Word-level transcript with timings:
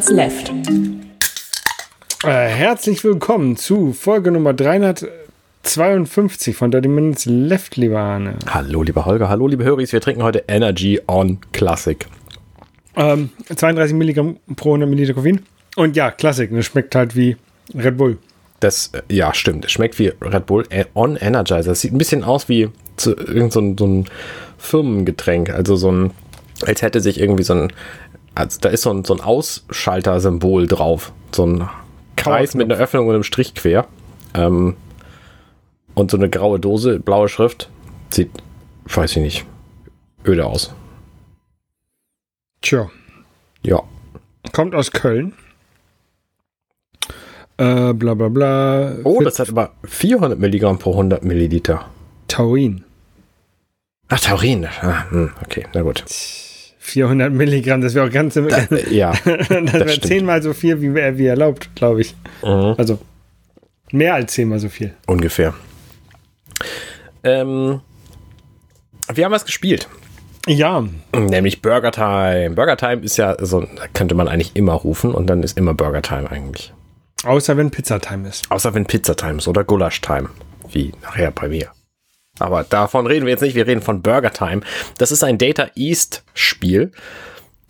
Minutes 0.00 0.10
Left. 0.10 0.50
Äh, 2.24 2.48
herzlich 2.48 3.04
willkommen 3.04 3.58
zu 3.58 3.92
Folge 3.92 4.30
Nummer 4.30 4.54
352 4.54 6.56
von 6.56 6.70
30 6.70 6.90
Minutes 6.90 7.26
Left, 7.26 7.76
lieber 7.76 7.98
Arne. 7.98 8.36
Hallo, 8.48 8.82
lieber 8.82 9.04
Holger, 9.04 9.28
hallo, 9.28 9.46
liebe 9.46 9.62
Höris. 9.62 9.92
Wir 9.92 10.00
trinken 10.00 10.22
heute 10.22 10.44
Energy 10.48 10.98
on 11.06 11.38
Classic. 11.52 12.06
Ähm, 12.96 13.28
32 13.54 13.94
Milligramm 13.94 14.38
pro 14.56 14.70
100 14.70 14.88
Milliliter 14.88 15.12
Koffein. 15.12 15.42
Und 15.76 15.96
ja, 15.96 16.10
Klassik. 16.10 16.50
Das 16.50 16.64
schmeckt 16.64 16.94
halt 16.94 17.14
wie 17.14 17.36
Red 17.74 17.98
Bull. 17.98 18.16
Das, 18.60 18.92
äh, 18.94 19.02
ja, 19.14 19.34
stimmt. 19.34 19.66
Es 19.66 19.72
schmeckt 19.72 19.98
wie 19.98 20.14
Red 20.22 20.46
Bull 20.46 20.64
äh, 20.70 20.86
on 20.94 21.16
Energizer. 21.16 21.72
Es 21.72 21.82
sieht 21.82 21.92
ein 21.92 21.98
bisschen 21.98 22.24
aus 22.24 22.48
wie 22.48 22.70
zu, 22.96 23.14
irgend 23.14 23.52
so 23.52 23.60
ein, 23.60 23.76
so 23.76 23.86
ein 23.86 24.06
Firmengetränk. 24.56 25.50
Also 25.50 25.76
so 25.76 25.92
ein, 25.92 26.12
als 26.64 26.80
hätte 26.80 27.02
sich 27.02 27.20
irgendwie 27.20 27.44
so 27.44 27.52
ein, 27.52 27.70
also 28.34 28.58
da 28.60 28.68
ist 28.68 28.82
so 28.82 28.90
ein, 28.90 29.04
so 29.04 29.14
ein 29.14 29.20
Ausschalter-Symbol 29.20 30.66
drauf. 30.66 31.12
So 31.32 31.46
ein 31.46 31.68
Kreis 32.16 32.54
mit 32.54 32.70
einer 32.70 32.80
Öffnung 32.80 33.06
und 33.08 33.14
einem 33.14 33.22
Strich 33.22 33.54
quer. 33.54 33.86
Ähm, 34.34 34.76
und 35.94 36.10
so 36.10 36.16
eine 36.16 36.30
graue 36.30 36.60
Dose, 36.60 37.00
blaue 37.00 37.28
Schrift. 37.28 37.68
Sieht, 38.10 38.30
weiß 38.86 39.12
ich 39.12 39.22
nicht, 39.22 39.46
öde 40.26 40.46
aus. 40.46 40.72
Tja. 42.60 42.90
Ja. 43.62 43.82
Kommt 44.52 44.74
aus 44.74 44.90
Köln. 44.92 45.32
Äh, 47.56 47.92
bla 47.92 48.14
bla 48.14 48.28
bla. 48.28 48.96
Oh, 49.04 49.20
das 49.22 49.38
hat 49.38 49.50
aber 49.50 49.72
400 49.84 50.38
Milligramm 50.38 50.78
pro 50.78 50.92
100 50.92 51.24
Milliliter. 51.24 51.86
Taurin. 52.26 52.84
Ach, 54.08 54.20
Taurin. 54.20 54.66
Ah, 54.80 55.10
hm, 55.10 55.30
okay, 55.44 55.66
na 55.74 55.82
gut. 55.82 56.02
400 56.90 57.32
Milligramm, 57.32 57.80
das 57.80 57.94
wäre 57.94 58.06
auch 58.06 58.12
ganz 58.12 58.36
im. 58.36 58.48
Da, 58.48 58.66
ja. 58.90 59.12
das 59.24 59.50
wäre 59.50 59.88
stimmt. 59.88 60.06
zehnmal 60.06 60.42
so 60.42 60.52
viel, 60.52 60.80
wie, 60.80 60.94
wie 60.94 61.26
erlaubt, 61.26 61.70
glaube 61.74 62.00
ich. 62.02 62.14
Mhm. 62.42 62.74
Also 62.76 62.98
mehr 63.92 64.14
als 64.14 64.32
zehnmal 64.34 64.58
so 64.58 64.68
viel. 64.68 64.94
Ungefähr. 65.06 65.54
Ähm, 67.22 67.80
wir 69.12 69.24
haben 69.24 69.32
was 69.32 69.44
gespielt. 69.44 69.88
Ja, 70.46 70.84
Nämlich 71.14 71.60
Burger 71.60 71.92
Time. 71.92 72.50
Burger 72.50 72.76
Time 72.76 73.02
ist 73.02 73.18
ja 73.18 73.36
so, 73.44 73.60
da 73.60 73.86
könnte 73.92 74.14
man 74.14 74.26
eigentlich 74.26 74.56
immer 74.56 74.72
rufen 74.72 75.12
und 75.12 75.26
dann 75.26 75.42
ist 75.42 75.58
immer 75.58 75.74
Burger 75.74 76.02
Time 76.02 76.30
eigentlich. 76.30 76.72
außer 77.24 77.56
wenn 77.56 77.70
Pizzatime 77.70 78.28
ist. 78.28 78.50
Außer 78.50 78.72
wenn 78.74 78.86
Pizza 78.86 79.14
Time 79.16 79.38
ist 79.38 79.48
oder 79.48 79.64
Gulasch 79.64 80.00
Time. 80.00 80.30
Wie 80.72 80.92
nachher 81.02 81.30
bei 81.30 81.48
mir. 81.48 81.70
Aber 82.40 82.64
davon 82.64 83.06
reden 83.06 83.26
wir 83.26 83.32
jetzt 83.32 83.42
nicht. 83.42 83.54
Wir 83.54 83.66
reden 83.66 83.82
von 83.82 84.02
Burger 84.02 84.32
Time. 84.32 84.62
Das 84.98 85.12
ist 85.12 85.22
ein 85.22 85.38
Data 85.38 85.68
East 85.76 86.24
Spiel. 86.34 86.92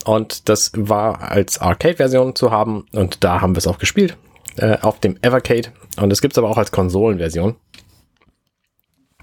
Und 0.05 0.49
das 0.49 0.73
war 0.75 1.31
als 1.31 1.61
Arcade-Version 1.61 2.35
zu 2.35 2.51
haben. 2.51 2.87
Und 2.93 3.23
da 3.25 3.41
haben 3.41 3.55
wir 3.55 3.59
es 3.59 3.67
auch 3.67 3.79
gespielt. 3.79 4.17
Äh, 4.57 4.79
auf 4.81 5.01
dem 5.01 5.17
Evercade. 5.23 5.69
Und 6.01 6.12
es 6.12 6.21
gibt 6.21 6.35
es 6.35 6.39
aber 6.39 6.49
auch 6.49 6.59
als 6.59 6.73
Konsolenversion. 6.73 7.57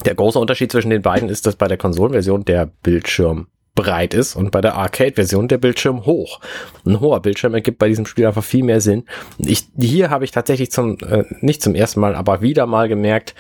Der 0.06 0.16
große 0.16 0.38
Unterschied 0.38 0.72
zwischen 0.72 0.92
den 0.92 1.02
beiden 1.02 1.30
ist, 1.30 1.46
dass 1.46 1.56
bei 1.56 1.68
der 1.68 1.78
Konsolenversion 1.78 2.46
der 2.46 2.68
Bildschirm 2.84 3.48
breit 3.78 4.14
ist 4.14 4.36
und 4.36 4.52
bei 4.52 4.60
der 4.60 4.76
Arcade-Version 4.76 5.48
der 5.48 5.60
Bildschirm 5.60 6.06
hoch. 6.06 6.42
Ein 6.86 7.00
hoher 7.00 7.22
Bildschirm 7.22 7.54
ergibt 7.54 7.78
bei 7.78 7.88
diesem 7.88 8.06
Spiel 8.06 8.26
einfach 8.26 8.44
viel 8.44 8.64
mehr 8.64 8.82
Sinn. 8.82 9.06
Ich, 9.38 9.68
hier 9.80 10.10
habe 10.10 10.26
ich 10.26 10.32
tatsächlich 10.32 10.72
zum, 10.72 10.98
äh, 11.00 11.24
nicht 11.42 11.62
zum 11.62 11.76
ersten 11.76 12.00
Mal, 12.02 12.16
aber 12.16 12.42
wieder 12.42 12.66
mal 12.66 12.90
gemerkt, 12.90 13.36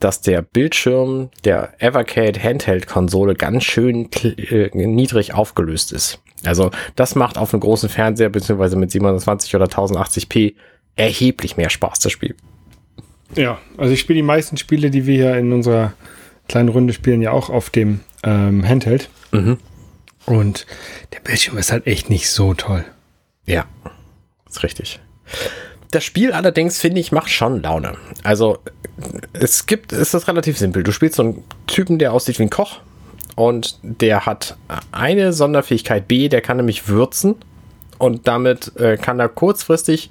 dass 0.00 0.20
der 0.20 0.42
Bildschirm 0.42 1.30
der 1.44 1.74
Evercade 1.78 2.42
Handheld-Konsole 2.42 3.34
ganz 3.34 3.64
schön 3.64 4.08
äh, 4.22 4.70
niedrig 4.74 5.34
aufgelöst 5.34 5.92
ist. 5.92 6.20
Also 6.44 6.70
das 6.96 7.14
macht 7.14 7.38
auf 7.38 7.52
einem 7.52 7.60
großen 7.60 7.88
Fernseher 7.88 8.30
beziehungsweise 8.30 8.76
mit 8.76 8.90
720 8.90 9.54
oder 9.54 9.66
1080p 9.66 10.54
erheblich 10.96 11.56
mehr 11.56 11.70
Spaß, 11.70 12.00
das 12.00 12.12
Spiel. 12.12 12.34
Ja, 13.36 13.58
also 13.76 13.92
ich 13.92 14.00
spiele 14.00 14.16
die 14.16 14.24
meisten 14.24 14.56
Spiele, 14.56 14.90
die 14.90 15.06
wir 15.06 15.14
hier 15.14 15.36
in 15.36 15.52
unserer 15.52 15.92
kleinen 16.48 16.68
Runde 16.68 16.92
spielen, 16.92 17.22
ja 17.22 17.30
auch 17.30 17.48
auf 17.48 17.70
dem 17.70 18.00
ähm, 18.24 18.66
Handheld. 18.66 19.08
Mhm. 19.30 19.58
Und 20.26 20.66
der 21.12 21.20
Bildschirm 21.20 21.58
ist 21.58 21.72
halt 21.72 21.86
echt 21.86 22.10
nicht 22.10 22.28
so 22.28 22.54
toll. 22.54 22.84
Ja, 23.46 23.66
ist 24.48 24.62
richtig. 24.62 25.00
Das 25.90 26.04
Spiel 26.04 26.32
allerdings, 26.32 26.78
finde 26.78 27.00
ich, 27.00 27.12
macht 27.12 27.30
schon 27.30 27.62
Laune. 27.62 27.94
Also, 28.22 28.58
es 29.32 29.66
gibt, 29.66 29.92
es 29.92 30.14
ist 30.14 30.28
relativ 30.28 30.58
simpel. 30.58 30.82
Du 30.82 30.92
spielst 30.92 31.16
so 31.16 31.22
einen 31.22 31.44
Typen, 31.66 31.98
der 31.98 32.12
aussieht 32.12 32.38
wie 32.38 32.44
ein 32.44 32.50
Koch 32.50 32.80
und 33.34 33.78
der 33.82 34.26
hat 34.26 34.56
eine 34.92 35.32
Sonderfähigkeit 35.32 36.06
B, 36.06 36.28
der 36.28 36.40
kann 36.40 36.58
nämlich 36.58 36.88
würzen 36.88 37.36
und 37.98 38.28
damit 38.28 38.76
äh, 38.76 38.96
kann 38.96 39.18
er 39.18 39.28
kurzfristig, 39.28 40.10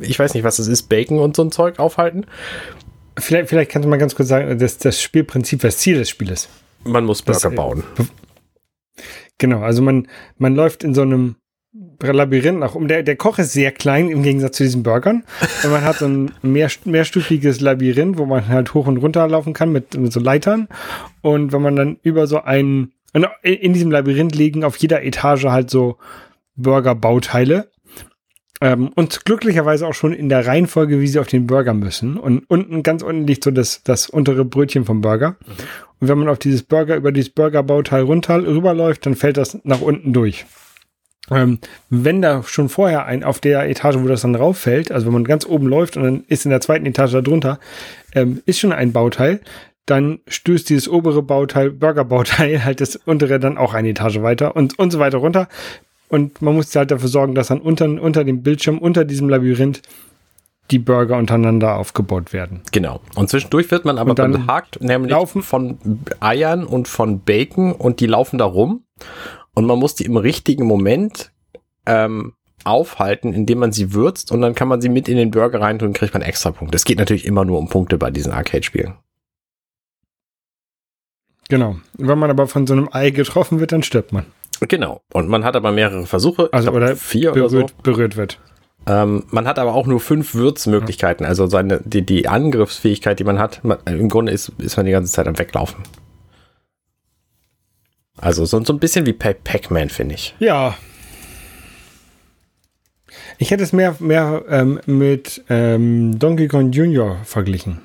ich 0.00 0.18
weiß 0.18 0.34
nicht, 0.34 0.44
was 0.44 0.58
es 0.58 0.68
ist, 0.68 0.88
Bacon 0.88 1.18
und 1.18 1.36
so 1.36 1.42
ein 1.42 1.52
Zeug 1.52 1.78
aufhalten. 1.78 2.26
Vielleicht, 3.18 3.48
vielleicht 3.50 3.70
kannst 3.70 3.84
du 3.84 3.90
mal 3.90 3.98
ganz 3.98 4.14
kurz 4.14 4.28
sagen, 4.28 4.58
das, 4.58 4.78
das 4.78 5.02
Spielprinzip, 5.02 5.60
das 5.60 5.78
Ziel 5.78 5.96
des 5.96 6.08
Spieles. 6.08 6.48
Man 6.84 7.04
muss 7.04 7.22
Burger 7.22 7.40
Das, 7.40 7.52
äh, 7.52 7.54
bauen. 7.54 7.84
Genau, 9.38 9.60
also 9.60 9.82
man, 9.82 10.08
man 10.38 10.54
läuft 10.54 10.84
in 10.84 10.94
so 10.94 11.02
einem 11.02 11.36
Labyrinth 12.02 12.58
nach 12.58 12.74
um. 12.74 12.86
Der, 12.86 13.02
der 13.02 13.16
Koch 13.16 13.38
ist 13.38 13.52
sehr 13.52 13.72
klein 13.72 14.10
im 14.10 14.22
Gegensatz 14.22 14.56
zu 14.56 14.62
diesen 14.62 14.82
Burgern. 14.82 15.24
Und 15.64 15.70
man 15.70 15.82
hat 15.82 15.96
so 15.96 16.06
ein 16.06 16.32
mehr, 16.42 16.70
mehrstufiges 16.84 17.60
Labyrinth, 17.60 18.18
wo 18.18 18.26
man 18.26 18.48
halt 18.48 18.74
hoch 18.74 18.86
und 18.86 18.98
runter 18.98 19.26
laufen 19.26 19.54
kann 19.54 19.72
mit, 19.72 19.96
mit 19.96 20.12
so 20.12 20.20
Leitern. 20.20 20.68
Und 21.22 21.52
wenn 21.52 21.62
man 21.62 21.76
dann 21.76 21.98
über 22.02 22.26
so 22.26 22.42
einen, 22.42 22.92
in 23.42 23.72
diesem 23.72 23.90
Labyrinth 23.90 24.34
liegen 24.34 24.64
auf 24.64 24.76
jeder 24.76 25.02
Etage 25.02 25.44
halt 25.44 25.70
so 25.70 25.96
Burger-Bauteile. 26.56 27.70
Ähm, 28.60 28.90
und 28.94 29.24
glücklicherweise 29.24 29.86
auch 29.86 29.94
schon 29.94 30.12
in 30.12 30.28
der 30.28 30.46
Reihenfolge, 30.46 31.00
wie 31.00 31.08
sie 31.08 31.18
auf 31.18 31.26
den 31.26 31.46
Burger 31.46 31.74
müssen. 31.74 32.18
Und 32.18 32.44
unten, 32.48 32.82
ganz 32.82 33.02
unten 33.02 33.26
liegt 33.26 33.44
so 33.44 33.50
das, 33.50 33.82
das 33.82 34.08
untere 34.08 34.44
Brötchen 34.44 34.84
vom 34.84 35.00
Burger. 35.00 35.36
Und 36.00 36.08
wenn 36.08 36.18
man 36.18 36.28
auf 36.28 36.38
dieses 36.38 36.62
Burger, 36.62 36.96
über 36.96 37.12
dieses 37.12 37.30
Burger-Bauteil 37.30 38.02
runter 38.02 38.46
rüberläuft, 38.46 39.06
dann 39.06 39.16
fällt 39.16 39.38
das 39.38 39.58
nach 39.64 39.80
unten 39.80 40.12
durch. 40.12 40.44
Ähm, 41.30 41.58
wenn 41.88 42.20
da 42.20 42.42
schon 42.42 42.68
vorher 42.68 43.06
ein 43.06 43.22
auf 43.22 43.38
der 43.38 43.68
Etage, 43.68 43.96
wo 43.98 44.08
das 44.08 44.22
dann 44.22 44.34
rauffällt, 44.34 44.90
also 44.90 45.06
wenn 45.06 45.12
man 45.12 45.24
ganz 45.24 45.46
oben 45.46 45.66
läuft 45.66 45.96
und 45.96 46.02
dann 46.02 46.24
ist 46.26 46.44
in 46.44 46.50
der 46.50 46.60
zweiten 46.60 46.84
Etage 46.84 47.12
darunter, 47.12 47.60
ähm, 48.14 48.42
ist 48.44 48.58
schon 48.58 48.72
ein 48.72 48.92
Bauteil, 48.92 49.40
dann 49.86 50.20
stößt 50.26 50.68
dieses 50.68 50.88
obere 50.88 51.22
Bauteil, 51.22 51.70
Burger-Bauteil, 51.70 52.64
halt 52.64 52.80
das 52.80 52.96
untere 52.96 53.38
dann 53.38 53.56
auch 53.56 53.74
eine 53.74 53.90
Etage 53.90 54.20
weiter 54.22 54.56
und, 54.56 54.78
und 54.78 54.90
so 54.90 54.98
weiter 54.98 55.18
runter. 55.18 55.48
Und 56.08 56.42
man 56.42 56.54
muss 56.54 56.74
halt 56.76 56.90
dafür 56.90 57.08
sorgen, 57.08 57.34
dass 57.34 57.48
dann 57.48 57.60
unter, 57.60 57.86
unter 57.86 58.24
dem 58.24 58.42
Bildschirm, 58.42 58.78
unter 58.78 59.04
diesem 59.04 59.28
Labyrinth, 59.28 59.80
die 60.70 60.78
Burger 60.78 61.16
untereinander 61.16 61.76
aufgebaut 61.76 62.32
werden. 62.32 62.62
Genau. 62.70 63.00
Und 63.14 63.28
zwischendurch 63.28 63.70
wird 63.70 63.84
man 63.84 63.98
aber 63.98 64.14
dann 64.14 64.32
behagt, 64.32 64.80
nämlich 64.80 65.10
laufen- 65.10 65.42
von 65.42 65.78
Eiern 66.20 66.64
und 66.64 66.88
von 66.88 67.20
Bacon 67.20 67.72
und 67.72 68.00
die 68.00 68.06
laufen 68.06 68.38
da 68.38 68.44
rum. 68.44 68.84
Und 69.54 69.66
man 69.66 69.78
muss 69.78 69.94
die 69.94 70.04
im 70.04 70.16
richtigen 70.16 70.64
Moment 70.64 71.32
ähm, 71.86 72.34
aufhalten, 72.64 73.32
indem 73.32 73.58
man 73.58 73.72
sie 73.72 73.92
würzt 73.92 74.32
und 74.32 74.40
dann 74.40 74.54
kann 74.54 74.68
man 74.68 74.80
sie 74.80 74.88
mit 74.88 75.08
in 75.08 75.16
den 75.16 75.30
Burger 75.30 75.60
reintun 75.60 75.88
und 75.88 75.94
kriegt 75.94 76.14
man 76.14 76.22
extra 76.22 76.50
Punkte. 76.52 76.76
Es 76.76 76.84
geht 76.84 76.98
natürlich 76.98 77.24
immer 77.26 77.44
nur 77.44 77.58
um 77.58 77.68
Punkte 77.68 77.98
bei 77.98 78.10
diesen 78.10 78.32
Arcade-Spielen. 78.32 78.94
Genau. 81.48 81.76
Wenn 81.98 82.18
man 82.18 82.30
aber 82.30 82.46
von 82.46 82.66
so 82.66 82.72
einem 82.72 82.88
Ei 82.92 83.10
getroffen 83.10 83.60
wird, 83.60 83.72
dann 83.72 83.82
stirbt 83.82 84.12
man. 84.12 84.24
Genau. 84.68 85.00
Und 85.12 85.28
man 85.28 85.44
hat 85.44 85.56
aber 85.56 85.72
mehrere 85.72 86.06
Versuche. 86.06 86.48
Also 86.52 86.70
glaub, 86.70 86.82
oder 86.82 86.96
vier 86.96 87.32
oder 87.32 87.48
so. 87.48 87.56
berührt, 87.56 87.82
berührt 87.82 88.16
wird. 88.16 88.38
Ähm, 88.86 89.24
man 89.30 89.46
hat 89.46 89.58
aber 89.58 89.74
auch 89.74 89.86
nur 89.86 90.00
fünf 90.00 90.34
Würzmöglichkeiten. 90.34 91.26
Also 91.26 91.46
seine, 91.46 91.80
die, 91.84 92.06
die 92.06 92.28
Angriffsfähigkeit, 92.28 93.18
die 93.18 93.24
man 93.24 93.38
hat, 93.38 93.62
man, 93.64 93.78
im 93.86 94.08
Grunde 94.08 94.32
ist, 94.32 94.52
ist 94.58 94.76
man 94.76 94.86
die 94.86 94.92
ganze 94.92 95.12
Zeit 95.12 95.26
am 95.26 95.38
Weglaufen. 95.38 95.82
Also 98.18 98.44
so, 98.44 98.62
so 98.64 98.72
ein 98.72 98.78
bisschen 98.78 99.06
wie 99.06 99.12
Pac- 99.12 99.42
Pac-Man, 99.44 99.88
finde 99.88 100.14
ich. 100.14 100.34
Ja. 100.38 100.76
Ich 103.38 103.50
hätte 103.50 103.62
es 103.64 103.72
mehr, 103.72 103.96
mehr 103.98 104.44
ähm, 104.48 104.80
mit 104.86 105.42
ähm, 105.48 106.18
Donkey 106.18 106.48
Kong 106.48 106.72
Junior 106.72 107.18
verglichen. 107.24 107.80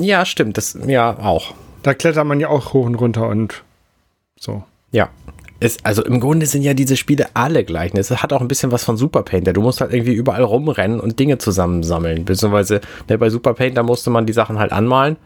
Ja, 0.00 0.24
stimmt. 0.24 0.56
Das, 0.56 0.78
ja, 0.86 1.18
auch. 1.18 1.54
Da 1.82 1.94
klettert 1.94 2.26
man 2.26 2.40
ja 2.40 2.48
auch 2.48 2.72
hoch 2.72 2.86
und 2.86 2.94
runter 2.96 3.28
und 3.28 3.62
so. 4.38 4.64
Ja. 4.92 5.10
Es, 5.58 5.78
also 5.84 6.04
im 6.04 6.20
Grunde 6.20 6.44
sind 6.46 6.62
ja 6.62 6.74
diese 6.74 6.96
Spiele 6.96 7.28
alle 7.32 7.64
gleich. 7.64 7.94
Es 7.94 8.10
hat 8.10 8.32
auch 8.34 8.42
ein 8.42 8.48
bisschen 8.48 8.72
was 8.72 8.84
von 8.84 8.96
Super 8.98 9.22
Painter. 9.22 9.54
Du 9.54 9.62
musst 9.62 9.80
halt 9.80 9.92
irgendwie 9.92 10.12
überall 10.12 10.42
rumrennen 10.42 11.00
und 11.00 11.18
Dinge 11.18 11.38
zusammensammeln. 11.38 12.24
Beziehungsweise 12.26 12.82
ne, 13.08 13.16
bei 13.16 13.30
Super 13.30 13.54
Painter 13.54 13.82
musste 13.82 14.10
man 14.10 14.26
die 14.26 14.34
Sachen 14.34 14.58
halt 14.58 14.72
anmalen. 14.72 15.16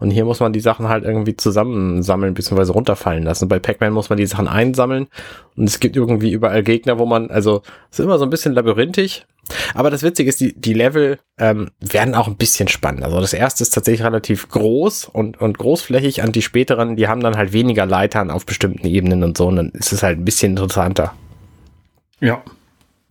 Und 0.00 0.10
hier 0.10 0.24
muss 0.24 0.40
man 0.40 0.52
die 0.52 0.60
Sachen 0.60 0.88
halt 0.88 1.04
irgendwie 1.04 1.36
zusammensammeln 1.36 2.34
bzw. 2.34 2.72
runterfallen 2.72 3.22
lassen. 3.22 3.48
Bei 3.48 3.58
Pac-Man 3.58 3.92
muss 3.92 4.08
man 4.08 4.16
die 4.16 4.26
Sachen 4.26 4.48
einsammeln. 4.48 5.08
Und 5.56 5.68
es 5.68 5.78
gibt 5.78 5.94
irgendwie 5.94 6.32
überall 6.32 6.62
Gegner, 6.62 6.98
wo 6.98 7.04
man, 7.04 7.30
also 7.30 7.62
es 7.90 7.98
ist 7.98 8.04
immer 8.04 8.18
so 8.18 8.24
ein 8.24 8.30
bisschen 8.30 8.54
labyrinthisch. 8.54 9.26
Aber 9.74 9.90
das 9.90 10.02
Witzige 10.02 10.30
ist, 10.30 10.40
die, 10.40 10.58
die 10.58 10.72
Level 10.72 11.18
ähm, 11.38 11.70
werden 11.80 12.14
auch 12.14 12.28
ein 12.28 12.36
bisschen 12.36 12.68
spannend. 12.68 13.04
Also 13.04 13.20
das 13.20 13.34
erste 13.34 13.62
ist 13.62 13.70
tatsächlich 13.70 14.04
relativ 14.04 14.48
groß 14.48 15.04
und, 15.04 15.40
und 15.40 15.58
großflächig. 15.58 16.22
Und 16.22 16.34
die 16.34 16.42
späteren, 16.42 16.96
die 16.96 17.08
haben 17.08 17.20
dann 17.20 17.36
halt 17.36 17.52
weniger 17.52 17.84
Leitern 17.84 18.30
auf 18.30 18.46
bestimmten 18.46 18.86
Ebenen 18.86 19.22
und 19.22 19.36
so. 19.36 19.48
Und 19.48 19.56
dann 19.56 19.70
ist 19.70 19.92
es 19.92 20.02
halt 20.02 20.18
ein 20.18 20.24
bisschen 20.24 20.52
interessanter. 20.52 21.12
Ja. 22.20 22.42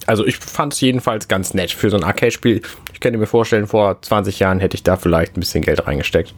Also 0.07 0.25
ich 0.25 0.37
fand 0.37 0.73
es 0.73 0.81
jedenfalls 0.81 1.27
ganz 1.27 1.53
nett 1.53 1.71
für 1.71 1.89
so 1.89 1.97
ein 1.97 2.03
Arcade-Spiel. 2.03 2.61
Ich 2.93 2.99
könnte 2.99 3.19
mir 3.19 3.27
vorstellen, 3.27 3.67
vor 3.67 4.01
20 4.01 4.39
Jahren 4.39 4.59
hätte 4.59 4.75
ich 4.75 4.83
da 4.83 4.95
vielleicht 4.95 5.37
ein 5.37 5.41
bisschen 5.41 5.63
Geld 5.63 5.85
reingesteckt. 5.85 6.33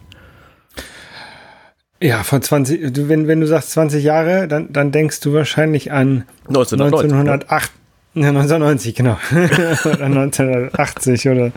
Ja, 2.02 2.24
vor 2.24 2.40
20, 2.40 3.08
wenn, 3.08 3.28
wenn 3.28 3.40
du 3.40 3.46
sagst 3.46 3.70
20 3.72 4.02
Jahre, 4.02 4.48
dann, 4.48 4.72
dann 4.72 4.90
denkst 4.90 5.20
du 5.20 5.32
wahrscheinlich 5.32 5.92
an 5.92 6.24
1990, 6.48 7.12
1908, 7.12 7.72
ja, 8.14 8.28
1990, 8.28 8.94
genau. 8.94 9.16
oder 9.84 10.04
1980 10.04 11.28
oder. 11.28 11.52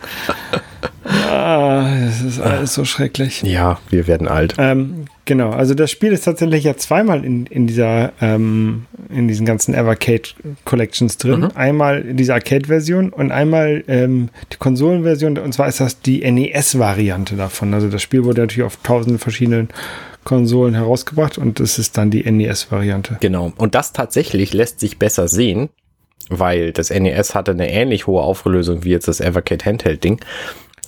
Ah, 1.04 2.00
das 2.06 2.22
ist 2.22 2.40
alles 2.40 2.74
so 2.74 2.86
schrecklich. 2.86 3.42
Ja, 3.44 3.80
wir 3.90 4.08
werden 4.08 4.28
alt. 4.28 4.56
Ähm, 4.58 5.06
genau, 5.26 5.50
also 5.52 5.74
das 5.74 5.92
Spiel 5.92 6.14
ist 6.14 6.26
tatsächlich 6.26 6.64
ja 6.64 6.78
zweimal 6.78 7.26
in, 7.26 7.46
in 7.48 7.68
dieser, 7.68 8.14
ähm, 8.22 8.86
in 9.10 9.28
diesen 9.28 9.46
ganzen 9.46 9.74
Evercade 9.74 10.30
Collections 10.64 11.18
drin. 11.18 11.42
Mhm. 11.42 11.52
Einmal 11.56 12.04
diese 12.04 12.34
Arcade-Version 12.34 13.10
und 13.10 13.32
einmal 13.32 13.84
ähm, 13.88 14.30
die 14.54 14.58
Konsolenversion. 14.58 15.38
Und 15.38 15.54
zwar 15.54 15.68
ist 15.68 15.80
das 15.80 16.02
die 16.02 16.30
NES-Variante 16.30 17.36
davon. 17.36 17.74
Also 17.74 17.90
das 17.90 18.02
Spiel 18.02 18.24
wurde 18.24 18.42
natürlich 18.42 18.66
auf 18.66 18.78
tausenden 18.78 19.20
verschiedenen 19.20 19.70
Konsolen 20.26 20.74
herausgebracht 20.74 21.38
und 21.38 21.60
das 21.62 21.80
ist 21.80 21.98
dann 21.98 22.12
die 22.12 22.30
NES-Variante. 22.30 23.18
Genau. 23.22 23.54
Und 23.58 23.76
das 23.76 23.94
tatsächlich 23.94 24.54
lässt 24.54 24.82
sich 24.82 25.00
besser 25.00 25.28
sehen, 25.30 25.70
weil 26.30 26.74
das 26.74 26.90
NES 26.90 27.36
hatte 27.36 27.52
eine 27.52 27.72
ähnlich 27.72 28.08
hohe 28.08 28.22
Auflösung 28.22 28.84
wie 28.84 28.90
jetzt 28.90 29.08
das 29.08 29.22
Evercade 29.22 29.64
Handheld-Ding. 29.64 30.20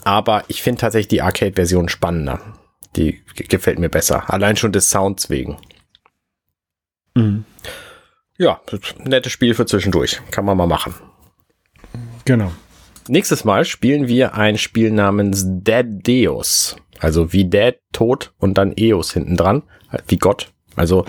Aber 0.04 0.44
ich 0.48 0.64
finde 0.64 0.82
tatsächlich 0.82 1.08
die 1.08 1.22
Arcade-Version 1.22 1.88
spannender. 1.88 2.42
Die 2.96 3.22
gefällt 3.36 3.78
mir 3.78 3.90
besser. 3.90 4.34
Allein 4.34 4.58
schon 4.58 4.72
des 4.72 4.90
Sounds 4.90 5.30
wegen. 5.30 5.58
Mhm. 7.14 7.46
Ja, 8.40 8.60
nettes 9.04 9.32
Spiel 9.32 9.54
für 9.54 9.66
zwischendurch. 9.66 10.20
Kann 10.32 10.46
man 10.46 10.58
mal 10.58 10.68
machen. 10.68 10.96
Genau. 12.26 12.52
Nächstes 13.08 13.46
Mal 13.46 13.66
spielen 13.66 14.08
wir 14.08 14.34
ein 14.34 14.58
Spiel 14.58 14.92
namens 14.92 15.44
Dead 15.46 15.86
Deus. 16.08 16.76
Also 17.00 17.34
wie 17.34 17.46
Dead, 17.46 17.76
tot 17.92 18.34
und 18.38 18.58
dann 18.58 18.74
Eos 18.76 19.14
hinten 19.14 19.38
dran. 19.38 19.64
Wie 20.08 20.18
Gott. 20.18 20.52
Also 20.76 21.06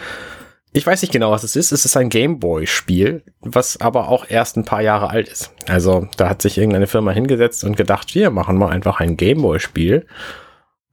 ich 0.72 0.86
weiß 0.86 1.02
nicht 1.02 1.12
genau, 1.12 1.30
was 1.30 1.44
es 1.44 1.56
ist. 1.56 1.72
Es 1.72 1.84
ist 1.84 1.96
ein 1.96 2.10
Gameboy-Spiel, 2.10 3.22
was 3.40 3.80
aber 3.80 4.08
auch 4.08 4.26
erst 4.28 4.56
ein 4.56 4.64
paar 4.64 4.82
Jahre 4.82 5.10
alt 5.10 5.28
ist. 5.28 5.52
Also 5.66 6.06
da 6.16 6.28
hat 6.28 6.42
sich 6.42 6.58
irgendeine 6.58 6.86
Firma 6.86 7.10
hingesetzt 7.10 7.64
und 7.64 7.76
gedacht, 7.76 8.14
wir 8.14 8.30
machen 8.30 8.58
mal 8.58 8.68
einfach 8.68 9.00
ein 9.00 9.16
Gameboy-Spiel, 9.16 10.06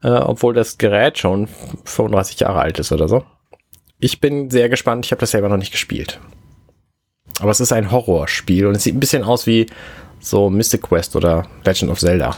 äh, 0.01 0.07
obwohl 0.07 0.53
das 0.53 0.77
Gerät 0.77 1.17
schon 1.17 1.47
35 1.83 2.39
Jahre 2.39 2.61
alt 2.61 2.79
ist 2.79 2.91
oder 2.91 3.07
so. 3.07 3.25
Ich 3.99 4.21
bin 4.21 4.49
sehr 4.49 4.69
gespannt. 4.69 5.05
Ich 5.05 5.11
habe 5.11 5.19
das 5.19 5.31
selber 5.31 5.49
noch 5.49 5.57
nicht 5.57 5.71
gespielt. 5.71 6.19
Aber 7.39 7.51
es 7.51 7.59
ist 7.59 7.73
ein 7.73 7.91
Horrorspiel 7.91 8.67
und 8.67 8.75
es 8.75 8.83
sieht 8.83 8.95
ein 8.95 8.99
bisschen 8.99 9.23
aus 9.23 9.45
wie 9.45 9.67
so 10.19 10.49
Mystic 10.49 10.83
Quest 10.83 11.15
oder 11.15 11.47
Legend 11.65 11.91
of 11.91 11.99
Zelda. 11.99 12.37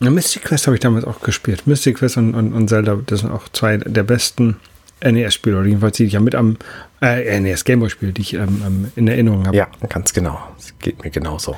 Ja, 0.00 0.10
Mystic 0.10 0.44
Quest 0.44 0.66
habe 0.66 0.76
ich 0.76 0.80
damals 0.80 1.04
auch 1.04 1.20
gespielt. 1.20 1.66
Mystic 1.66 1.98
Quest 1.98 2.16
und, 2.16 2.34
und, 2.34 2.52
und 2.52 2.68
Zelda, 2.68 2.98
das 3.04 3.20
sind 3.20 3.30
auch 3.30 3.48
zwei 3.48 3.78
der 3.78 4.04
besten 4.04 4.56
NES-Spiele, 5.00 5.58
oder 5.58 5.66
jedenfalls 5.66 5.96
die 5.96 6.04
ich 6.04 6.12
ja 6.12 6.20
mit 6.20 6.34
am 6.34 6.56
äh, 7.00 7.40
NES 7.40 7.64
Gameboy-Spiel, 7.64 8.12
die 8.12 8.22
ich 8.22 8.34
ähm, 8.34 8.92
in 8.96 9.08
Erinnerung 9.08 9.46
habe. 9.46 9.56
Ja, 9.56 9.68
ganz 9.88 10.12
genau. 10.12 10.38
Das 10.56 10.74
geht 10.78 11.02
mir 11.02 11.10
genauso. 11.10 11.56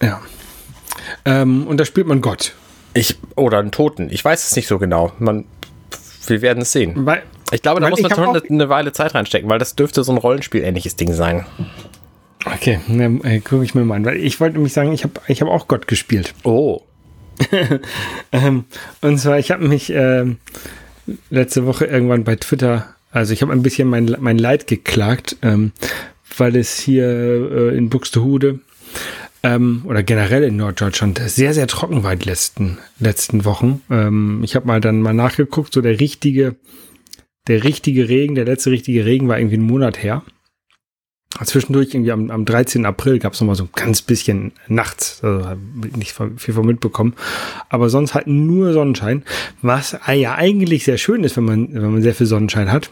Ja. 0.00 0.20
Ähm, 1.24 1.66
und 1.66 1.78
da 1.78 1.84
spielt 1.84 2.06
man 2.06 2.20
Gott. 2.20 2.54
Ich, 2.94 3.16
oder 3.36 3.58
einen 3.58 3.70
Toten. 3.70 4.08
Ich 4.10 4.24
weiß 4.24 4.46
es 4.46 4.56
nicht 4.56 4.66
so 4.66 4.78
genau. 4.78 5.12
Man, 5.18 5.44
wir 6.26 6.42
werden 6.42 6.62
es 6.62 6.72
sehen. 6.72 7.06
Weil, 7.06 7.22
ich 7.52 7.62
glaube, 7.62 7.80
da 7.80 7.88
muss 7.88 8.00
man 8.00 8.10
schon 8.10 8.36
eine, 8.36 8.68
Weile 8.68 8.92
Zeit 8.92 9.14
reinstecken, 9.14 9.48
weil 9.48 9.58
das 9.58 9.76
dürfte 9.76 10.02
so 10.02 10.12
ein 10.12 10.18
Rollenspiel-ähnliches 10.18 10.96
Ding 10.96 11.12
sein. 11.12 11.46
Okay, 12.44 12.80
dann 12.88 13.22
äh, 13.22 13.40
gucke 13.40 13.64
ich 13.64 13.74
mir 13.74 13.84
mal 13.84 13.96
an. 13.96 14.04
Weil 14.04 14.16
ich 14.16 14.40
wollte 14.40 14.54
nämlich 14.54 14.72
sagen, 14.72 14.92
ich 14.92 15.04
habe 15.04 15.20
ich 15.28 15.40
hab 15.40 15.48
auch 15.48 15.68
Gott 15.68 15.86
gespielt. 15.86 16.34
Oh. 16.42 16.82
ähm, 18.32 18.64
und 19.00 19.18
zwar, 19.18 19.38
ich 19.38 19.50
habe 19.50 19.66
mich 19.66 19.90
ähm, 19.90 20.38
letzte 21.30 21.66
Woche 21.66 21.86
irgendwann 21.86 22.24
bei 22.24 22.36
Twitter, 22.36 22.94
also 23.10 23.32
ich 23.32 23.42
habe 23.42 23.52
ein 23.52 23.62
bisschen 23.62 23.88
mein, 23.88 24.16
mein 24.20 24.38
Leid 24.38 24.66
geklagt, 24.66 25.36
ähm, 25.42 25.72
weil 26.36 26.56
es 26.56 26.78
hier 26.78 27.06
äh, 27.06 27.76
in 27.76 27.90
Buxtehude 27.90 28.60
ähm, 29.42 29.82
oder 29.86 30.02
generell 30.02 30.44
in 30.44 30.56
Norddeutschland 30.56 31.18
sehr, 31.18 31.54
sehr 31.54 31.66
trocken 31.66 32.02
war 32.02 32.14
die 32.16 32.28
letzten, 32.28 32.78
letzten 32.98 33.44
Wochen. 33.44 33.82
Ähm, 33.90 34.42
ich 34.44 34.54
habe 34.54 34.66
mal 34.66 34.80
dann 34.80 35.00
mal 35.00 35.14
nachgeguckt, 35.14 35.72
so 35.72 35.80
der 35.80 35.98
richtige, 35.98 36.56
der 37.48 37.64
richtige 37.64 38.08
Regen, 38.08 38.34
der 38.34 38.44
letzte 38.44 38.70
richtige 38.70 39.04
Regen 39.04 39.28
war 39.28 39.38
irgendwie 39.38 39.56
einen 39.56 39.66
Monat 39.66 40.02
her. 40.02 40.22
Zwischendurch, 41.44 41.94
irgendwie 41.94 42.12
am, 42.12 42.30
am 42.30 42.44
13. 42.44 42.84
April, 42.84 43.18
gab 43.18 43.34
es 43.34 43.40
nochmal 43.40 43.56
so 43.56 43.64
ein 43.64 43.70
ganz 43.74 44.02
bisschen 44.02 44.52
nachts, 44.66 45.22
also 45.22 45.56
nicht 45.96 46.16
viel 46.36 46.54
von 46.54 46.66
mitbekommen. 46.66 47.14
Aber 47.68 47.88
sonst 47.88 48.14
halt 48.14 48.26
nur 48.26 48.72
Sonnenschein, 48.72 49.22
was 49.62 49.96
ja 50.12 50.34
eigentlich 50.34 50.84
sehr 50.84 50.98
schön 50.98 51.22
ist, 51.22 51.36
wenn 51.36 51.44
man, 51.44 51.72
wenn 51.72 51.92
man 51.92 52.02
sehr 52.02 52.14
viel 52.14 52.26
Sonnenschein 52.26 52.72
hat. 52.72 52.90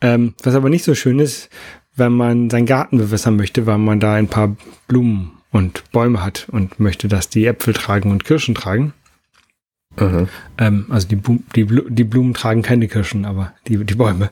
Ähm, 0.00 0.34
was 0.42 0.54
aber 0.54 0.68
nicht 0.68 0.84
so 0.84 0.94
schön 0.94 1.18
ist, 1.18 1.48
wenn 1.96 2.12
man 2.12 2.50
seinen 2.50 2.66
Garten 2.66 2.98
bewässern 2.98 3.36
möchte, 3.36 3.66
weil 3.66 3.78
man 3.78 3.98
da 3.98 4.14
ein 4.14 4.28
paar 4.28 4.56
Blumen 4.86 5.32
und 5.50 5.90
Bäume 5.90 6.22
hat 6.22 6.46
und 6.50 6.78
möchte, 6.78 7.08
dass 7.08 7.28
die 7.28 7.46
Äpfel 7.46 7.74
tragen 7.74 8.10
und 8.10 8.24
Kirschen 8.24 8.54
tragen. 8.54 8.92
Mhm. 9.98 10.28
Ähm, 10.58 10.86
also 10.90 11.08
die, 11.08 11.20
die, 11.54 11.66
die, 11.88 12.04
Blumen 12.04 12.34
tragen 12.34 12.62
keine 12.62 12.88
Kirschen, 12.88 13.24
aber 13.24 13.54
die, 13.66 13.82
die 13.84 13.94
Bäume. 13.94 14.30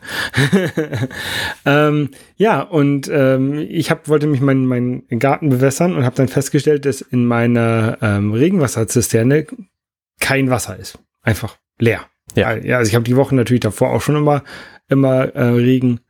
ähm, 1.64 2.10
ja, 2.36 2.60
und 2.60 3.08
ähm, 3.12 3.58
ich 3.58 3.90
hab, 3.90 4.08
wollte 4.08 4.26
mich 4.26 4.40
meinen 4.40 4.66
mein 4.66 5.04
Garten 5.18 5.48
bewässern 5.48 5.94
und 5.94 6.04
habe 6.04 6.16
dann 6.16 6.28
festgestellt, 6.28 6.84
dass 6.84 7.00
in 7.00 7.24
meiner 7.24 7.98
ähm, 8.02 8.32
Regenwasserzisterne 8.32 9.46
kein 10.20 10.50
Wasser 10.50 10.78
ist. 10.78 10.98
Einfach 11.22 11.56
leer. 11.78 12.00
Ja, 12.34 12.54
ja 12.56 12.78
also 12.78 12.88
ich 12.88 12.94
habe 12.94 13.04
die 13.04 13.16
Woche 13.16 13.34
natürlich 13.34 13.60
davor 13.60 13.90
auch 13.90 14.02
schon 14.02 14.16
immer, 14.16 14.42
immer 14.88 15.34
äh, 15.34 15.44
Regen, 15.44 16.00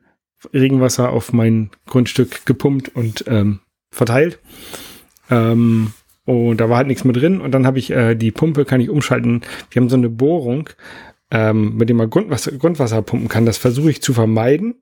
Regenwasser 0.53 1.11
auf 1.11 1.33
mein 1.33 1.71
Grundstück 1.87 2.45
gepumpt 2.45 2.91
und 2.95 3.25
ähm, 3.29 3.61
verteilt. 3.91 4.41
Ähm, 5.31 5.93
und 6.25 6.59
da 6.59 6.69
war 6.69 6.79
halt 6.79 6.87
nichts 6.87 7.05
mehr 7.05 7.13
drin. 7.13 7.41
Und 7.41 7.53
dann 7.53 7.67
habe 7.67 7.79
ich 7.79 7.91
äh, 7.91 8.15
die 8.15 8.31
Pumpe, 8.31 8.65
kann 8.65 8.81
ich 8.81 8.91
umschalten. 8.91 9.43
Wir 9.71 9.81
haben 9.81 9.89
so 9.89 9.97
eine 9.97 10.09
Bohrung, 10.09 10.71
ähm, 11.31 11.77
mit 11.77 11.89
dem 11.89 11.99
man 11.99 12.11
Grundwasser, 12.11 12.53
Grundwasser 12.53 13.03
pumpen 13.03 13.29
kann. 13.29 13.47
Das 13.47 13.59
versuche 13.59 13.91
ich 13.91 14.03
zu 14.03 14.15
vermeiden, 14.15 14.77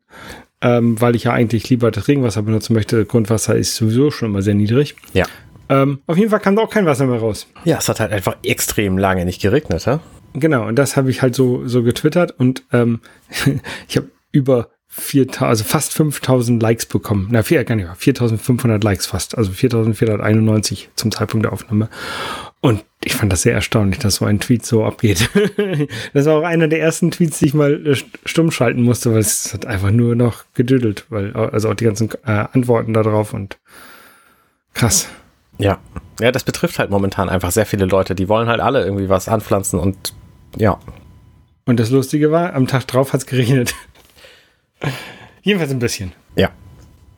ähm, 0.61 1.00
weil 1.00 1.16
ich 1.16 1.25
ja 1.25 1.32
eigentlich 1.32 1.68
lieber 1.68 1.90
das 1.90 2.08
Regenwasser 2.08 2.42
benutzen 2.42 2.75
möchte. 2.75 3.04
Grundwasser 3.04 3.56
ist 3.56 3.75
sowieso 3.75 4.11
schon 4.11 4.30
immer 4.30 4.42
sehr 4.42 4.54
niedrig. 4.54 4.94
Ja. 5.12 5.26
Ähm, 5.68 6.00
auf 6.06 6.16
jeden 6.16 6.30
Fall 6.30 6.40
kam 6.40 6.56
da 6.56 6.62
auch 6.62 6.70
kein 6.70 6.87
Wasser 6.87 7.06
mehr 7.06 7.18
raus. 7.20 7.46
Ja, 7.64 7.78
es 7.78 7.88
hat 7.88 8.00
halt 8.00 8.12
einfach 8.12 8.37
extrem 8.44 8.99
lange 8.99 9.25
nicht 9.25 9.40
geregnet, 9.40 9.87
hä? 9.87 9.99
Genau, 10.34 10.66
und 10.66 10.76
das 10.76 10.96
habe 10.96 11.11
ich 11.11 11.22
halt 11.22 11.34
so, 11.34 11.66
so 11.66 11.82
getwittert 11.82 12.32
und 12.38 12.64
ähm, 12.72 13.00
ich 13.88 13.96
habe 13.96 14.08
über 14.32 14.70
4, 14.94 15.40
also 15.40 15.64
fast 15.64 15.94
5000 15.94 16.62
Likes 16.62 16.84
bekommen. 16.84 17.28
Na, 17.30 17.42
vier, 17.42 17.64
gar 17.64 17.76
nicht 17.76 17.87
mehr. 17.87 17.94
4500 17.94 18.84
Likes 18.84 19.06
fast. 19.06 19.38
Also 19.38 19.50
4491 19.50 20.90
zum 20.96 21.11
Zeitpunkt 21.11 21.46
der 21.46 21.52
Aufnahme. 21.54 21.88
Und 22.61 22.84
ich 23.02 23.14
fand 23.14 23.32
das 23.32 23.40
sehr 23.40 23.54
erstaunlich, 23.54 24.00
dass 24.00 24.16
so 24.16 24.26
ein 24.26 24.38
Tweet 24.38 24.66
so 24.66 24.84
abgeht. 24.84 25.30
das 26.12 26.26
war 26.26 26.37
auch 26.37 26.44
einer 26.44 26.68
der 26.68 26.80
ersten 26.80 27.11
Tweets, 27.11 27.38
die 27.38 27.46
ich 27.46 27.54
mal 27.54 27.87
äh, 27.87 27.96
stumm 28.26 28.50
schalten 28.50 28.82
musste, 28.82 29.12
weil 29.12 29.20
es 29.20 29.54
hat 29.54 29.64
einfach 29.64 29.90
nur 29.90 30.14
noch 30.14 30.44
gedüdelt, 30.52 31.06
weil, 31.08 31.32
also 31.34 31.70
auch 31.70 31.75
die 31.75 31.87
ganzen 31.87 32.11
äh, 32.26 32.44
Antworten 32.52 32.92
darauf 32.92 33.32
und 33.32 33.58
krass. 34.75 35.08
Ja. 35.56 35.78
Ja, 36.20 36.32
das 36.32 36.44
betrifft 36.44 36.78
halt 36.78 36.90
momentan 36.90 37.30
einfach 37.30 37.50
sehr 37.50 37.66
viele 37.66 37.87
Leute. 37.87 38.14
Die 38.14 38.28
wollen 38.28 38.49
halt 38.49 38.61
alle 38.61 38.84
irgendwie 38.84 39.08
was 39.08 39.26
anpflanzen 39.26 39.80
und 39.80 40.12
ja. 40.58 40.78
Und 41.64 41.80
das 41.80 41.90
Lustige 41.90 42.30
war, 42.30 42.52
am 42.52 42.66
Tag 42.66 42.87
drauf 42.88 43.14
hat 43.14 43.20
es 43.20 43.26
geregnet. 43.26 43.75
Jedenfalls 45.42 45.72
ein 45.72 45.78
bisschen. 45.78 46.12
Ja. 46.36 46.50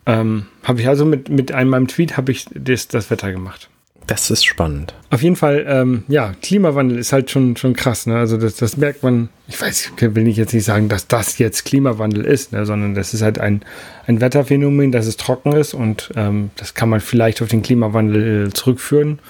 Ähm, 0.07 0.47
habe 0.63 0.81
ich 0.81 0.89
also 0.89 1.05
mit, 1.05 1.29
mit 1.29 1.53
einem 1.53 1.71
meinem 1.71 1.89
Tweet 1.89 2.17
habe 2.17 2.33
ich 2.33 2.47
das, 2.55 2.89
das 2.89 3.11
Wetter 3.11 3.33
gemacht. 3.33 3.69
Das 4.07 4.31
ist 4.31 4.45
spannend. 4.45 4.95
Auf 5.09 5.23
jeden 5.23 5.37
Fall, 5.37 5.65
ähm, 5.67 6.05
ja, 6.09 6.35
Klimawandel 6.43 6.99
ist 6.99 7.15
halt 7.15 7.31
schon, 7.31 7.57
schon 7.57 7.73
krass, 7.73 8.07
ne? 8.07 8.19
Also 8.19 8.37
das, 8.37 8.57
das 8.57 8.77
merkt 8.77 9.03
man, 9.03 9.31
ich 9.49 9.59
weiß, 9.59 9.93
ich 9.97 10.15
will 10.15 10.25
nicht 10.25 10.37
jetzt 10.37 10.53
nicht 10.53 10.65
sagen, 10.65 10.91
dass 10.91 11.07
das 11.07 11.39
jetzt 11.39 11.65
Klimawandel 11.65 12.25
ist, 12.25 12.53
ne? 12.53 12.67
sondern 12.67 12.95
das 12.95 13.15
ist 13.15 13.23
halt 13.23 13.39
ein, 13.39 13.63
ein 14.07 14.21
Wetterphänomen, 14.21 14.93
dass 14.93 15.07
es 15.07 15.17
trocken 15.17 15.53
ist 15.53 15.73
und 15.73 16.11
ähm, 16.17 16.51
das 16.57 16.75
kann 16.75 16.91
man 16.91 17.01
vielleicht 17.01 17.41
auf 17.41 17.49
den 17.49 17.63
Klimawandel 17.63 18.53
zurückführen. 18.53 19.21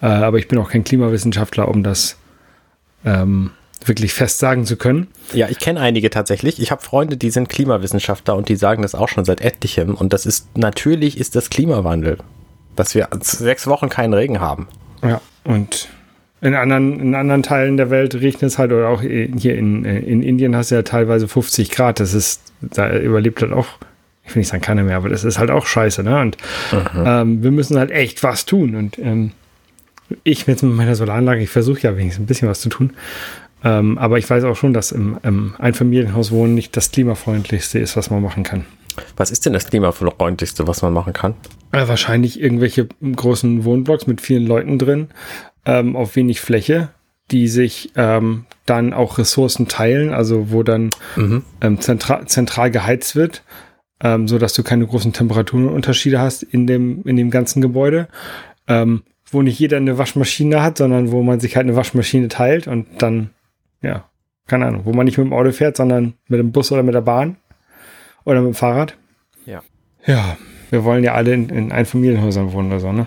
Äh, 0.00 0.06
aber 0.06 0.38
ich 0.38 0.48
bin 0.48 0.58
auch 0.58 0.70
kein 0.70 0.84
Klimawissenschaftler, 0.84 1.68
um 1.68 1.82
das 1.82 2.16
ähm, 3.04 3.50
wirklich 3.84 4.14
fest 4.14 4.38
sagen 4.38 4.64
zu 4.64 4.76
können. 4.76 5.08
Ja, 5.32 5.48
ich 5.48 5.58
kenne 5.58 5.80
einige 5.80 6.10
tatsächlich. 6.10 6.60
Ich 6.60 6.70
habe 6.70 6.82
Freunde, 6.82 7.16
die 7.16 7.30
sind 7.30 7.48
Klimawissenschaftler 7.48 8.36
und 8.36 8.48
die 8.48 8.56
sagen 8.56 8.82
das 8.82 8.94
auch 8.94 9.08
schon 9.08 9.24
seit 9.24 9.40
etlichem. 9.40 9.94
Und 9.94 10.12
das 10.12 10.26
ist 10.26 10.56
natürlich 10.56 11.18
ist 11.18 11.36
das 11.36 11.50
Klimawandel, 11.50 12.18
dass 12.74 12.94
wir 12.94 13.08
sechs 13.20 13.66
Wochen 13.66 13.88
keinen 13.88 14.14
Regen 14.14 14.40
haben. 14.40 14.68
Ja, 15.02 15.20
und 15.44 15.88
in 16.40 16.54
anderen, 16.54 17.00
in 17.00 17.14
anderen 17.14 17.42
Teilen 17.42 17.76
der 17.76 17.90
Welt 17.90 18.14
regnet 18.14 18.42
es 18.42 18.58
halt, 18.58 18.72
oder 18.72 18.88
auch 18.88 19.02
hier 19.02 19.56
in, 19.56 19.84
in 19.84 20.22
Indien 20.22 20.54
hast 20.56 20.70
du 20.70 20.74
ja 20.74 20.82
teilweise 20.82 21.28
50 21.28 21.70
Grad. 21.70 22.00
Das 22.00 22.14
ist, 22.14 22.40
da 22.60 22.96
überlebt 22.96 23.42
halt 23.42 23.52
auch 23.52 23.66
ich 24.26 24.34
will 24.34 24.40
nicht 24.40 24.48
sagen 24.48 24.62
keiner 24.62 24.82
mehr, 24.82 24.96
aber 24.96 25.08
das 25.08 25.24
ist 25.24 25.38
halt 25.38 25.50
auch 25.50 25.66
scheiße, 25.66 26.02
ne? 26.02 26.20
Und 26.20 26.36
ähm, 26.96 27.42
wir 27.42 27.52
müssen 27.52 27.78
halt 27.78 27.90
echt 27.90 28.22
was 28.22 28.44
tun. 28.44 28.74
Und 28.74 28.98
ähm, 28.98 29.32
ich 30.24 30.46
jetzt 30.46 30.62
mit 30.62 30.74
meiner 30.74 30.96
Solaranlage, 30.96 31.42
ich 31.42 31.50
versuche 31.50 31.80
ja 31.80 31.96
wenigstens 31.96 32.24
ein 32.24 32.26
bisschen 32.26 32.48
was 32.48 32.60
zu 32.60 32.68
tun. 32.68 32.92
Ähm, 33.64 33.98
aber 33.98 34.18
ich 34.18 34.28
weiß 34.28 34.44
auch 34.44 34.56
schon, 34.56 34.72
dass 34.74 34.92
im, 34.92 35.18
im 35.22 35.54
Einfamilienhaus 35.58 36.30
wohnen 36.30 36.54
nicht 36.54 36.76
das 36.76 36.90
klimafreundlichste 36.92 37.78
ist, 37.78 37.96
was 37.96 38.10
man 38.10 38.22
machen 38.22 38.42
kann. 38.42 38.66
Was 39.16 39.30
ist 39.30 39.44
denn 39.44 39.52
das 39.52 39.66
klimafreundlichste, 39.68 40.66
was 40.66 40.82
man 40.82 40.92
machen 40.92 41.12
kann? 41.12 41.34
Äh, 41.72 41.88
wahrscheinlich 41.88 42.40
irgendwelche 42.40 42.88
großen 43.00 43.64
Wohnblocks 43.64 44.06
mit 44.06 44.20
vielen 44.20 44.46
Leuten 44.46 44.78
drin, 44.78 45.08
ähm, 45.64 45.96
auf 45.96 46.16
wenig 46.16 46.40
Fläche, 46.40 46.88
die 47.30 47.48
sich 47.48 47.90
ähm, 47.96 48.44
dann 48.66 48.92
auch 48.92 49.18
Ressourcen 49.18 49.68
teilen, 49.68 50.12
also 50.12 50.50
wo 50.50 50.62
dann 50.62 50.90
Mhm. 51.16 51.42
ähm, 51.60 51.80
zentra 51.80 52.24
zentral 52.26 52.70
geheizt 52.70 53.16
wird, 53.16 53.42
ähm, 54.00 54.28
so 54.28 54.38
dass 54.38 54.52
du 54.54 54.62
keine 54.62 54.86
großen 54.86 55.12
Temperaturenunterschiede 55.12 56.20
hast 56.20 56.42
in 56.42 56.66
dem, 56.66 57.02
in 57.04 57.16
dem 57.16 57.30
ganzen 57.30 57.60
Gebäude. 57.60 58.08
Ähm, 58.68 59.02
wo 59.30 59.42
nicht 59.42 59.58
jeder 59.58 59.78
eine 59.78 59.98
Waschmaschine 59.98 60.62
hat, 60.62 60.78
sondern 60.78 61.10
wo 61.10 61.20
man 61.22 61.40
sich 61.40 61.56
halt 61.56 61.66
eine 61.66 61.74
Waschmaschine 61.74 62.28
teilt 62.28 62.68
und 62.68 62.86
dann, 62.98 63.30
ja, 63.86 64.04
keine 64.46 64.66
Ahnung, 64.66 64.82
wo 64.84 64.92
man 64.92 65.06
nicht 65.06 65.18
mit 65.18 65.26
dem 65.26 65.32
Auto 65.32 65.50
fährt, 65.52 65.76
sondern 65.76 66.14
mit 66.28 66.38
dem 66.40 66.52
Bus 66.52 66.70
oder 66.72 66.82
mit 66.82 66.94
der 66.94 67.00
Bahn 67.00 67.36
oder 68.24 68.40
mit 68.42 68.52
dem 68.52 68.54
Fahrrad. 68.54 68.96
Ja. 69.44 69.62
Ja, 70.06 70.36
wir 70.70 70.84
wollen 70.84 71.04
ja 71.04 71.14
alle 71.14 71.32
in, 71.34 71.48
in 71.48 71.72
Einfamilienhäusern 71.72 72.52
wohnen 72.52 72.68
oder 72.68 72.80
so, 72.80 72.92
ne? 72.92 73.06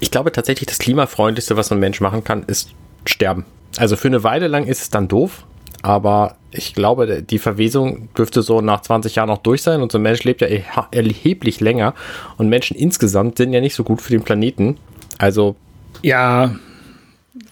Ich 0.00 0.10
glaube 0.10 0.32
tatsächlich, 0.32 0.66
das 0.66 0.78
klimafreundlichste, 0.78 1.56
was 1.56 1.70
ein 1.72 1.78
Mensch 1.78 2.00
machen 2.00 2.24
kann, 2.24 2.42
ist 2.44 2.70
sterben. 3.06 3.44
Also 3.76 3.96
für 3.96 4.08
eine 4.08 4.24
Weile 4.24 4.48
lang 4.48 4.66
ist 4.66 4.82
es 4.82 4.90
dann 4.90 5.06
doof, 5.08 5.46
aber 5.82 6.36
ich 6.50 6.74
glaube, 6.74 7.22
die 7.22 7.38
Verwesung 7.38 8.08
dürfte 8.14 8.42
so 8.42 8.60
nach 8.60 8.80
20 8.82 9.14
Jahren 9.14 9.28
noch 9.28 9.38
durch 9.38 9.62
sein 9.62 9.80
und 9.82 9.92
so 9.92 9.98
ein 9.98 10.02
Mensch 10.02 10.24
lebt 10.24 10.40
ja 10.40 10.48
erha- 10.48 10.86
erheblich 10.90 11.60
länger 11.60 11.94
und 12.38 12.48
Menschen 12.48 12.76
insgesamt 12.76 13.38
sind 13.38 13.52
ja 13.52 13.60
nicht 13.60 13.74
so 13.74 13.84
gut 13.84 14.00
für 14.02 14.10
den 14.10 14.22
Planeten. 14.22 14.78
Also 15.18 15.54
Ja, 16.02 16.56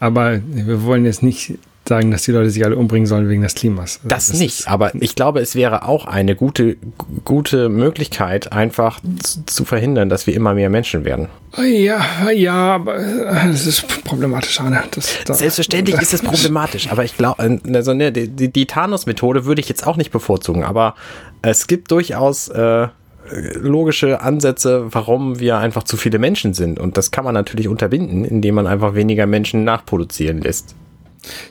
aber 0.00 0.40
wir 0.44 0.82
wollen 0.82 1.04
jetzt 1.04 1.22
nicht 1.22 1.58
sagen, 1.88 2.10
dass 2.10 2.22
die 2.22 2.32
Leute 2.32 2.50
sich 2.50 2.64
alle 2.64 2.76
umbringen 2.76 3.06
sollen 3.06 3.28
wegen 3.28 3.42
des 3.42 3.54
Klimas. 3.54 4.00
Also 4.04 4.08
das, 4.08 4.32
nicht, 4.34 4.68
aber 4.68 4.94
ich 4.94 5.14
glaube, 5.14 5.40
es 5.40 5.54
wäre 5.54 5.86
auch 5.86 6.06
eine 6.06 6.34
gute, 6.34 6.76
gute 7.24 7.68
Möglichkeit, 7.68 8.52
einfach 8.52 9.00
zu, 9.46 9.64
verhindern, 9.64 10.08
dass 10.08 10.26
wir 10.26 10.34
immer 10.34 10.54
mehr 10.54 10.70
Menschen 10.70 11.04
werden. 11.04 11.28
Ist, 11.52 11.64
ja, 11.64 12.30
ja, 12.30 12.74
aber 12.74 12.98
äh, 12.98 13.48
das 13.48 13.66
ist 13.66 14.04
problematisch, 14.04 14.60
Arne. 14.60 14.82
Das, 14.92 15.24
das, 15.24 15.38
Selbstverständlich 15.38 16.00
ist 16.00 16.14
es 16.14 16.22
problematisch, 16.22 16.90
aber 16.90 17.04
ich 17.04 17.16
glaube, 17.16 17.60
also 17.72 17.94
ne, 17.94 18.12
die, 18.12 18.28
die, 18.28 18.52
die 18.52 18.66
Thanos-Methode 18.66 19.44
würde 19.44 19.60
ich 19.60 19.68
jetzt 19.68 19.86
auch 19.86 19.96
nicht 19.96 20.10
bevorzugen, 20.10 20.64
aber 20.64 20.94
es 21.42 21.66
gibt 21.66 21.90
durchaus 21.90 22.48
äh, 22.48 22.88
logische 23.30 24.20
Ansätze, 24.20 24.86
warum 24.90 25.40
wir 25.40 25.58
einfach 25.58 25.82
zu 25.82 25.96
viele 25.96 26.18
Menschen 26.18 26.54
sind. 26.54 26.78
Und 26.78 26.96
das 26.96 27.10
kann 27.10 27.24
man 27.24 27.34
natürlich 27.34 27.68
unterbinden, 27.68 28.24
indem 28.24 28.54
man 28.54 28.66
einfach 28.66 28.94
weniger 28.94 29.26
Menschen 29.26 29.64
nachproduzieren 29.64 30.40
lässt. 30.40 30.74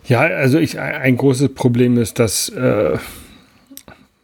Ja, 0.07 0.21
also 0.21 0.57
ich, 0.57 0.79
ein 0.79 1.17
großes 1.17 1.49
Problem 1.53 1.97
ist, 1.97 2.19
dass 2.19 2.49
äh, 2.49 2.97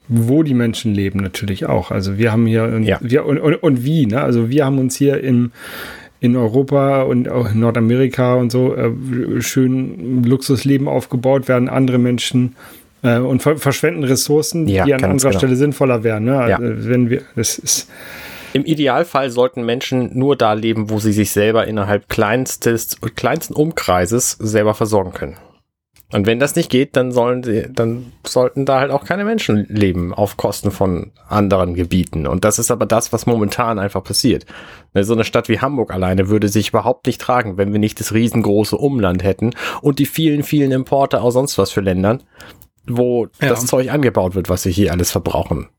wo 0.07 0.43
die 0.43 0.53
Menschen 0.53 0.93
leben 0.93 1.19
natürlich 1.19 1.65
auch. 1.67 1.89
Also 1.91 2.17
wir 2.17 2.31
haben 2.31 2.45
hier 2.45 2.63
und, 2.63 2.83
Ja. 2.83 2.99
wir, 3.01 3.25
und, 3.25 3.39
und, 3.39 3.55
und 3.55 3.83
wie, 3.85 4.05
ne? 4.05 4.21
Also 4.21 4.49
wir 4.49 4.65
haben 4.65 4.77
uns 4.77 4.95
hier 4.95 5.23
im 5.23 5.51
in 6.19 6.35
Europa 6.35 7.01
und 7.01 7.27
auch 7.29 7.51
in 7.51 7.59
Nordamerika 7.61 8.35
und 8.35 8.51
so 8.51 8.75
äh, 8.75 8.91
schön 9.41 10.23
Luxusleben 10.23 10.87
aufgebaut, 10.87 11.47
werden 11.47 11.67
andere 11.67 11.97
Menschen 11.97 12.55
äh, 13.01 13.17
und 13.17 13.41
ver 13.41 13.57
verschwenden 13.57 14.03
Ressourcen, 14.03 14.67
Ja, 14.67 14.85
die 14.85 14.93
an 14.93 15.03
anderer 15.03 15.29
genau. 15.29 15.39
Stelle 15.39 15.55
sinnvoller 15.55 16.03
wären. 16.03 16.25
Ne? 16.25 16.31
Ja. 16.33 16.57
Also 16.57 16.89
wenn 16.89 17.09
wir, 17.09 17.23
das 17.35 17.57
ist 17.57 17.89
Im 18.53 18.65
Idealfall 18.65 19.29
sollten 19.29 19.63
Menschen 19.65 20.17
nur 20.17 20.35
da 20.35 20.53
leben, 20.53 20.89
wo 20.89 20.99
sie 20.99 21.13
sich 21.13 21.31
selber 21.31 21.67
innerhalb 21.67 22.09
kleinstes, 22.09 22.97
kleinsten 23.15 23.53
Umkreises 23.53 24.31
selber 24.31 24.73
versorgen 24.73 25.13
können. 25.13 25.37
Und 26.13 26.25
wenn 26.25 26.39
das 26.39 26.57
nicht 26.57 26.69
geht, 26.69 26.97
dann 26.97 27.13
sollen 27.13 27.41
sie, 27.41 27.67
dann 27.71 28.11
sollten 28.27 28.65
da 28.65 28.81
halt 28.81 28.91
auch 28.91 29.05
keine 29.05 29.23
Menschen 29.23 29.65
leben 29.69 30.13
auf 30.13 30.35
Kosten 30.35 30.69
von 30.69 31.11
anderen 31.29 31.73
Gebieten. 31.73 32.27
Und 32.27 32.43
das 32.43 32.59
ist 32.59 32.69
aber 32.69 32.85
das, 32.85 33.13
was 33.13 33.25
momentan 33.25 33.79
einfach 33.79 34.03
passiert. 34.03 34.45
Ne, 34.93 35.05
So 35.05 35.13
eine 35.13 35.23
Stadt 35.23 35.47
wie 35.47 35.59
Hamburg 35.59 35.93
alleine 35.93 36.27
würde 36.27 36.49
sich 36.49 36.69
überhaupt 36.69 37.07
nicht 37.07 37.21
tragen, 37.21 37.55
wenn 37.57 37.71
wir 37.71 37.79
nicht 37.79 38.01
das 38.01 38.13
riesengroße 38.13 38.75
Umland 38.75 39.23
hätten 39.23 39.51
und 39.81 39.99
die 39.99 40.05
vielen, 40.05 40.43
vielen 40.43 40.73
Importe 40.73 41.21
aus 41.21 41.33
sonst 41.33 41.57
was 41.57 41.71
für 41.71 41.81
Ländern, 41.81 42.21
wo 42.85 43.27
Ja. 43.39 43.47
das 43.47 43.65
Zeug 43.65 43.89
angebaut 43.89 44.35
wird, 44.35 44.49
was 44.49 44.65
wir 44.65 44.71
hier 44.73 44.91
alles 44.91 45.11
verbrauchen. 45.11 45.69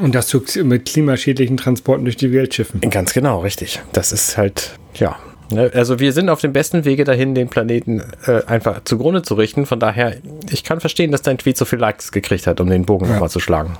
Und 0.00 0.14
das 0.14 0.32
mit 0.62 0.86
klimaschädlichen 0.86 1.56
Transporten 1.56 2.04
durch 2.04 2.16
die 2.16 2.32
Welt 2.32 2.54
schiffen. 2.54 2.80
Ganz 2.80 3.12
genau, 3.12 3.40
richtig. 3.40 3.80
Das 3.92 4.12
ist 4.12 4.36
halt, 4.36 4.78
ja. 4.94 5.16
Ne, 5.52 5.70
Also 5.74 5.98
wir 5.98 6.12
sind 6.12 6.28
auf 6.28 6.40
dem 6.40 6.52
besten 6.52 6.84
Wege 6.84 7.04
dahin, 7.04 7.34
den 7.34 7.48
Planeten 7.48 8.02
äh, 8.26 8.44
einfach 8.46 8.84
zugrunde 8.84 9.22
zu 9.22 9.34
richten. 9.34 9.66
Von 9.66 9.80
daher, 9.80 10.16
ich 10.50 10.64
kann 10.64 10.80
verstehen, 10.80 11.10
dass 11.10 11.22
dein 11.22 11.38
Tweet 11.38 11.56
so 11.56 11.64
viel 11.64 11.78
Likes 11.78 12.12
gekriegt 12.12 12.46
hat, 12.46 12.60
um 12.60 12.70
den 12.70 12.84
Bogen 12.86 13.06
Ja. 13.06 13.12
nochmal 13.14 13.30
zu 13.30 13.40
schlagen. 13.40 13.76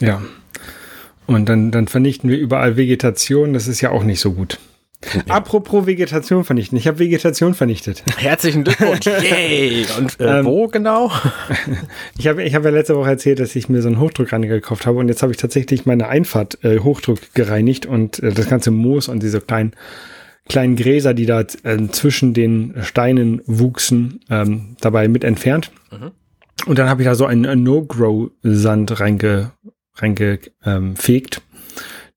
Ja. 0.00 0.20
Und 1.26 1.48
dann, 1.48 1.70
dann 1.70 1.86
vernichten 1.86 2.28
wir 2.28 2.38
überall 2.38 2.76
Vegetation. 2.76 3.52
Das 3.54 3.68
ist 3.68 3.80
ja 3.80 3.90
auch 3.90 4.02
nicht 4.02 4.20
so 4.20 4.32
gut. 4.32 4.58
Apropos 5.28 5.86
Vegetation 5.86 6.44
vernichten. 6.44 6.78
Ich 6.78 6.86
habe 6.86 6.98
Vegetation 6.98 7.54
vernichtet. 7.54 8.02
Herzlichen 8.16 8.64
Glückwunsch. 8.64 9.06
Yay! 9.06 9.86
Und 9.98 10.20
äh, 10.20 10.38
Ähm, 10.38 10.46
wo 10.46 10.68
genau? 10.68 11.10
Ich 12.18 12.26
habe 12.26 12.42
ich 12.42 12.54
hab 12.54 12.64
ja 12.64 12.70
letzte 12.70 12.96
Woche 12.96 13.10
erzählt, 13.10 13.40
dass 13.40 13.54
ich 13.56 13.68
mir 13.68 13.82
so 13.82 13.88
einen 13.88 14.00
Hochdruckreiniger 14.00 14.54
gekauft 14.54 14.86
habe 14.86 14.98
und 14.98 15.08
jetzt 15.08 15.22
habe 15.22 15.32
ich 15.32 15.38
tatsächlich 15.38 15.86
meine 15.86 16.08
Einfahrt 16.08 16.62
äh, 16.64 16.78
Hochdruck 16.78 17.34
gereinigt 17.34 17.86
und 17.86 18.22
äh, 18.22 18.32
das 18.32 18.48
ganze 18.48 18.70
Moos 18.70 19.08
und 19.08 19.22
diese 19.22 19.40
kleinen 19.40 19.72
kleinen 20.48 20.76
Gräser, 20.76 21.14
die 21.14 21.26
da 21.26 21.40
äh, 21.40 21.88
zwischen 21.90 22.34
den 22.34 22.74
Steinen 22.82 23.42
wuchsen, 23.46 24.20
ähm, 24.28 24.76
dabei 24.80 25.06
mit 25.06 25.22
entfernt. 25.22 25.70
Und 26.66 26.78
dann 26.78 26.88
habe 26.88 27.02
ich 27.02 27.08
da 27.08 27.14
so 27.14 27.26
einen 27.26 27.44
äh, 27.44 27.56
No-Grow-Sand 27.56 29.00
reinge, 29.00 29.52
reingefegt, 29.94 30.52
ähm, 30.64 30.96
fegt, 30.96 31.42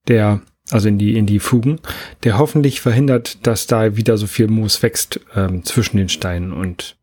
der 0.07 0.41
also 0.71 0.87
in 0.87 0.97
die 0.97 1.17
in 1.17 1.25
die 1.25 1.39
Fugen, 1.39 1.79
der 2.23 2.37
hoffentlich 2.37 2.81
verhindert, 2.81 3.45
dass 3.45 3.67
da 3.67 3.95
wieder 3.97 4.17
so 4.17 4.27
viel 4.27 4.47
Moos 4.47 4.81
wächst 4.81 5.19
ähm, 5.35 5.63
zwischen 5.63 5.97
den 5.97 6.09
Steinen 6.09 6.51
und 6.53 6.97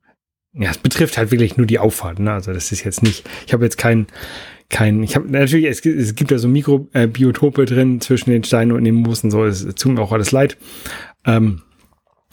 ja, 0.54 0.70
es 0.70 0.78
betrifft 0.78 1.16
halt 1.16 1.30
wirklich 1.30 1.56
nur 1.56 1.66
die 1.66 1.78
Auffahrt. 1.78 2.18
Ne? 2.18 2.30
Also 2.32 2.52
das 2.52 2.72
ist 2.72 2.84
jetzt 2.84 3.02
nicht, 3.02 3.26
ich 3.46 3.52
habe 3.54 3.64
jetzt 3.64 3.78
kein, 3.78 4.06
kein, 4.68 5.02
ich 5.02 5.16
habe 5.16 5.30
natürlich, 5.30 5.64
es, 5.66 5.80
gibt- 5.80 5.98
es 5.98 6.14
gibt 6.14 6.30
ja 6.30 6.36
so 6.38 6.46
Mikrobiotope 6.48 7.64
drin 7.64 8.00
zwischen 8.02 8.30
den 8.30 8.44
Steinen 8.44 8.72
und 8.72 8.84
den 8.84 8.96
Moos 8.96 9.24
und 9.24 9.30
so, 9.30 9.44
es 9.44 9.64
tut 9.76 9.92
mir 9.92 10.02
auch 10.02 10.12
alles 10.12 10.30
leid. 10.30 10.58
Ähm, 11.24 11.62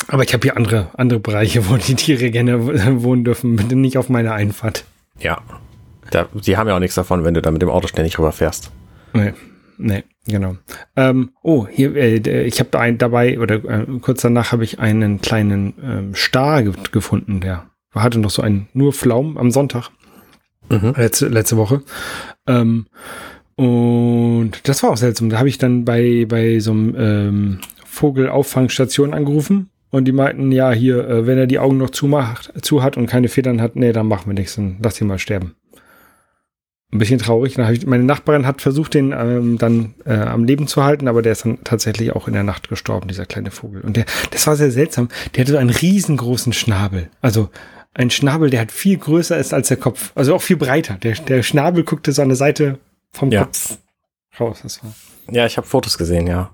aber 0.08 0.24
ich 0.24 0.34
habe 0.34 0.42
hier 0.44 0.58
andere, 0.58 0.90
andere 0.98 1.20
Bereiche, 1.20 1.70
wo 1.70 1.78
die 1.78 1.96
Tiere 1.96 2.30
gerne 2.32 3.04
wohnen 3.04 3.24
dürfen, 3.24 3.56
bitte 3.56 3.76
nicht 3.78 3.98
auf 3.98 4.10
meiner 4.10 4.34
Einfahrt. 4.34 4.84
Ja. 5.20 5.42
Da, 6.12 6.28
die 6.34 6.58
haben 6.58 6.68
ja 6.68 6.76
auch 6.76 6.80
nichts 6.80 6.96
davon, 6.96 7.24
wenn 7.24 7.36
du 7.36 7.42
da 7.42 7.52
mit 7.52 7.62
dem 7.62 7.70
Auto 7.70 7.88
ständig 7.88 8.18
rüberfährst. 8.20 8.72
Nee, 9.14 9.34
nee 9.78 10.04
genau. 10.30 10.56
Ähm, 10.96 11.32
oh, 11.44 11.68
hier, 11.68 11.96
äh, 11.96 12.20
der- 12.20 12.46
ich 12.46 12.60
habe 12.60 12.80
ein, 12.80 12.98
dabei, 12.98 13.40
oder 13.40 13.56
äh, 13.66 13.86
kurz 14.02 14.22
danach 14.22 14.52
habe 14.52 14.64
ich 14.64 14.80
einen 14.80 15.20
kleinen 15.22 15.74
ähm, 15.84 16.16
Star 16.16 16.64
ge 16.64 16.74
gefunden, 16.92 17.42
der 17.42 17.66
hatte 17.94 18.20
noch 18.20 18.30
so 18.30 18.42
einen 18.42 18.70
nur 18.74 18.94
Pflaum 18.94 19.38
am 19.38 19.52
Sonntag. 19.52 19.90
Mhm. 20.70 20.94
letzte, 20.96 21.28
letzte 21.28 21.58
Woche. 21.58 21.82
Ähm, 22.48 22.86
und 23.56 24.52
das 24.70 24.84
war 24.84 24.92
auch 24.92 24.98
seltsam. 24.98 25.30
Da 25.30 25.40
habe 25.40 25.50
ich 25.50 25.58
dann 25.58 25.84
bei, 25.84 26.26
bei 26.30 26.60
so 26.60 26.72
einem 26.72 26.96
ähm, 26.98 27.60
Vogelauffangstation 27.86 29.14
angerufen 29.14 29.70
und 29.90 30.06
die 30.06 30.12
meinten, 30.12 30.52
ja, 30.52 30.72
hier, 30.72 31.08
äh, 31.08 31.28
wenn 31.28 31.38
er 31.38 31.48
die 31.48 31.60
Augen 31.60 31.78
noch 31.78 31.90
zumacht, 31.90 32.54
zu 32.64 32.84
hat 32.84 32.98
und 32.98 33.08
keine 33.08 33.28
Federn 33.28 33.62
hat, 33.62 33.76
nee, 33.76 33.92
dann 33.92 34.08
machen 34.08 34.28
wir 34.28 34.34
nichts, 34.34 34.56
dann 34.56 34.78
lass 34.82 35.02
ihn 35.02 35.08
mal 35.08 35.20
sterben. 35.20 35.56
Ein 36.92 36.98
bisschen 36.98 37.20
traurig. 37.20 37.54
Dann 37.54 37.66
hab 37.68 37.74
ich, 37.74 37.86
meine 37.86 38.04
Nachbarin 38.04 38.48
hat 38.48 38.62
versucht, 38.62 38.96
den 38.96 39.12
ähm, 39.12 39.58
dann 39.60 39.94
äh, 40.06 40.14
am 40.14 40.44
Leben 40.44 40.68
zu 40.68 40.84
halten, 40.84 41.08
aber 41.08 41.22
der 41.22 41.34
ist 41.34 41.46
dann 41.46 41.64
tatsächlich 41.64 42.16
auch 42.16 42.28
in 42.28 42.34
der 42.34 42.44
Nacht 42.44 42.68
gestorben, 42.70 43.08
dieser 43.08 43.28
kleine 43.28 43.52
Vogel. 43.52 43.82
Und 43.82 43.96
der, 43.96 44.06
das 44.32 44.48
war 44.48 44.56
sehr 44.56 44.72
seltsam. 44.72 45.10
Der 45.36 45.44
hatte 45.44 45.52
so 45.52 45.58
einen 45.58 45.70
riesengroßen 45.70 46.54
Schnabel. 46.54 47.10
Also 47.22 47.50
ein 47.94 48.10
Schnabel, 48.10 48.50
der 48.50 48.60
halt 48.60 48.72
viel 48.72 48.98
größer 48.98 49.38
ist 49.38 49.54
als 49.54 49.68
der 49.68 49.78
Kopf. 49.78 50.12
Also 50.16 50.34
auch 50.34 50.42
viel 50.42 50.58
breiter. 50.58 50.96
Der, 50.96 51.14
der 51.14 51.44
Schnabel 51.44 51.84
guckte 51.84 52.12
so 52.12 52.22
an 52.22 52.30
der 52.30 52.38
Seite 52.38 52.80
vom 53.12 53.32
Ja. 53.32 53.44
Kopf 53.44 53.78
raus. 54.40 54.60
Das 54.64 54.84
war. 54.84 54.94
Ja, 55.32 55.46
ich 55.46 55.58
habe 55.58 55.68
Fotos 55.68 55.98
gesehen, 55.98 56.28
ja. 56.28 56.52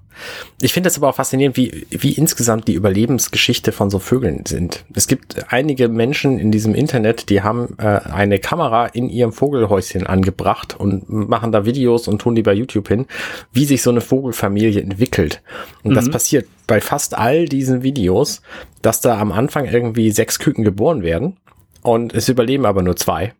Ich 0.62 0.74
finde 0.74 0.88
es 0.88 0.98
aber 0.98 1.10
auch 1.10 1.15
faszinierend, 1.15 1.58
wie, 1.58 1.88
wie 1.89 2.13
insgesamt 2.13 2.67
die 2.67 2.74
Überlebensgeschichte 2.74 3.72
von 3.72 3.89
so 3.89 4.00
Vögeln 4.00 4.46
sind. 4.46 4.86
Es 4.94 5.08
gibt 5.08 5.51
einige 5.51 5.89
Menschen 5.89 6.39
in 6.39 6.51
diesem 6.51 6.74
Internet, 6.74 7.29
die 7.29 7.41
haben 7.41 7.75
äh, 7.77 8.00
eine 8.00 8.39
Kamera 8.39 8.88
in 8.88 9.10
ihrem 9.10 9.34
Vogelhäuschen 9.34 10.08
angebracht 10.08 10.75
und 10.77 11.10
machen 11.10 11.51
da 11.51 11.65
Videos 11.65 12.08
und 12.08 12.20
tun 12.20 12.36
die 12.36 12.44
bei 12.44 12.53
YouTube 12.53 12.88
hin, 12.88 13.08
wie 13.51 13.65
sich 13.65 13.82
so 13.82 13.89
eine 13.89 14.01
Vogelfamilie 14.01 14.82
entwickelt. 14.82 15.41
Und 15.84 15.96
das 15.96 16.10
passiert 16.10 16.48
bei 16.67 16.82
fast 16.82 17.17
all 17.17 17.46
diesen 17.46 17.84
Videos, 17.84 18.41
dass 18.82 19.01
da 19.01 19.20
am 19.20 19.32
Anfang 19.32 19.65
irgendwie 19.65 20.12
sechs 20.12 20.39
Küken 20.39 20.63
geboren 20.63 21.01
werden 21.01 21.38
und 21.82 22.13
es 22.13 22.29
überleben 22.29 22.65
aber 22.65 22.82
nur 22.82 22.96
zwei. 22.96 23.34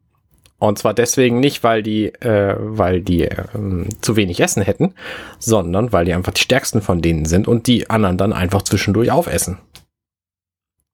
Und 0.68 0.80
zwar 0.80 0.94
deswegen 0.94 1.40
nicht, 1.40 1.64
weil 1.64 1.84
die, 1.84 2.08
äh, 2.08 2.56
weil 2.58 3.02
die 3.02 3.24
ähm, 3.24 3.90
zu 4.02 4.16
wenig 4.16 4.40
Essen 4.40 4.64
hätten, 4.64 4.94
sondern 5.38 5.92
weil 5.94 6.06
die 6.06 6.14
einfach 6.14 6.34
die 6.34 6.42
stärksten 6.42 6.82
von 6.82 7.02
denen 7.02 7.26
sind 7.26 7.48
und 7.48 7.68
die 7.68 7.90
anderen 7.90 8.18
dann 8.18 8.34
einfach 8.34 8.64
zwischendurch 8.64 9.12
aufessen. 9.12 9.60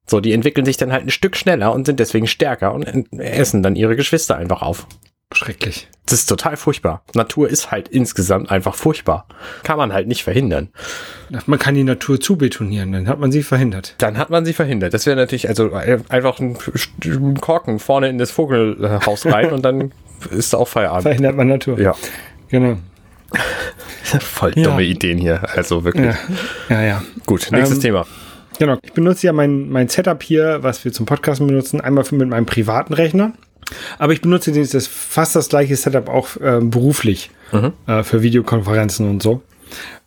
So, 0.07 0.19
die 0.19 0.33
entwickeln 0.33 0.65
sich 0.65 0.77
dann 0.77 0.91
halt 0.91 1.05
ein 1.05 1.09
Stück 1.09 1.37
schneller 1.37 1.73
und 1.73 1.85
sind 1.85 1.99
deswegen 1.99 2.27
stärker 2.27 2.73
und 2.73 2.83
essen 3.17 3.63
dann 3.63 3.77
ihre 3.77 3.95
Geschwister 3.95 4.35
einfach 4.35 4.61
auf. 4.61 4.87
Schrecklich. 5.33 5.88
Das 6.05 6.19
ist 6.19 6.25
total 6.25 6.57
furchtbar. 6.57 7.03
Natur 7.13 7.50
ist 7.50 7.71
halt 7.71 7.88
insgesamt 7.88 8.51
einfach 8.51 8.75
furchtbar. 8.75 9.27
Kann 9.63 9.77
man 9.77 9.93
halt 9.93 10.07
nicht 10.07 10.23
verhindern. 10.23 10.69
Man 11.45 11.57
kann 11.57 11.73
die 11.73 11.83
Natur 11.83 12.19
zubetonieren, 12.19 12.91
dann 12.91 13.07
hat 13.07 13.19
man 13.19 13.31
sie 13.31 13.43
verhindert. 13.43 13.95
Dann 14.00 14.17
hat 14.17 14.29
man 14.29 14.43
sie 14.43 14.53
verhindert. 14.53 14.93
Das 14.93 15.05
wäre 15.05 15.15
natürlich 15.15 15.47
also 15.47 15.71
einfach 15.73 16.39
ein, 16.39 16.57
Korken 17.39 17.79
vorne 17.79 18.09
in 18.09 18.17
das 18.17 18.31
Vogelhaus 18.31 19.25
rein 19.25 19.51
und 19.51 19.63
dann 19.63 19.93
ist 20.31 20.53
auch 20.53 20.67
Feierabend. 20.67 21.03
Verhindert 21.03 21.35
man 21.35 21.47
Natur. 21.47 21.79
Ja. 21.79 21.95
Genau. 22.50 22.77
Voll 24.19 24.51
dumme 24.51 24.81
Ja. 24.81 24.89
Ideen 24.89 25.17
hier. 25.17 25.41
Also 25.55 25.85
wirklich. 25.85 26.13
Ja, 26.69 26.81
ja. 26.81 26.83
ja. 26.83 27.03
Gut, 27.25 27.47
nächstes 27.51 27.77
Ähm, 27.77 27.81
Thema. 27.83 28.05
Genau. 28.59 28.77
Ich 28.83 28.91
benutze 28.91 29.25
ja 29.25 29.33
mein, 29.33 29.69
mein 29.69 29.88
Setup 29.88 30.21
hier, 30.21 30.59
was 30.61 30.83
wir 30.83 30.91
zum 30.91 31.05
Podcasten 31.05 31.47
benutzen, 31.47 31.79
einmal 31.79 32.03
für 32.03 32.15
mit 32.15 32.27
meinem 32.27 32.45
privaten 32.45 32.93
Rechner. 32.93 33.31
Aber 33.97 34.13
ich 34.13 34.21
benutze 34.21 34.51
dieses, 34.51 34.71
das 34.71 34.87
fast 34.87 35.35
das 35.35 35.49
gleiche 35.49 35.75
Setup 35.75 36.09
auch 36.09 36.29
ähm, 36.41 36.69
beruflich 36.69 37.31
äh, 37.87 38.03
für 38.03 38.21
Videokonferenzen 38.21 39.09
und 39.09 39.21
so. 39.21 39.41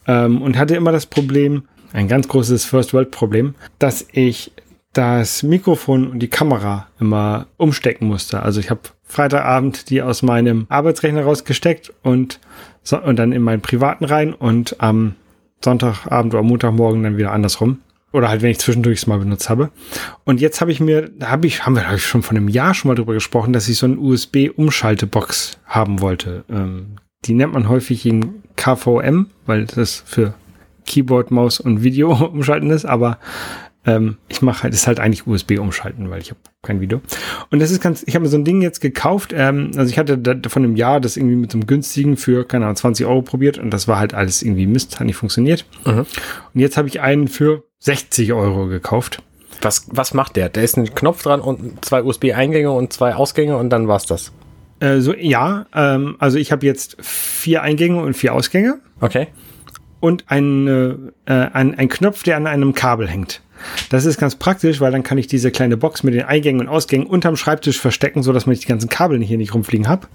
Ähm, 0.07 0.43
und 0.43 0.59
hatte 0.59 0.77
immer 0.77 0.93
das 0.93 1.07
Problem, 1.07 1.65
ein 1.93 2.09
ganz 2.09 2.29
großes 2.29 2.65
First 2.65 2.93
World 2.93 3.11
Problem, 3.11 3.55
dass 3.79 4.07
ich 4.13 4.53
das 4.93 5.43
Mikrofon 5.43 6.09
und 6.09 6.21
die 6.21 6.29
Kamera 6.29 6.87
immer 7.01 7.47
umstecken 7.57 8.07
musste. 8.07 8.43
Also 8.43 8.61
ich 8.61 8.71
habe 8.71 8.81
Freitagabend 9.03 9.91
die 9.91 10.03
aus 10.03 10.23
meinem 10.23 10.67
Arbeitsrechner 10.69 11.25
rausgesteckt 11.25 11.93
und, 12.03 12.41
so, 12.83 13.01
und 13.01 13.19
dann 13.19 13.33
in 13.33 13.43
meinen 13.43 13.61
privaten 13.61 14.05
rein 14.05 14.33
und 14.33 14.77
am 14.81 15.15
Sonntagabend 15.63 16.35
oder 16.35 16.43
Montagmorgen 16.43 17.03
dann 17.03 17.17
wieder 17.17 17.33
andersrum. 17.33 17.79
Oder 18.15 18.29
halt, 18.29 18.43
wenn 18.43 18.51
ich 18.51 18.61
zwischendurch 18.61 19.01
es 19.01 19.07
mal 19.09 19.19
benutzt 19.19 19.51
habe. 19.51 19.71
Und 20.23 20.41
jetzt 20.41 20.61
habe 20.61 20.71
ich 20.71 20.79
mir, 20.79 21.11
da 21.19 21.31
habe 21.33 21.49
ich, 21.49 21.67
haben 21.67 21.75
wir 21.75 21.89
hab 21.89 21.97
ich 21.97 22.07
schon 22.07 22.23
von 22.23 22.37
einem 22.37 22.49
Jahr 22.49 22.73
schon 22.73 22.89
mal 22.89 22.95
drüber 22.95 23.13
gesprochen, 23.13 23.53
dass 23.53 23.69
ich 23.69 23.77
so 23.77 23.87
eine 23.87 23.99
USB-Umschaltebox 23.99 25.59
haben 25.67 26.01
wollte. 26.01 26.45
Ähm, 26.49 26.97
die 27.25 27.35
nennt 27.35 27.55
man 27.55 27.69
häufig 27.69 28.07
in 28.07 28.43
KVM, 28.55 29.31
weil 29.47 29.65
das 29.65 30.05
für 30.07 30.35
Keyboard, 30.87 31.33
Maus 31.33 31.59
und 31.59 31.83
Video 31.83 32.13
umschalten 32.33 32.71
ist, 32.71 32.85
aber 32.85 33.19
ähm, 33.85 34.17
ich 34.29 34.43
mache 34.43 34.63
halt, 34.63 34.75
ist 34.75 34.87
halt 34.87 35.01
eigentlich 35.01 35.27
USB 35.27 35.59
umschalten, 35.59 36.09
weil 36.09 36.21
ich 36.21 36.31
habe 36.31 36.41
kein 36.63 36.81
Video. 36.81 37.03
Und 37.51 37.61
das 37.61 37.73
ist 37.73 37.83
ganz, 37.83 38.05
ich 38.07 38.15
habe 38.15 38.23
mir 38.23 38.31
so 38.31 38.39
ein 38.39 38.45
Ding 38.45 38.63
jetzt 38.63 38.81
gekauft, 38.81 39.35
ähm, 39.37 39.73
also 39.77 39.91
ich 39.91 39.99
hatte 39.99 40.19
da, 40.19 40.37
von 40.49 40.63
einem 40.63 40.77
Jahr 40.77 41.01
das 41.01 41.17
irgendwie 41.17 41.37
mit 41.37 41.51
so 41.51 41.59
einem 41.59 41.67
günstigen 41.67 42.17
für, 42.17 42.47
keine 42.47 42.67
Ahnung, 42.67 42.77
20 42.77 43.07
Euro 43.07 43.23
probiert 43.23 43.59
und 43.59 43.71
das 43.71 43.89
war 43.89 43.99
halt 43.99 44.15
alles 44.15 44.43
irgendwie 44.43 44.69
Mist, 44.69 45.01
hat 45.01 45.07
nicht 45.07 45.17
funktioniert. 45.17 45.67
Mhm. 45.85 46.07
Und 46.55 46.61
jetzt 46.61 46.77
habe 46.77 46.89
ich 46.89 47.01
einen 47.01 47.29
für 47.29 47.65
60 47.85 48.33
Euro 48.33 48.67
gekauft. 48.67 49.23
Was, 49.61 49.87
was 49.91 50.15
macht 50.15 50.37
der? 50.37 50.49
Der 50.49 50.65
ist 50.65 50.77
ein 50.77 50.95
Knopf 50.95 51.23
dran 51.23 51.41
und 51.41 51.85
zwei 51.85 52.03
USB-Eingänge 52.03 52.71
und 52.73 52.93
zwei 52.93 53.15
Ausgänge 53.15 53.57
und 53.57 53.71
dann 53.71 53.89
war's 53.89 54.07
das. 54.07 54.33
Äh, 54.81 55.01
so, 55.01 55.15
ja, 55.15 55.67
ähm, 55.75 56.17
also 56.19 56.39
ich 56.39 56.51
habe 56.51 56.67
jetzt 56.67 56.97
vier 57.01 57.63
Eingänge 57.63 58.01
und 58.01 58.15
vier 58.15 58.35
Ausgänge 58.35 58.81
Okay. 59.01 59.29
und 60.01 60.25
ein, 60.29 61.13
äh, 61.27 61.33
ein, 61.33 61.79
ein 61.79 61.89
Knopf, 61.89 62.23
der 62.25 62.37
an 62.37 62.47
einem 62.47 62.75
Kabel 62.75 63.07
hängt. 63.09 63.43
Das 63.91 64.05
ist 64.05 64.19
ganz 64.19 64.35
praktisch, 64.35 64.81
weil 64.81 64.91
dann 64.91 65.03
kann 65.05 65.17
ich 65.17 65.27
diese 65.27 65.51
kleine 65.51 65.77
Box 65.77 66.03
mit 66.03 66.15
den 66.15 66.25
Eingängen 66.25 66.63
und 66.63 66.69
Ausgängen 66.69 67.07
unterm 67.07 67.37
Schreibtisch 67.37 67.79
verstecken, 67.81 68.23
so 68.23 68.33
dass 68.33 68.47
man 68.47 68.57
die 68.57 68.67
ganzen 68.67 68.89
Kabel 68.91 69.23
hier 69.23 69.39
nicht 69.39 69.55
rumfliegen 69.55 69.89
habe. 69.89 70.09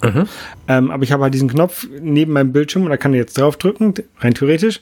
Ähm, 0.68 0.92
aber 0.92 1.04
ich 1.04 1.12
habe 1.12 1.24
halt 1.24 1.34
diesen 1.34 1.50
Knopf 1.50 1.88
neben 2.02 2.34
meinem 2.34 2.52
Bildschirm 2.52 2.84
und 2.84 2.90
da 2.90 2.98
kann 2.98 3.14
ich 3.14 3.20
jetzt 3.20 3.38
draufdrücken, 3.38 3.94
rein 4.20 4.34
theoretisch. 4.34 4.82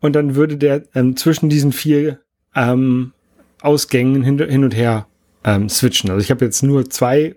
Und 0.00 0.12
dann 0.14 0.34
würde 0.36 0.56
der 0.58 0.82
ähm, 0.94 1.16
zwischen 1.16 1.48
diesen 1.48 1.72
vier 1.72 2.18
ähm, 2.56 3.12
Ausgängen 3.60 4.22
hin, 4.22 4.38
hin 4.38 4.64
und 4.64 4.74
her 4.74 5.06
ähm, 5.44 5.68
switchen. 5.68 6.10
Also 6.10 6.22
ich 6.22 6.30
habe 6.30 6.44
jetzt 6.44 6.62
nur 6.62 6.90
zwei 6.90 7.36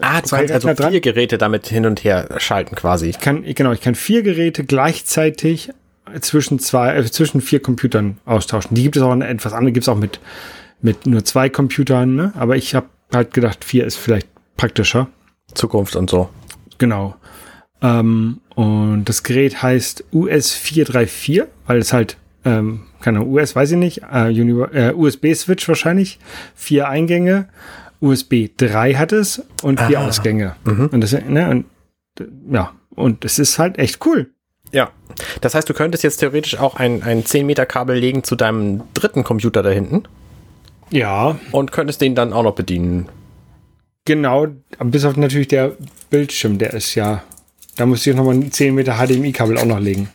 Ah, 0.00 0.20
du 0.20 0.26
Zwei 0.28 0.38
kannst 0.38 0.52
also 0.52 0.68
Rechner 0.68 0.74
dran? 0.74 0.92
vier 0.92 1.00
Geräte 1.00 1.38
damit 1.38 1.66
hin 1.66 1.86
und 1.86 2.04
her 2.04 2.28
schalten 2.38 2.74
quasi. 2.74 3.06
Ich 3.06 3.18
kann, 3.18 3.44
genau, 3.44 3.72
ich 3.72 3.80
kann 3.80 3.94
vier 3.94 4.22
Geräte 4.22 4.64
gleichzeitig 4.64 5.70
zwischen 6.20 6.58
zwei, 6.58 6.94
äh, 6.96 7.04
zwischen 7.10 7.40
vier 7.40 7.60
Computern 7.60 8.18
austauschen. 8.26 8.74
Die 8.74 8.82
gibt 8.82 8.96
es 8.96 9.02
auch 9.02 9.10
eine 9.12 9.26
etwas 9.26 9.52
andere, 9.54 9.72
gibt 9.72 9.84
es 9.84 9.88
auch 9.88 9.96
mit, 9.96 10.20
mit 10.82 11.06
nur 11.06 11.24
zwei 11.24 11.48
Computern, 11.48 12.14
ne? 12.14 12.32
Aber 12.36 12.56
ich 12.56 12.74
habe 12.74 12.86
halt 13.12 13.32
gedacht, 13.32 13.64
vier 13.64 13.86
ist 13.86 13.96
vielleicht 13.96 14.28
praktischer. 14.56 15.08
Zukunft 15.54 15.96
und 15.96 16.10
so. 16.10 16.28
Genau. 16.78 17.14
Ähm, 17.80 18.40
und 18.54 19.04
das 19.06 19.22
Gerät 19.22 19.62
heißt 19.62 20.04
US434, 20.12 21.44
weil 21.66 21.78
es 21.78 21.92
halt, 21.92 22.16
ähm, 22.44 22.82
keine 23.00 23.18
Ahnung, 23.18 23.32
US 23.32 23.54
weiß 23.56 23.72
ich 23.72 23.76
nicht, 23.78 24.02
äh, 24.12 24.28
Uni- 24.28 24.62
äh, 24.72 24.92
USB-Switch 24.94 25.66
wahrscheinlich, 25.68 26.18
vier 26.54 26.88
Eingänge, 26.88 27.48
USB 28.00 28.48
3 28.56 28.94
hat 28.94 29.12
es 29.12 29.42
und 29.62 29.80
vier 29.80 30.00
Ah. 30.00 30.06
Ausgänge. 30.08 30.56
Und 30.64 31.00
das, 31.00 31.12
ne, 31.12 31.48
und, 31.50 31.64
ja, 32.50 32.72
und 32.94 33.24
es 33.24 33.38
ist 33.38 33.58
halt 33.58 33.78
echt 33.78 34.04
cool. 34.06 34.30
Ja. 34.72 34.90
Das 35.40 35.54
heißt, 35.54 35.68
du 35.68 35.74
könntest 35.74 36.02
jetzt 36.04 36.16
theoretisch 36.18 36.58
auch 36.58 36.74
ein, 36.76 37.02
ein 37.02 37.24
10 37.24 37.46
Meter 37.46 37.64
Kabel 37.66 37.96
legen 37.96 38.24
zu 38.24 38.34
deinem 38.36 38.82
dritten 38.92 39.22
Computer 39.24 39.62
da 39.62 39.70
hinten 39.70 40.02
Ja, 40.90 41.38
und 41.52 41.70
könntest 41.72 42.00
den 42.00 42.14
dann 42.14 42.32
auch 42.32 42.42
noch 42.42 42.54
bedienen. 42.54 43.08
genau, 44.04 44.48
bis 44.84 45.04
auf 45.04 45.16
natürlich 45.16 45.48
der 45.48 45.72
Bildschirm, 46.10 46.58
der 46.58 46.74
ist 46.74 46.94
ja, 46.94 47.22
da 47.76 47.86
muss 47.86 48.06
ich 48.06 48.14
nochmal 48.14 48.34
ein 48.34 48.50
10 48.52 48.74
Meter 48.74 48.94
HDMI-Kabel 48.98 49.58
auch 49.58 49.64
noch 49.64 49.80
legen. 49.80 50.08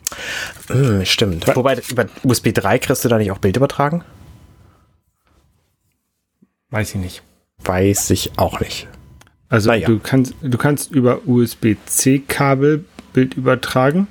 Hm, 0.67 1.05
stimmt. 1.05 1.47
Wa- 1.47 1.55
Wobei, 1.55 1.79
über 1.89 2.05
USB 2.23 2.53
3 2.53 2.79
kriegst 2.79 3.03
du 3.05 3.09
da 3.09 3.17
nicht 3.17 3.31
auch 3.31 3.37
Bild 3.39 3.57
übertragen? 3.57 4.03
Weiß 6.69 6.91
ich 6.95 7.01
nicht. 7.01 7.23
Weiß 7.63 8.09
ich 8.11 8.31
auch 8.37 8.59
nicht. 8.59 8.87
Also 9.49 9.69
Naja. 9.71 9.87
du 9.87 9.99
kannst, 9.99 10.35
du 10.41 10.57
kannst 10.57 10.91
über 10.91 11.21
USB-C-Kabel 11.27 12.85
Bild 13.13 13.33
übertragen 13.33 14.07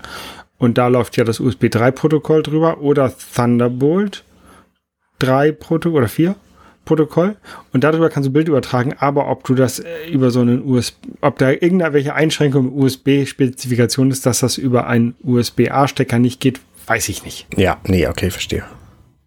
und 0.58 0.76
da 0.76 0.88
läuft 0.88 1.16
ja 1.16 1.22
das 1.24 1.38
USB 1.38 1.64
3-Protokoll 1.66 2.42
drüber 2.42 2.78
oder 2.80 3.12
Thunderbolt 3.34 4.24
3 5.20 5.52
Protokoll 5.52 5.98
oder 6.00 6.08
4 6.08 6.34
Protokoll 6.88 7.36
und 7.74 7.84
darüber 7.84 8.08
kannst 8.08 8.28
du 8.28 8.32
Bild 8.32 8.48
übertragen, 8.48 8.94
aber 8.98 9.28
ob 9.30 9.44
du 9.44 9.54
das 9.54 9.78
äh, 9.78 10.08
über 10.10 10.30
so 10.30 10.40
einen 10.40 10.66
USB, 10.66 10.96
ob 11.20 11.38
da 11.38 11.50
irgendwelche 11.50 12.14
Einschränkung 12.14 12.68
im 12.68 12.78
USB-Spezifikation 12.78 14.10
ist, 14.10 14.24
dass 14.24 14.40
das 14.40 14.56
über 14.56 14.86
einen 14.86 15.14
USB-A-Stecker 15.22 16.18
nicht 16.18 16.40
geht, 16.40 16.60
weiß 16.86 17.10
ich 17.10 17.24
nicht. 17.24 17.46
Ja, 17.56 17.76
nee, 17.84 18.06
okay, 18.06 18.30
verstehe. 18.30 18.64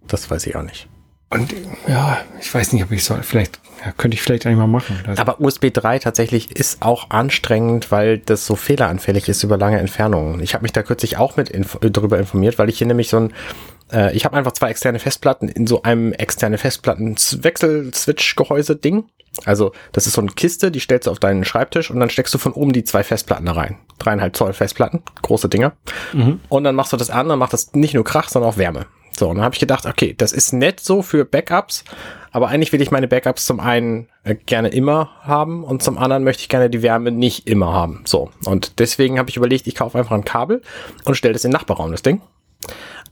Das 0.08 0.32
weiß 0.32 0.48
ich 0.48 0.56
auch 0.56 0.64
nicht. 0.64 0.88
Und 1.30 1.54
ja, 1.88 2.18
ich 2.42 2.54
weiß 2.54 2.74
nicht, 2.74 2.84
ob 2.84 2.92
ich 2.92 3.04
soll. 3.04 3.22
Vielleicht 3.22 3.60
ja, 3.86 3.92
könnte 3.94 4.16
ich 4.16 4.22
vielleicht 4.22 4.46
einmal 4.48 4.68
machen. 4.68 5.00
Das, 5.06 5.20
Aber 5.20 5.40
USB 5.40 5.68
3 5.72 6.00
tatsächlich 6.00 6.56
ist 6.56 6.82
auch 6.82 7.10
anstrengend, 7.10 7.92
weil 7.92 8.18
das 8.18 8.46
so 8.46 8.56
fehleranfällig 8.56 9.30
ist 9.30 9.44
über 9.44 9.58
lange 9.58 9.80
Entfernungen. 9.80 10.42
Ich 10.42 10.56
habe 10.56 10.64
mich 10.64 10.74
da 10.74 10.84
kürzlich 10.84 11.18
auch 11.18 11.38
mit 11.38 11.50
inf 11.50 11.78
darüber 11.80 12.20
informiert, 12.20 12.60
weil 12.60 12.70
ich 12.70 12.80
hier 12.80 12.88
nämlich 12.88 13.10
so 13.10 13.18
ein, 13.18 13.34
äh, 13.92 14.16
ich 14.16 14.24
habe 14.26 14.38
einfach 14.38 14.54
zwei 14.54 14.70
externe 14.70 15.00
Festplatten 15.00 15.50
in 15.50 15.68
so 15.68 15.84
einem 15.84 16.14
externe 16.14 16.58
Festplatten-Wechsel-Switch-Gehäuse-Ding. 16.58 19.04
Also 19.46 19.72
das 19.94 20.08
ist 20.08 20.14
so 20.14 20.22
eine 20.22 20.32
Kiste, 20.32 20.72
die 20.72 20.82
stellst 20.82 21.08
du 21.08 21.12
auf 21.12 21.20
deinen 21.20 21.46
Schreibtisch 21.46 21.90
und 21.90 21.98
dann 22.00 22.10
steckst 22.10 22.34
du 22.34 22.38
von 22.38 22.52
oben 22.52 22.74
die 22.74 22.84
zwei 22.84 23.02
Festplatten 23.04 23.46
da 23.46 23.54
rein. 23.54 23.78
Dreieinhalb 23.98 24.36
Zoll 24.36 24.52
Festplatten, 24.54 25.04
große 25.22 25.48
Dinger. 25.48 25.72
Und 26.50 26.66
dann 26.66 26.76
machst 26.76 26.92
du 26.92 26.98
das 26.98 27.10
an, 27.10 27.30
dann 27.30 27.40
macht 27.40 27.54
das 27.54 27.72
nicht 27.74 27.94
nur 27.94 28.04
Krach, 28.04 28.28
sondern 28.28 28.52
auch 28.52 28.58
Wärme. 28.58 28.88
So, 29.18 29.30
und 29.30 29.38
dann 29.38 29.46
habe 29.46 29.54
ich 29.54 29.60
gedacht, 29.60 29.86
okay, 29.86 30.16
das 30.18 30.32
ist 30.32 30.54
nett 30.54 30.80
so 30.80 31.02
für 31.02 31.26
Backups, 31.26 31.84
aber 32.32 32.48
eigentlich 32.48 32.74
will 32.74 32.82
ich 32.82 32.92
meine 32.92 33.08
Backups 33.08 33.46
zum 33.46 33.60
einen 33.60 34.08
äh, 34.24 34.36
gerne 34.36 34.70
immer 34.70 35.12
haben 35.22 35.64
und 35.64 35.84
zum 35.84 35.98
anderen 35.98 36.24
möchte 36.24 36.42
ich 36.42 36.50
gerne 36.50 36.70
die 36.70 36.82
Wärme 36.82 37.12
nicht 37.12 37.48
immer 37.48 37.74
haben. 37.74 38.02
So, 38.06 38.32
und 38.46 38.80
deswegen 38.80 39.20
habe 39.20 39.30
ich 39.30 39.38
überlegt, 39.38 39.68
ich 39.68 39.76
kaufe 39.76 39.98
einfach 39.98 40.16
ein 40.16 40.26
Kabel 40.26 40.62
und 41.04 41.16
stelle 41.16 41.34
das 41.34 41.44
in 41.44 41.52
den 41.52 41.58
Nachbarraum, 41.58 41.92
das 41.92 42.04
Ding. 42.04 42.22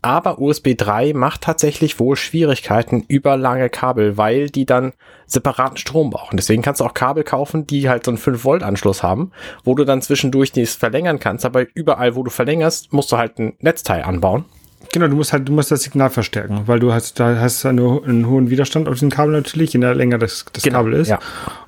Aber 0.02 0.40
USB 0.40 0.74
3 0.76 1.12
macht 1.12 1.42
tatsächlich 1.42 2.00
wohl 2.00 2.16
Schwierigkeiten 2.16 3.04
über 3.08 3.36
lange 3.36 3.68
Kabel, 3.68 4.16
weil 4.16 4.48
die 4.48 4.64
dann 4.64 4.92
separaten 5.26 5.76
Strom 5.76 6.10
brauchen. 6.10 6.36
Deswegen 6.36 6.62
kannst 6.62 6.80
du 6.80 6.84
auch 6.84 6.94
Kabel 6.94 7.22
kaufen, 7.22 7.66
die 7.66 7.88
halt 7.88 8.04
so 8.04 8.10
einen 8.10 8.18
5-Volt-Anschluss 8.18 9.02
haben, 9.02 9.32
wo 9.64 9.74
du 9.74 9.84
dann 9.84 10.00
zwischendurch 10.00 10.52
dies 10.52 10.74
verlängern 10.74 11.18
kannst. 11.18 11.44
Aber 11.44 11.66
überall, 11.74 12.16
wo 12.16 12.22
du 12.22 12.30
verlängerst, 12.30 12.92
musst 12.92 13.12
du 13.12 13.18
halt 13.18 13.38
ein 13.38 13.54
Netzteil 13.60 14.02
anbauen. 14.02 14.46
Genau, 14.92 15.08
du 15.08 15.16
musst 15.16 15.32
halt, 15.32 15.48
du 15.48 15.52
musst 15.52 15.70
das 15.70 15.82
Signal 15.82 16.10
verstärken, 16.10 16.62
weil 16.66 16.78
du 16.80 16.92
hast, 16.92 17.20
da 17.20 17.38
hast 17.40 17.64
eine, 17.66 18.00
einen 18.04 18.26
hohen 18.28 18.50
Widerstand 18.50 18.88
auf 18.88 18.98
den 18.98 19.10
Kabel 19.10 19.32
natürlich, 19.32 19.72
je 19.72 19.80
länger 19.80 20.18
das, 20.18 20.44
das 20.52 20.62
Genau, 20.62 20.78
Kabel 20.78 20.94
ist. 20.94 21.08
ja. 21.08 21.18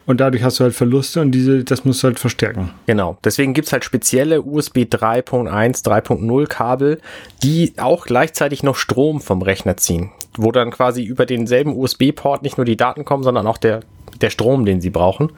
Und 0.05 0.21
dadurch 0.21 0.43
hast 0.43 0.59
du 0.59 0.65
halt 0.65 0.75
Verluste 0.75 1.21
und 1.21 1.31
diese, 1.33 1.63
das 1.65 1.85
musst 1.85 2.03
du 2.03 2.09
halt 2.09 2.19
verstärken. 2.19 2.71
Genau. 2.87 3.19
Deswegen 3.25 3.55
gibt's 3.55 3.73
halt 3.73 3.85
spezielle 3.85 4.43
USB 4.43 4.79
3.1, 4.79 5.85
3.0 5.85 6.47
Kabel, 6.47 7.01
die 7.43 7.75
auch 7.77 8.07
gleichzeitig 8.07 8.63
noch 8.63 8.77
Strom 8.77 9.21
vom 9.21 9.43
Rechner 9.43 9.77
ziehen. 9.77 10.11
Wo 10.37 10.51
dann 10.51 10.71
quasi 10.71 11.05
über 11.05 11.27
denselben 11.27 11.77
USB-Port 11.77 12.43
nicht 12.43 12.57
nur 12.57 12.65
die 12.65 12.77
Daten 12.77 13.05
kommen, 13.05 13.23
sondern 13.23 13.47
auch 13.47 13.59
der, 13.59 13.81
der 14.21 14.31
Strom, 14.31 14.65
den 14.65 14.81
sie 14.81 14.91
brauchen. 14.91 15.31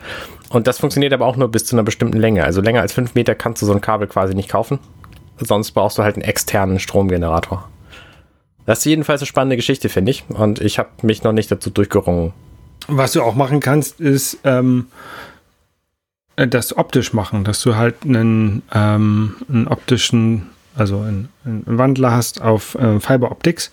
Und 0.48 0.66
das 0.66 0.78
funktioniert 0.78 1.12
aber 1.12 1.26
auch 1.26 1.37
nur 1.37 1.48
bis 1.48 1.66
zu 1.66 1.74
einer 1.74 1.82
bestimmten 1.82 2.18
Länge. 2.18 2.44
Also 2.44 2.60
länger 2.60 2.80
als 2.80 2.92
fünf 2.92 3.14
Meter 3.14 3.34
kannst 3.34 3.60
du 3.60 3.66
so 3.66 3.72
ein 3.72 3.80
Kabel 3.80 4.06
quasi 4.06 4.34
nicht 4.34 4.48
kaufen. 4.48 4.78
Sonst 5.38 5.73
brauchst 5.73 5.99
du 5.99 6.03
halt 6.03 6.16
einen 6.16 6.25
externen 6.25 6.79
Stromgenerator. 6.79 7.68
Das 8.66 8.79
ist 8.79 8.85
jedenfalls 8.87 9.20
eine 9.20 9.27
spannende 9.27 9.57
Geschichte, 9.57 9.88
finde 9.88 10.11
ich. 10.11 10.25
Und 10.29 10.61
ich 10.61 10.79
habe 10.79 10.90
mich 11.03 11.23
noch 11.23 11.33
nicht 11.33 11.51
dazu 11.51 11.70
durchgerungen. 11.70 12.33
Was 12.87 13.12
du 13.12 13.23
auch 13.23 13.35
machen 13.35 13.61
kannst, 13.61 14.01
ist 14.01 14.38
ähm, 14.44 14.87
äh, 16.37 16.47
das 16.47 16.77
optisch 16.77 17.12
machen, 17.12 17.44
dass 17.44 17.61
du 17.62 17.77
halt 17.77 17.97
einen, 18.05 18.62
ähm, 18.73 19.37
einen 19.49 19.68
optischen, 19.68 20.51
also 20.77 20.99
einen, 21.01 21.29
einen 21.44 21.64
Wandler 21.66 22.12
hast 22.12 22.40
auf 22.40 22.75
äh, 22.77 23.01
Fiber 23.01 23.31
Optics. 23.31 23.70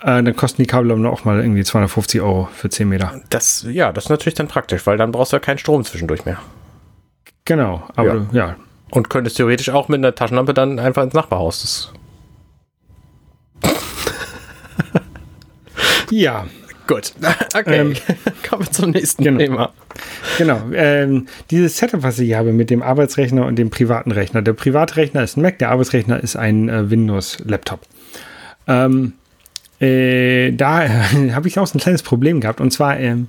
Äh, 0.00 0.22
dann 0.22 0.36
kosten 0.36 0.62
die 0.62 0.66
Kabel 0.66 1.06
auch 1.06 1.24
mal 1.24 1.40
irgendwie 1.40 1.64
250 1.64 2.20
Euro 2.20 2.48
für 2.52 2.68
10 2.68 2.88
Meter. 2.88 3.20
Das, 3.30 3.66
ja, 3.68 3.92
das 3.92 4.04
ist 4.04 4.10
natürlich 4.10 4.34
dann 4.34 4.48
praktisch, 4.48 4.86
weil 4.86 4.98
dann 4.98 5.10
brauchst 5.10 5.32
du 5.32 5.36
ja 5.36 5.40
keinen 5.40 5.58
Strom 5.58 5.84
zwischendurch 5.84 6.24
mehr. 6.24 6.38
Genau, 7.44 7.86
aber 7.94 8.26
ja. 8.32 8.48
ja. 8.48 8.56
Und 8.90 9.10
könntest 9.10 9.36
theoretisch 9.36 9.70
auch 9.70 9.88
mit 9.88 9.98
einer 9.98 10.14
Taschenlampe 10.14 10.54
dann 10.54 10.78
einfach 10.78 11.02
ins 11.02 11.14
Nachbarhaus. 11.14 11.92
Ja. 16.10 16.46
Gut. 16.86 17.12
Okay. 17.54 17.80
Ähm, 17.80 17.94
Kommen 18.48 18.66
wir 18.66 18.70
zum 18.70 18.90
nächsten 18.90 19.24
genau. 19.24 19.38
Thema. 19.38 19.72
Genau. 20.38 20.60
Ähm, 20.74 21.26
dieses 21.50 21.78
Setup, 21.78 22.02
was 22.02 22.18
ich 22.18 22.34
habe 22.34 22.52
mit 22.52 22.70
dem 22.70 22.82
Arbeitsrechner 22.82 23.46
und 23.46 23.56
dem 23.56 23.70
privaten 23.70 24.12
Rechner. 24.12 24.42
Der 24.42 24.52
Privatrechner 24.52 25.22
ist 25.22 25.36
ein 25.36 25.42
Mac, 25.42 25.58
der 25.58 25.70
Arbeitsrechner 25.70 26.22
ist 26.22 26.36
ein 26.36 26.68
äh, 26.68 26.90
Windows-Laptop. 26.90 27.80
Ähm, 28.68 29.14
äh, 29.80 30.52
da 30.52 30.88
habe 31.34 31.48
ich 31.48 31.58
auch 31.58 31.66
so 31.66 31.78
ein 31.78 31.80
kleines 31.80 32.02
Problem 32.02 32.40
gehabt. 32.40 32.60
Und 32.60 32.72
zwar 32.72 32.98
ähm, 32.98 33.28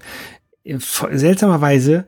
seltsamerweise 0.66 2.06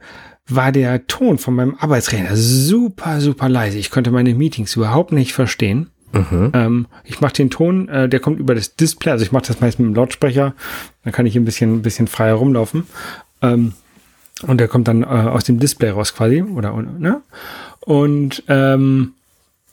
war 0.49 0.71
der 0.71 1.07
Ton 1.07 1.37
von 1.37 1.55
meinem 1.55 1.75
Arbeitsrechner 1.79 2.35
super, 2.35 3.21
super 3.21 3.49
leise. 3.49 3.77
Ich 3.77 3.91
konnte 3.91 4.11
meine 4.11 4.33
Meetings 4.33 4.75
überhaupt 4.75 5.11
nicht 5.11 5.33
verstehen. 5.33 5.89
Mhm. 6.11 6.51
Ähm, 6.53 6.87
ich 7.03 7.21
mache 7.21 7.33
den 7.33 7.49
Ton, 7.49 7.87
äh, 7.87 8.09
der 8.09 8.19
kommt 8.19 8.39
über 8.39 8.55
das 8.55 8.75
Display, 8.75 9.11
also 9.11 9.23
ich 9.23 9.31
mache 9.31 9.45
das 9.45 9.59
meist 9.59 9.79
mit 9.79 9.89
dem 9.89 9.95
Lautsprecher, 9.95 10.55
dann 11.03 11.13
kann 11.13 11.27
ich 11.27 11.35
ein 11.35 11.45
bisschen, 11.45 11.75
ein 11.75 11.81
bisschen 11.83 12.07
freier 12.07 12.35
rumlaufen. 12.35 12.85
Ähm, 13.41 13.73
und 14.41 14.59
der 14.59 14.67
kommt 14.67 14.87
dann 14.87 15.03
äh, 15.03 15.05
aus 15.05 15.43
dem 15.43 15.59
Display 15.59 15.89
raus 15.91 16.15
quasi, 16.15 16.41
oder, 16.41 16.73
ne? 16.81 17.21
Und 17.81 18.43
ähm, 18.47 19.13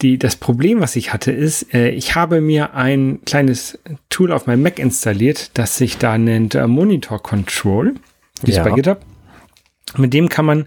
die, 0.02 0.18
das 0.18 0.36
Problem, 0.36 0.80
was 0.80 0.96
ich 0.96 1.12
hatte, 1.12 1.32
ist, 1.32 1.72
äh, 1.72 1.90
ich 1.90 2.14
habe 2.14 2.40
mir 2.40 2.74
ein 2.74 3.20
kleines 3.24 3.78
Tool 4.10 4.32
auf 4.32 4.46
meinem 4.46 4.62
Mac 4.62 4.78
installiert, 4.78 5.50
das 5.54 5.76
sich 5.78 5.98
da 5.98 6.18
nennt 6.18 6.54
äh, 6.54 6.66
Monitor 6.66 7.22
Control, 7.22 7.94
wie 8.42 8.50
ja. 8.50 8.62
bei 8.62 8.72
GitHub. 8.72 9.00
Mit 9.96 10.12
dem 10.12 10.28
kann 10.28 10.44
man 10.44 10.66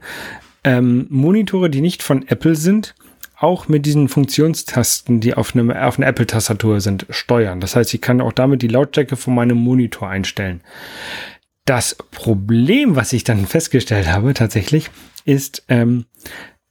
ähm, 0.63 1.07
Monitore, 1.09 1.69
die 1.69 1.81
nicht 1.81 2.03
von 2.03 2.27
Apple 2.27 2.55
sind, 2.55 2.95
auch 3.37 3.67
mit 3.67 3.85
diesen 3.85 4.09
Funktionstasten, 4.09 5.21
die 5.21 5.33
auf, 5.33 5.55
einem, 5.55 5.71
auf 5.71 5.97
einer 5.97 6.07
Apple-Tastatur 6.07 6.81
sind, 6.81 7.05
steuern. 7.09 7.61
Das 7.61 7.75
heißt, 7.75 7.93
ich 7.93 8.01
kann 8.01 8.21
auch 8.21 8.33
damit 8.33 8.61
die 8.61 8.67
Lautstärke 8.67 9.15
von 9.15 9.33
meinem 9.33 9.57
Monitor 9.57 10.09
einstellen. 10.09 10.61
Das 11.65 11.95
Problem, 12.11 12.95
was 12.95 13.13
ich 13.13 13.23
dann 13.23 13.45
festgestellt 13.45 14.07
habe, 14.07 14.33
tatsächlich, 14.33 14.89
ist, 15.23 15.63
ähm, 15.69 16.05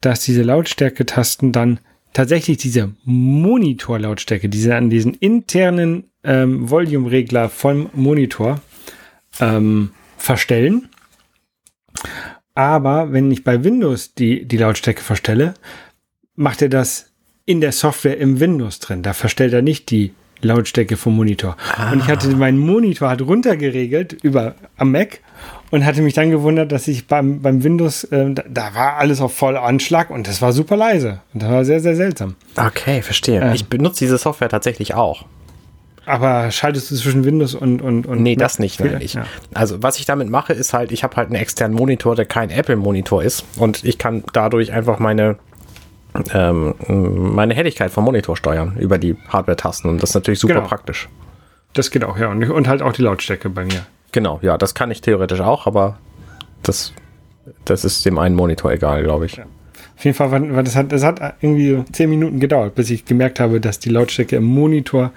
dass 0.00 0.20
diese 0.20 0.42
Lautstärke-Tasten 0.42 1.52
dann 1.52 1.80
tatsächlich 2.12 2.58
diese 2.58 2.92
Monitor-Lautstärke, 3.04 4.48
diese 4.48 4.74
an 4.74 4.90
diesen 4.90 5.14
internen 5.14 6.11
ähm, 6.24 6.68
Volume-Regler 6.68 7.48
vom 7.48 7.90
Monitor 7.94 8.61
ähm, 9.40 9.92
verstellen. 10.16 10.88
Aber 12.59 13.12
wenn 13.12 13.31
ich 13.31 13.44
bei 13.44 13.62
Windows 13.62 14.14
die, 14.14 14.44
die 14.44 14.57
Lautstärke 14.57 15.01
verstelle, 15.01 15.55
macht 16.35 16.61
er 16.61 16.68
das 16.68 17.07
in 17.47 17.61
der 17.61 17.71
Software 17.71 18.18
im 18.18 18.40
Windows 18.40 18.81
drin. 18.81 19.05
Da 19.05 19.12
verstellt 19.12 19.53
er 19.53 19.62
nicht 19.62 19.92
die 19.92 20.12
Lautstärke 20.42 20.97
vom 20.97 21.14
Monitor. 21.14 21.57
Ah. 21.77 21.92
Und 21.92 22.01
ich 22.01 22.09
hatte 22.09 22.27
meinen 22.31 22.59
Monitor 22.59 23.11
halt 23.11 23.23
runtergeregelt 23.23 24.12
über 24.25 24.57
am 24.77 24.90
Mac 24.90 25.21
und 25.71 25.85
hatte 25.85 26.03
mich 26.03 26.14
dann 26.14 26.33
gewundert, 26.33 26.73
dass 26.73 26.88
ich 26.88 27.07
beim, 27.07 27.42
beim 27.42 27.62
Windows, 27.62 28.03
äh, 28.03 28.35
da, 28.35 28.42
da, 28.49 28.75
war 28.75 28.97
alles 28.97 29.21
auf 29.21 29.37
voll 29.37 29.57
Anschlag 29.57 30.11
und 30.11 30.27
das 30.27 30.42
war 30.42 30.53
super 30.53 30.77
leise. 30.77 31.21
Und 31.35 31.44
das 31.44 31.51
war 31.51 31.64
sehr, 31.64 31.79
sehr 31.79 31.94
seltsam. 31.94 32.35
Okay, 32.57 33.03
verstehe. 33.03 33.40
Ähm, 33.40 33.53
ich 33.53 33.66
benutze 33.66 34.01
diese 34.05 34.18
Software 34.18 34.49
tatsächlich 34.49 34.94
auch. 34.94 35.27
Aber 36.09 36.51
schaltest 36.51 36.90
du 36.90 36.97
zwischen 36.97 37.25
Windows 37.25 37.55
und 37.55 37.83
und 37.83 38.07
und 38.07 38.23
Nee, 38.23 38.35
das 38.35 38.59
nicht, 38.59 38.81
nein, 38.81 38.99
ich, 39.01 39.12
ja. 39.12 39.27
Also, 39.53 39.83
was 39.83 39.99
ich 39.99 40.07
damit 40.07 40.31
mache, 40.31 40.55
ist 40.55 40.73
halt, 40.73 40.90
ich 40.90 41.05
habe 41.05 41.16
halt 41.16 41.27
einen 41.27 41.37
externen 41.37 41.77
Monitor, 41.77 42.16
der 42.16 42.25
kein 42.25 42.49
Apple 42.49 42.77
Monitor 42.77 43.23
ist 43.23 43.44
und 43.57 43.85
ich 43.85 43.99
kann 43.99 44.25
dadurch 44.33 44.73
einfach 44.73 44.99
meine 45.01 45.37
ähm, 46.33 46.75
meine 46.88 47.55
Helligkeit 47.55 47.90
vom 47.90 48.05
Monitor 48.05 48.38
steuern 48.38 48.77
über 48.79 48.97
die 48.97 49.16
Hardware-Tasten 49.29 49.90
und 49.90 50.03
das 50.03 50.11
ist 50.11 50.14
natürlich 50.14 50.40
super 50.40 50.55
genau. 50.55 50.66
praktisch. 50.66 51.11
Das 51.75 51.90
geht 51.90 52.05
auch, 52.05 52.18
ja. 52.18 52.29
Und, 52.29 52.49
und 52.51 52.68
halt 52.68 52.81
auch 52.81 52.92
die 52.92 53.03
Lautstärke 53.03 53.51
bei 53.51 53.66
mir. 53.66 53.85
Genau, 54.12 54.38
ja, 54.40 54.57
das 54.57 54.75
kann 54.75 54.90
ich 54.90 55.03
theoretisch 55.03 55.40
auch, 55.40 55.66
aber 55.66 55.99
das, 56.62 56.94
das 57.66 57.85
ist 57.85 58.07
dem 58.07 58.18
einen 58.18 58.35
Monitor 58.35 58.73
egal, 58.73 59.03
glaube 59.03 59.27
ich. 59.27 59.37
Ja. 59.37 59.44
Auf 59.98 60.04
jeden 60.04 60.16
Fall, 60.16 60.30
weil 60.30 60.62
das 60.62 60.76
hat, 60.76 60.92
das 60.92 61.02
hat 61.02 61.20
irgendwie 61.40 61.82
zehn 61.90 62.08
Minuten 62.08 62.38
gedauert, 62.38 62.76
bis 62.76 62.88
ich 62.88 63.04
gemerkt 63.04 63.40
habe, 63.40 63.61
dass 63.61 63.80
die 63.80 63.88
Lautstärke 63.88 64.37
im 64.37 64.44
Monitor 64.44 65.11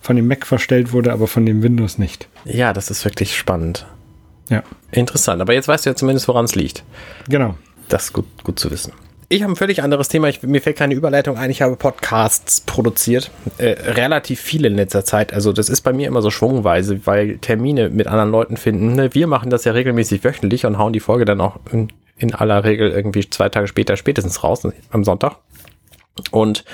von 0.00 0.14
dem 0.14 0.28
Mac 0.28 0.46
verstellt 0.46 0.92
wurde, 0.92 1.12
aber 1.12 1.26
von 1.26 1.44
dem 1.44 1.64
Windows 1.64 1.98
nicht. 1.98 2.28
Ja, 2.44 2.72
das 2.72 2.88
ist 2.88 3.04
wirklich 3.04 3.36
spannend. 3.36 3.84
Ja. 4.48 4.62
Interessant, 4.92 5.42
aber 5.42 5.54
jetzt 5.54 5.66
weißt 5.66 5.84
du 5.84 5.90
ja 5.90 5.96
zumindest, 5.96 6.28
woran 6.28 6.44
es 6.44 6.54
liegt. 6.54 6.84
Genau. 7.28 7.56
Das 7.88 8.04
ist 8.04 8.12
gut, 8.12 8.26
gut 8.44 8.60
zu 8.60 8.70
wissen. 8.70 8.92
Ich 9.28 9.42
habe 9.42 9.52
ein 9.52 9.56
völlig 9.56 9.82
anderes 9.82 10.08
Thema. 10.08 10.28
Ich, 10.28 10.40
mir 10.42 10.62
fällt 10.62 10.76
keine 10.76 10.94
Überleitung 10.94 11.36
ein. 11.36 11.50
Ich 11.50 11.60
habe 11.60 11.74
Podcasts 11.74 12.60
produziert. 12.60 13.32
Äh, 13.58 13.70
relativ 13.90 14.40
viele 14.40 14.68
in 14.68 14.76
letzter 14.76 15.04
Zeit. 15.04 15.32
Also 15.32 15.52
das 15.52 15.68
ist 15.68 15.80
bei 15.80 15.92
mir 15.92 16.06
immer 16.06 16.22
so 16.22 16.30
schwungweise, 16.30 17.06
weil 17.06 17.38
Termine 17.38 17.90
mit 17.90 18.06
anderen 18.06 18.30
Leuten 18.30 18.56
finden. 18.56 18.94
Ne? 18.94 19.12
Wir 19.14 19.26
machen 19.26 19.50
das 19.50 19.64
ja 19.64 19.72
regelmäßig 19.72 20.22
wöchentlich 20.22 20.64
und 20.64 20.78
hauen 20.78 20.92
die 20.92 21.00
Folge 21.00 21.24
dann 21.24 21.40
auch 21.40 21.58
in, 22.18 22.34
aller 22.34 22.64
Regel 22.64 22.90
irgendwie 22.90 23.28
zwei 23.28 23.48
Tage 23.48 23.68
später 23.68 23.96
spätestens 23.96 24.42
raus, 24.42 24.66
am 24.90 25.04
Sonntag. 25.04 25.36
Und 26.30 26.64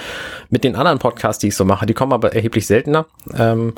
mit 0.48 0.64
den 0.64 0.74
anderen 0.74 0.98
Podcasts, 0.98 1.40
die 1.40 1.48
ich 1.48 1.56
so 1.56 1.64
mache, 1.64 1.86
die 1.86 1.94
kommen 1.94 2.12
aber 2.12 2.34
erheblich 2.34 2.66
seltener. 2.66 3.06
Ähm, 3.36 3.74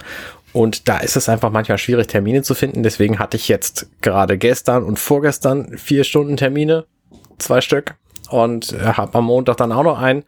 und 0.53 0.89
da 0.89 0.99
ist 0.99 1.17
es 1.17 1.29
einfach 1.29 1.51
manchmal 1.51 1.79
schwierig, 1.79 2.07
Termine 2.07 2.43
zu 2.43 2.55
finden. 2.55 2.83
Deswegen 2.83 3.19
hatte 3.19 3.37
ich 3.37 3.49
jetzt 3.49 3.89
gerade 4.01 4.39
gestern 4.39 4.85
und 4.85 4.99
vorgestern 4.99 5.77
vier 5.77 6.05
Stunden 6.05 6.37
Termine, 6.37 6.87
zwei 7.39 7.61
Stück 7.61 7.97
und 8.31 8.73
äh, 8.73 8.93
habe 8.95 9.19
am 9.19 9.25
Montag 9.27 9.57
dann 9.57 9.73
auch 9.73 9.83
noch 9.83 10.01
einen. 10.01 10.25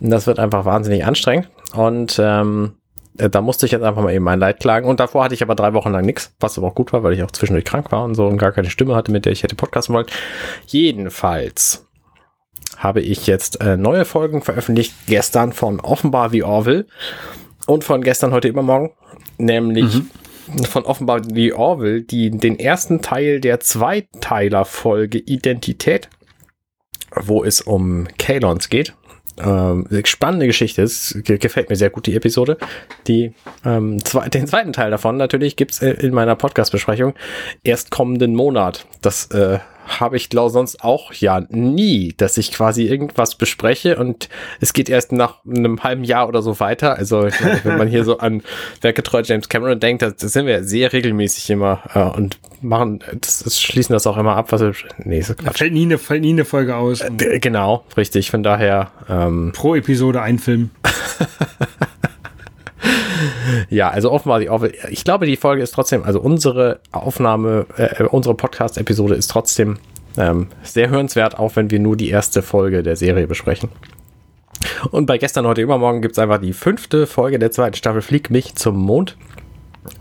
Das 0.00 0.26
wird 0.26 0.38
einfach 0.38 0.64
wahnsinnig 0.64 1.04
anstrengend. 1.04 1.48
Und 1.74 2.18
ähm, 2.22 2.72
äh, 2.72 2.75
da 3.16 3.40
musste 3.40 3.66
ich 3.66 3.72
jetzt 3.72 3.82
einfach 3.82 4.02
mal 4.02 4.12
eben 4.12 4.24
mein 4.24 4.38
Leid 4.38 4.60
klagen. 4.60 4.88
Und 4.88 5.00
davor 5.00 5.24
hatte 5.24 5.34
ich 5.34 5.42
aber 5.42 5.54
drei 5.54 5.74
Wochen 5.74 5.90
lang 5.90 6.04
nichts, 6.04 6.34
was 6.40 6.58
aber 6.58 6.68
auch 6.68 6.74
gut 6.74 6.92
war, 6.92 7.02
weil 7.02 7.12
ich 7.12 7.22
auch 7.22 7.30
zwischendurch 7.30 7.64
krank 7.64 7.92
war 7.92 8.04
und 8.04 8.14
so 8.14 8.26
und 8.26 8.38
gar 8.38 8.52
keine 8.52 8.70
Stimme 8.70 8.94
hatte, 8.94 9.12
mit 9.12 9.24
der 9.24 9.32
ich 9.32 9.42
hätte 9.42 9.56
podcasten 9.56 9.94
wollen. 9.94 10.06
Jedenfalls 10.66 11.86
habe 12.76 13.00
ich 13.00 13.26
jetzt 13.26 13.60
äh, 13.60 13.76
neue 13.76 14.04
Folgen 14.04 14.42
veröffentlicht, 14.42 14.94
gestern 15.06 15.52
von 15.52 15.80
Offenbar 15.80 16.32
wie 16.32 16.42
Orville 16.42 16.86
und 17.66 17.84
von 17.84 18.02
gestern, 18.02 18.32
heute, 18.32 18.48
übermorgen, 18.48 18.92
nämlich 19.38 19.94
mhm. 19.94 20.64
von 20.64 20.84
Offenbar 20.84 21.22
wie 21.30 21.52
Orville, 21.52 22.02
die 22.02 22.30
den 22.30 22.58
ersten 22.58 23.00
Teil 23.00 23.40
der 23.40 23.60
Zweiteiler-Folge 23.60 25.18
Identität 25.18 26.08
wo 27.16 27.44
es 27.44 27.60
um 27.60 28.06
Kalons 28.18 28.68
geht. 28.68 28.94
Ähm, 29.38 29.86
spannende 30.04 30.46
Geschichte, 30.46 30.82
es 30.82 31.18
gefällt 31.24 31.68
mir 31.68 31.76
sehr 31.76 31.90
gut, 31.90 32.06
die 32.06 32.14
Episode. 32.14 32.56
Die, 33.06 33.32
ähm, 33.64 34.02
zwei, 34.04 34.28
den 34.28 34.46
zweiten 34.46 34.72
Teil 34.72 34.90
davon 34.90 35.16
natürlich 35.16 35.56
gibt's 35.56 35.82
äh, 35.82 35.90
in 35.90 36.14
meiner 36.14 36.36
Podcast-Besprechung 36.36 37.14
erst 37.62 37.90
kommenden 37.90 38.34
Monat. 38.34 38.86
Das 39.02 39.26
äh, 39.26 39.58
habe 39.86 40.16
ich 40.16 40.28
glaube 40.28 40.50
sonst 40.50 40.82
auch 40.82 41.12
ja 41.12 41.40
nie, 41.48 42.14
dass 42.16 42.36
ich 42.36 42.52
quasi 42.52 42.84
irgendwas 42.84 43.34
bespreche 43.34 43.96
und 43.96 44.28
es 44.60 44.72
geht 44.72 44.88
erst 44.88 45.12
nach 45.12 45.44
einem 45.46 45.82
halben 45.82 46.04
Jahr 46.04 46.28
oder 46.28 46.42
so 46.42 46.60
weiter. 46.60 46.96
Also 46.96 47.28
wenn 47.62 47.78
man 47.78 47.88
hier 47.88 48.04
so 48.04 48.18
an 48.18 48.42
werkgetreu 48.80 49.22
James 49.24 49.48
Cameron 49.48 49.80
denkt, 49.80 50.02
das, 50.02 50.16
das 50.16 50.32
sind 50.32 50.46
wir 50.46 50.64
sehr 50.64 50.92
regelmäßig 50.92 51.50
immer 51.50 51.82
äh, 51.94 52.16
und 52.16 52.38
machen, 52.60 53.00
das, 53.20 53.44
das, 53.44 53.60
schließen 53.60 53.92
das 53.92 54.06
auch 54.06 54.16
immer 54.16 54.36
ab, 54.36 54.52
was 54.52 54.60
wir, 54.60 54.74
nee, 54.98 55.20
so 55.20 55.34
Quatsch. 55.34 55.58
Fällt 55.58 55.72
nie 55.72 55.84
eine, 55.84 55.98
fällt 55.98 56.22
nie 56.22 56.30
eine 56.30 56.44
Folge 56.44 56.76
aus. 56.76 57.00
Äh, 57.00 57.38
genau, 57.38 57.84
richtig. 57.96 58.30
Von 58.30 58.42
daher 58.42 58.90
ähm, 59.08 59.52
pro 59.54 59.74
Episode 59.74 60.22
ein 60.22 60.38
Film. 60.38 60.70
ja, 63.68 63.88
also 63.88 64.12
offenbar, 64.12 64.40
ich 64.90 65.04
glaube, 65.04 65.26
die 65.26 65.36
Folge 65.36 65.62
ist 65.62 65.72
trotzdem, 65.72 66.04
also 66.04 66.20
unsere 66.20 66.80
Aufnahme, 66.92 67.66
äh, 67.76 68.04
unsere 68.04 68.34
Podcast-Episode 68.34 69.14
ist 69.14 69.28
trotzdem 69.28 69.78
ähm, 70.16 70.48
sehr 70.62 70.88
hörenswert, 70.88 71.38
auch 71.38 71.56
wenn 71.56 71.70
wir 71.70 71.78
nur 71.78 71.96
die 71.96 72.10
erste 72.10 72.42
Folge 72.42 72.82
der 72.82 72.96
Serie 72.96 73.26
besprechen. 73.26 73.70
Und 74.90 75.06
bei 75.06 75.18
gestern, 75.18 75.46
heute, 75.46 75.60
übermorgen 75.60 76.00
gibt 76.00 76.12
es 76.12 76.18
einfach 76.18 76.38
die 76.38 76.52
fünfte 76.52 77.06
Folge 77.06 77.38
der 77.38 77.50
zweiten 77.50 77.76
Staffel 77.76 78.02
Flieg 78.02 78.30
mich 78.30 78.54
zum 78.54 78.76
Mond. 78.76 79.16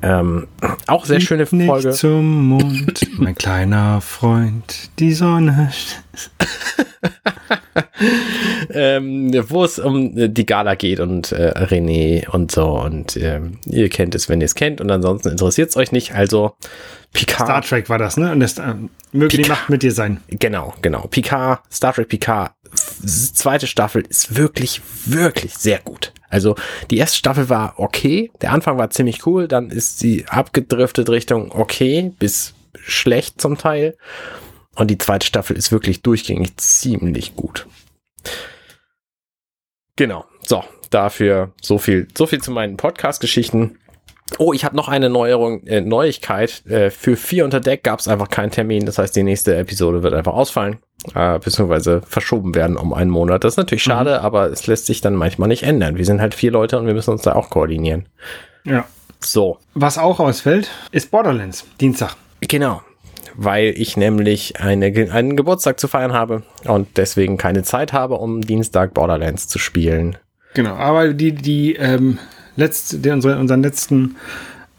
Ähm, 0.01 0.47
auch 0.87 1.05
sehr 1.05 1.19
schöne 1.19 1.47
Nicht 1.49 1.67
Folge. 1.67 1.91
zum 1.91 2.49
Mond, 2.49 3.19
mein 3.19 3.35
kleiner 3.35 4.01
Freund, 4.01 4.89
die 4.99 5.13
Sonne. 5.13 5.71
ähm, 8.69 9.31
wo 9.49 9.63
es 9.63 9.79
um 9.79 10.17
äh, 10.17 10.29
die 10.29 10.45
Gala 10.45 10.75
geht 10.75 10.99
und 10.99 11.31
äh, 11.31 11.51
René 11.55 12.27
und 12.29 12.51
so. 12.51 12.79
Und 12.79 13.17
ähm, 13.17 13.59
ihr 13.65 13.89
kennt 13.89 14.15
es, 14.15 14.29
wenn 14.29 14.41
ihr 14.41 14.45
es 14.45 14.55
kennt. 14.55 14.81
Und 14.81 14.91
ansonsten 14.91 15.29
interessiert 15.29 15.69
es 15.69 15.77
euch 15.77 15.91
nicht. 15.91 16.13
Also 16.13 16.53
Picard. 17.13 17.47
Star 17.47 17.61
Trek 17.61 17.89
war 17.89 17.97
das, 17.97 18.17
ne? 18.17 18.31
Und 18.31 18.41
das 18.41 18.57
ähm, 18.57 18.89
möge 19.11 19.37
die. 19.37 19.47
Macht 19.47 19.69
mit 19.69 19.83
dir 19.83 19.91
sein. 19.91 20.21
Genau, 20.27 20.73
genau. 20.81 21.07
Picard, 21.07 21.61
Star 21.71 21.93
Trek 21.93 22.09
Picard, 22.09 22.51
zweite 23.05 23.67
Staffel 23.67 24.03
ist 24.07 24.35
wirklich, 24.35 24.81
wirklich 25.05 25.55
sehr 25.55 25.79
gut. 25.79 26.11
Also 26.29 26.55
die 26.89 26.97
erste 26.97 27.17
Staffel 27.17 27.49
war 27.49 27.75
okay, 27.77 28.31
der 28.41 28.51
Anfang 28.51 28.77
war 28.77 28.89
ziemlich 28.89 29.25
cool, 29.25 29.47
dann 29.47 29.69
ist 29.69 29.99
sie 29.99 30.25
abgedriftet 30.27 31.09
Richtung 31.09 31.51
okay 31.51 32.11
bis 32.19 32.53
schlecht 32.73 33.41
zum 33.41 33.57
Teil. 33.57 33.97
Und 34.75 34.91
die 34.91 34.97
zweite 34.97 35.25
Staffel 35.25 35.55
ist 35.55 35.71
wirklich 35.71 36.01
durchgängig 36.01 36.57
ziemlich 36.57 37.35
gut. 37.35 37.67
Genau. 39.95 40.25
So, 40.43 40.63
dafür 40.89 41.53
so 41.61 41.77
viel, 41.77 42.07
so 42.17 42.27
viel 42.27 42.41
zu 42.41 42.51
meinen 42.51 42.75
Podcast-Geschichten. 42.75 43.77
Oh, 44.39 44.53
ich 44.53 44.65
habe 44.65 44.75
noch 44.75 44.87
eine 44.89 45.09
Neuerung, 45.09 45.63
äh, 45.67 45.81
Neuigkeit. 45.81 46.65
Äh, 46.65 46.89
für 46.89 47.15
vier 47.15 47.45
unter 47.45 47.59
Deck 47.59 47.83
gab 47.83 47.99
es 47.99 48.07
einfach 48.07 48.29
keinen 48.29 48.49
Termin. 48.51 48.85
Das 48.85 48.97
heißt, 48.97 49.15
die 49.15 49.23
nächste 49.23 49.55
Episode 49.55 50.01
wird 50.01 50.15
einfach 50.15 50.33
ausfallen, 50.33 50.77
äh, 51.13 51.37
beziehungsweise 51.37 52.01
verschoben 52.07 52.55
werden 52.55 52.75
um 52.75 52.93
einen 52.93 53.11
Monat. 53.11 53.43
Das 53.43 53.53
ist 53.53 53.57
natürlich 53.57 53.83
schade, 53.83 54.21
aber 54.21 54.47
es 54.51 54.65
lässt 54.65 54.87
sich 54.87 55.01
dann 55.01 55.13
manchmal 55.13 55.47
nicht 55.47 55.61
ändern. 55.63 55.95
Wir 55.97 56.05
sind 56.05 56.21
halt 56.21 56.33
vier 56.33 56.51
Leute 56.51 56.79
und 56.79 56.87
wir 56.87 56.95
müssen 56.95 57.11
uns 57.11 57.21
da 57.21 57.33
auch 57.35 57.49
koordinieren. 57.51 58.07
Ja. 58.63 58.85
So, 59.19 59.57
Was 59.75 59.97
auch 59.97 60.19
ausfällt, 60.19 60.69
ist 60.91 61.11
Borderlands. 61.11 61.65
Dienstag. 61.79 62.15
genau. 62.41 62.81
Weil 63.37 63.73
ich 63.75 63.97
nämlich 63.97 64.61
eine, 64.61 64.85
einen 65.11 65.35
Geburtstag 65.35 65.77
zu 65.79 65.87
feiern 65.89 66.13
habe 66.13 66.43
und 66.63 66.87
deswegen 66.97 67.37
keine 67.37 67.63
Zeit 67.63 67.91
habe, 67.91 68.15
um 68.15 68.39
Dienstag 68.41 68.93
Borderlands 68.93 69.47
zu 69.49 69.59
spielen. 69.59 70.17
Genau. 70.53 70.75
Aber 70.75 71.13
die, 71.13 71.33
die, 71.33 71.75
ähm, 71.75 72.17
letzte, 72.55 72.99
den, 72.99 73.13
unsere, 73.13 73.39
unseren 73.39 73.61
letzten 73.63 74.15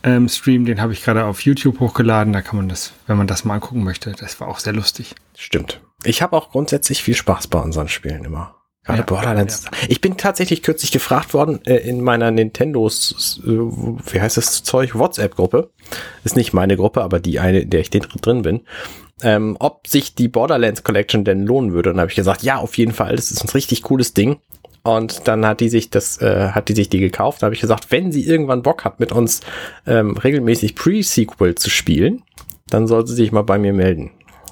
ähm, 0.03 0.29
Stream, 0.29 0.65
den 0.65 0.81
habe 0.81 0.93
ich 0.93 1.03
gerade 1.03 1.25
auf 1.25 1.41
YouTube 1.43 1.81
hochgeladen. 1.81 2.33
Da 2.33 2.43
kann 2.43 2.57
man 2.57 2.69
das, 2.69 2.93
wenn 3.07 3.17
man 3.17 3.27
das 3.27 3.45
mal 3.45 3.55
angucken 3.55 3.85
möchte, 3.85 4.13
das 4.13 4.41
war 4.41 4.49
auch 4.49 4.59
sehr 4.59 4.73
lustig. 4.73 5.15
Stimmt. 5.37 5.81
Ich 6.05 6.23
habe 6.23 6.37
auch 6.37 6.51
grundsätzlich 6.51 7.03
viel 7.03 7.15
Spaß 7.15 7.49
bei 7.49 7.59
unseren 7.59 7.89
Spielen 7.89 8.25
immer. 8.25 8.55
Gerade 8.85 9.01
Ja, 9.01 9.05
Borderlands. 9.05 9.65
Ich 9.89 10.01
bin 10.01 10.17
tatsächlich 10.17 10.63
kürzlich 10.63 10.93
gefragt 10.93 11.35
worden 11.35 11.65
äh, 11.67 11.77
in 11.79 12.03
meiner 12.03 12.31
Nintendos, 12.31 13.41
äh, 13.45 13.49
wie 13.49 14.21
heißt 14.21 14.37
das 14.37 14.63
Zeug, 14.63 14.95
WhatsApp-Gruppe. 14.95 15.71
Ist 16.23 16.37
nicht 16.37 16.53
meine 16.53 16.77
Gruppe, 16.77 17.03
aber 17.03 17.19
die 17.19 17.41
eine, 17.41 17.61
in 17.61 17.71
der 17.71 17.81
ich 17.81 17.91
drin- 17.91 18.43
bin. 18.43 18.61
Ähm, 19.23 19.57
ob 19.59 19.89
sich 19.89 20.15
die 20.15 20.29
Borderlands 20.29 20.85
Collection 20.85 21.25
denn 21.25 21.47
lohnen 21.47 21.73
würde. 21.73 21.91
Und 21.91 21.97
dann 21.97 22.03
habe 22.03 22.11
ich 22.11 22.17
gesagt, 22.17 22.45
ja, 22.45 22.59
auf 22.59 22.79
jeden 22.79 22.93
Fall, 22.93 23.17
das 23.17 23.33
ist 23.33 23.43
ein 23.43 23.49
richtig 23.49 23.83
cooles 23.83 24.15
Ding. 24.15 24.37
Und 24.87 25.27
dann 25.27 25.45
hat 25.45 25.61
die 25.61 25.69
sich 25.69 25.91
das, 25.91 26.21
äh, 26.23 26.51
hat 26.51 26.69
die 26.69 26.75
sich 26.75 26.89
die 26.89 27.01
gekauft. 27.01 27.43
Da 27.43 27.47
habe 27.47 27.55
ich 27.55 27.61
gesagt, 27.61 27.91
wenn 27.91 28.13
sie 28.13 28.25
irgendwann 28.25 28.63
Bock 28.63 28.85
hat, 28.85 29.01
mit 29.01 29.11
uns 29.13 29.41
ähm, 29.87 30.17
regelmäßig 30.17 30.75
Pre-Sequel 30.77 31.55
zu 31.57 31.71
spielen, 31.71 32.23
dann 32.69 32.87
soll 32.87 33.07
sie 33.07 33.15
sich 33.15 33.33
mal 33.33 33.43
bei 33.43 33.59
mir 33.59 33.73
melden. 33.73 34.11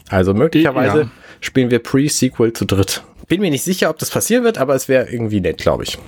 Also 0.09 0.35
möglicherweise 0.35 1.01
Ja. 1.03 1.11
spielen 1.41 1.71
wir 1.71 1.79
Pre-Sequel 1.79 2.53
zu 2.53 2.65
dritt. 2.65 3.03
Bin 3.29 3.41
mir 3.41 3.51
nicht 3.51 3.65
sicher, 3.65 3.91
ob 3.91 3.99
das 3.99 4.11
passieren 4.11 4.45
wird, 4.45 4.59
aber 4.59 4.75
es 4.75 4.89
wäre 4.89 5.09
irgendwie 5.11 5.41
nett, 5.41 5.59
glaube 5.59 5.85
ich. 5.85 5.99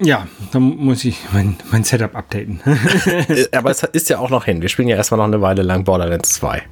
Ja, 0.00 0.26
dann 0.52 0.62
muss 0.62 1.04
ich 1.04 1.18
mein, 1.32 1.56
mein 1.70 1.84
Setup 1.84 2.14
updaten. 2.14 2.60
Äh, 3.10 3.46
aber 3.56 3.70
es 3.70 3.82
ist 3.92 4.08
ja 4.08 4.18
auch 4.18 4.30
noch 4.30 4.44
hin. 4.44 4.62
Wir 4.62 4.68
spielen 4.68 4.88
ja 4.88 4.96
erstmal 4.96 5.18
noch 5.18 5.26
eine 5.26 5.40
Weile 5.40 5.62
lang 5.62 5.84
Borderlands 5.84 6.30
2. 6.34 6.62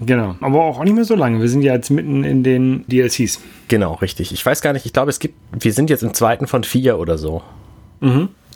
genau. 0.00 0.36
Aber 0.40 0.64
auch 0.64 0.82
nicht 0.82 0.94
mehr 0.94 1.04
so 1.04 1.14
lange. 1.14 1.40
Wir 1.40 1.48
sind 1.48 1.62
ja 1.62 1.74
jetzt 1.74 1.90
mitten 1.90 2.24
in 2.24 2.42
den 2.42 2.84
DLCs. 2.88 3.40
Genau, 3.68 3.94
richtig. 3.94 4.32
Ich 4.32 4.44
weiß 4.44 4.62
gar 4.62 4.72
nicht, 4.72 4.86
ich 4.86 4.92
glaube, 4.92 5.10
es 5.10 5.18
gibt, 5.18 5.34
wir 5.52 5.72
sind 5.72 5.90
jetzt 5.90 6.02
im 6.02 6.14
zweiten 6.14 6.46
von 6.46 6.64
vier 6.64 6.98
oder 6.98 7.18
so. 7.18 7.42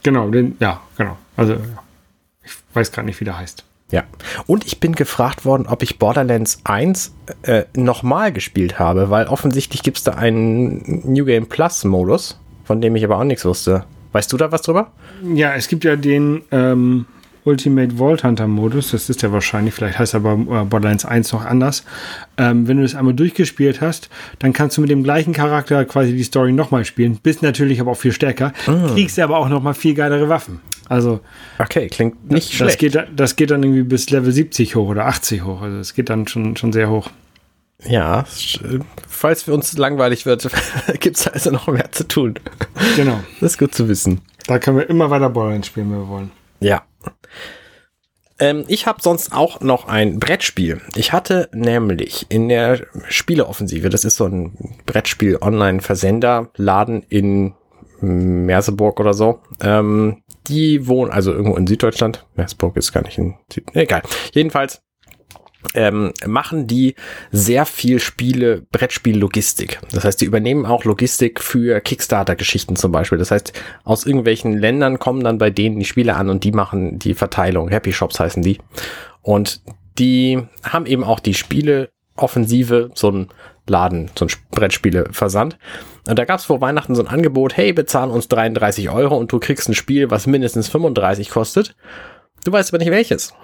Genau, 0.02 0.30
den, 0.30 0.56
ja, 0.60 0.80
genau. 0.96 1.16
Also, 1.36 1.56
ich 2.44 2.52
weiß 2.74 2.92
gar 2.92 3.02
nicht, 3.02 3.20
wie 3.20 3.24
der 3.24 3.38
heißt. 3.38 3.64
Ja. 3.90 4.04
Und 4.46 4.66
ich 4.66 4.80
bin 4.80 4.94
gefragt 4.94 5.44
worden, 5.44 5.66
ob 5.66 5.82
ich 5.82 5.98
Borderlands 5.98 6.60
1 6.64 7.14
äh, 7.42 7.64
nochmal 7.76 8.32
gespielt 8.32 8.78
habe, 8.78 9.10
weil 9.10 9.26
offensichtlich 9.26 9.82
gibt 9.82 9.98
es 9.98 10.04
da 10.04 10.12
einen 10.12 11.02
New 11.04 11.24
Game 11.26 11.46
Plus 11.46 11.84
Modus, 11.84 12.40
von 12.64 12.80
dem 12.80 12.96
ich 12.96 13.04
aber 13.04 13.18
auch 13.18 13.24
nichts 13.24 13.44
wusste. 13.44 13.84
Weißt 14.12 14.32
du 14.32 14.36
da 14.36 14.52
was 14.52 14.62
drüber? 14.62 14.92
Ja, 15.34 15.54
es 15.54 15.68
gibt 15.68 15.84
ja 15.84 15.96
den 15.96 16.42
ähm, 16.50 17.06
Ultimate 17.44 17.96
Vault 17.96 18.22
Hunter 18.24 18.46
Modus. 18.46 18.90
Das 18.92 19.08
ist 19.10 19.22
ja 19.22 19.32
wahrscheinlich, 19.32 19.74
vielleicht 19.74 19.98
heißt 19.98 20.14
er 20.14 20.20
aber 20.24 20.32
äh, 20.34 20.64
Borderlands 20.64 21.04
1 21.04 21.32
noch 21.32 21.44
anders. 21.44 21.84
Ähm, 22.36 22.68
wenn 22.68 22.76
du 22.76 22.82
das 22.84 22.94
einmal 22.94 23.14
durchgespielt 23.14 23.80
hast, 23.80 24.10
dann 24.38 24.52
kannst 24.52 24.76
du 24.76 24.80
mit 24.82 24.90
dem 24.90 25.02
gleichen 25.02 25.32
Charakter 25.32 25.84
quasi 25.84 26.12
die 26.14 26.22
Story 26.22 26.52
nochmal 26.52 26.84
spielen. 26.84 27.18
Bist 27.22 27.42
natürlich 27.42 27.80
aber 27.80 27.90
auch 27.92 27.96
viel 27.96 28.12
stärker. 28.12 28.52
Kriegst 28.94 29.18
aber 29.18 29.38
auch 29.38 29.48
nochmal 29.48 29.74
viel 29.74 29.94
geilere 29.94 30.28
Waffen. 30.28 30.60
Also, 30.88 31.20
Okay, 31.58 31.86
klingt 31.88 32.30
nicht 32.30 32.50
das 32.50 32.56
schlecht. 32.56 32.78
geht, 32.78 32.94
da- 32.94 33.06
das 33.16 33.36
geht 33.36 33.50
dann 33.50 33.62
irgendwie 33.62 33.82
bis 33.82 34.10
Level 34.10 34.30
70 34.30 34.76
hoch 34.76 34.88
oder 34.88 35.06
80 35.06 35.42
hoch. 35.42 35.62
Also, 35.62 35.78
es 35.78 35.94
geht 35.94 36.10
dann 36.10 36.28
schon, 36.28 36.56
schon 36.56 36.72
sehr 36.72 36.90
hoch. 36.90 37.08
Ja, 37.84 38.24
falls 39.08 39.42
für 39.42 39.52
uns 39.52 39.76
langweilig 39.76 40.26
wird, 40.26 40.48
gibt 41.00 41.16
es 41.16 41.26
also 41.26 41.50
noch 41.50 41.66
mehr 41.66 41.90
zu 41.92 42.06
tun. 42.06 42.34
Genau. 42.96 43.20
Das 43.40 43.52
ist 43.52 43.58
gut 43.58 43.74
zu 43.74 43.88
wissen. 43.88 44.20
Da 44.46 44.58
können 44.58 44.78
wir 44.78 44.88
immer 44.88 45.10
weiter 45.10 45.30
Borderlands 45.30 45.68
spielen, 45.68 45.90
wenn 45.90 45.98
wir 45.98 46.08
wollen. 46.08 46.30
Ja. 46.60 46.82
Ähm, 48.38 48.64
ich 48.68 48.86
habe 48.86 49.02
sonst 49.02 49.32
auch 49.32 49.60
noch 49.60 49.86
ein 49.88 50.18
Brettspiel. 50.18 50.80
Ich 50.96 51.12
hatte 51.12 51.48
nämlich 51.52 52.26
in 52.28 52.48
der 52.48 52.86
Spieleoffensive, 53.08 53.88
das 53.88 54.04
ist 54.04 54.16
so 54.16 54.26
ein 54.26 54.74
Brettspiel-Online-Versender, 54.86 56.50
Laden 56.56 57.04
in 57.08 57.54
Merseburg 58.00 58.98
oder 58.98 59.14
so. 59.14 59.40
Ähm, 59.60 60.22
die 60.48 60.88
wohnen 60.88 61.12
also 61.12 61.32
irgendwo 61.32 61.56
in 61.56 61.66
Süddeutschland. 61.66 62.26
Merseburg 62.34 62.76
ist 62.76 62.92
gar 62.92 63.04
nicht 63.04 63.18
in 63.18 63.36
Süd. 63.52 63.64
Egal. 63.74 64.02
Jedenfalls 64.32 64.82
ähm, 65.74 66.12
machen 66.26 66.66
die 66.66 66.94
sehr 67.30 67.66
viel 67.66 67.98
Spiele, 68.00 68.62
Brettspiel-Logistik. 68.72 69.80
Das 69.92 70.04
heißt, 70.04 70.20
die 70.20 70.24
übernehmen 70.24 70.66
auch 70.66 70.84
Logistik 70.84 71.40
für 71.40 71.80
Kickstarter-Geschichten 71.80 72.76
zum 72.76 72.92
Beispiel. 72.92 73.18
Das 73.18 73.30
heißt, 73.30 73.52
aus 73.84 74.06
irgendwelchen 74.06 74.58
Ländern 74.58 74.98
kommen 74.98 75.24
dann 75.24 75.38
bei 75.38 75.50
denen 75.50 75.78
die 75.78 75.84
Spiele 75.84 76.16
an 76.16 76.28
und 76.28 76.44
die 76.44 76.52
machen 76.52 76.98
die 76.98 77.14
Verteilung. 77.14 77.68
Happy 77.68 77.92
Shops 77.92 78.20
heißen 78.20 78.42
die. 78.42 78.58
Und 79.22 79.60
die 79.98 80.42
haben 80.62 80.86
eben 80.86 81.04
auch 81.04 81.20
die 81.20 81.34
Spiele-Offensive, 81.34 82.90
so 82.94 83.10
ein 83.10 83.28
Laden, 83.66 84.10
so 84.18 84.26
ein 84.26 84.30
Brettspiele-Versand. 84.50 85.56
Und 86.08 86.18
da 86.18 86.24
gab 86.24 86.40
es 86.40 86.46
vor 86.46 86.60
Weihnachten 86.60 86.94
so 86.94 87.02
ein 87.02 87.08
Angebot, 87.08 87.56
hey, 87.56 87.72
bezahl 87.72 88.10
uns 88.10 88.28
33 88.28 88.90
Euro 88.90 89.16
und 89.16 89.30
du 89.30 89.38
kriegst 89.38 89.68
ein 89.68 89.74
Spiel, 89.74 90.10
was 90.10 90.26
mindestens 90.26 90.68
35 90.68 91.30
kostet. 91.30 91.76
Du 92.44 92.50
weißt 92.50 92.70
aber 92.70 92.78
nicht 92.78 92.90
welches. 92.90 93.34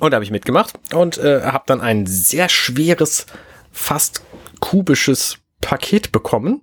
Und 0.00 0.10
da 0.10 0.16
habe 0.16 0.24
ich 0.24 0.30
mitgemacht 0.30 0.74
und 0.92 1.18
äh, 1.18 1.42
habe 1.42 1.64
dann 1.66 1.80
ein 1.80 2.06
sehr 2.06 2.48
schweres, 2.48 3.26
fast 3.70 4.22
kubisches 4.60 5.38
Paket 5.60 6.12
bekommen 6.12 6.62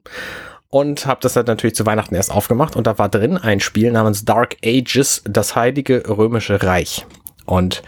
und 0.69 1.05
habe 1.05 1.19
das 1.21 1.34
dann 1.34 1.45
natürlich 1.45 1.75
zu 1.75 1.86
Weihnachten 1.86 2.15
erst 2.15 2.31
aufgemacht 2.31 2.75
und 2.75 2.88
da 2.88 2.97
war 2.97 3.10
drin 3.10 3.38
ein 3.38 3.60
Spiel 3.60 3.91
namens 3.91 4.25
Dark 4.25 4.57
Ages, 4.63 5.21
das 5.25 5.55
Heilige 5.55 6.03
Römische 6.07 6.63
Reich. 6.63 7.05
Und 7.45 7.84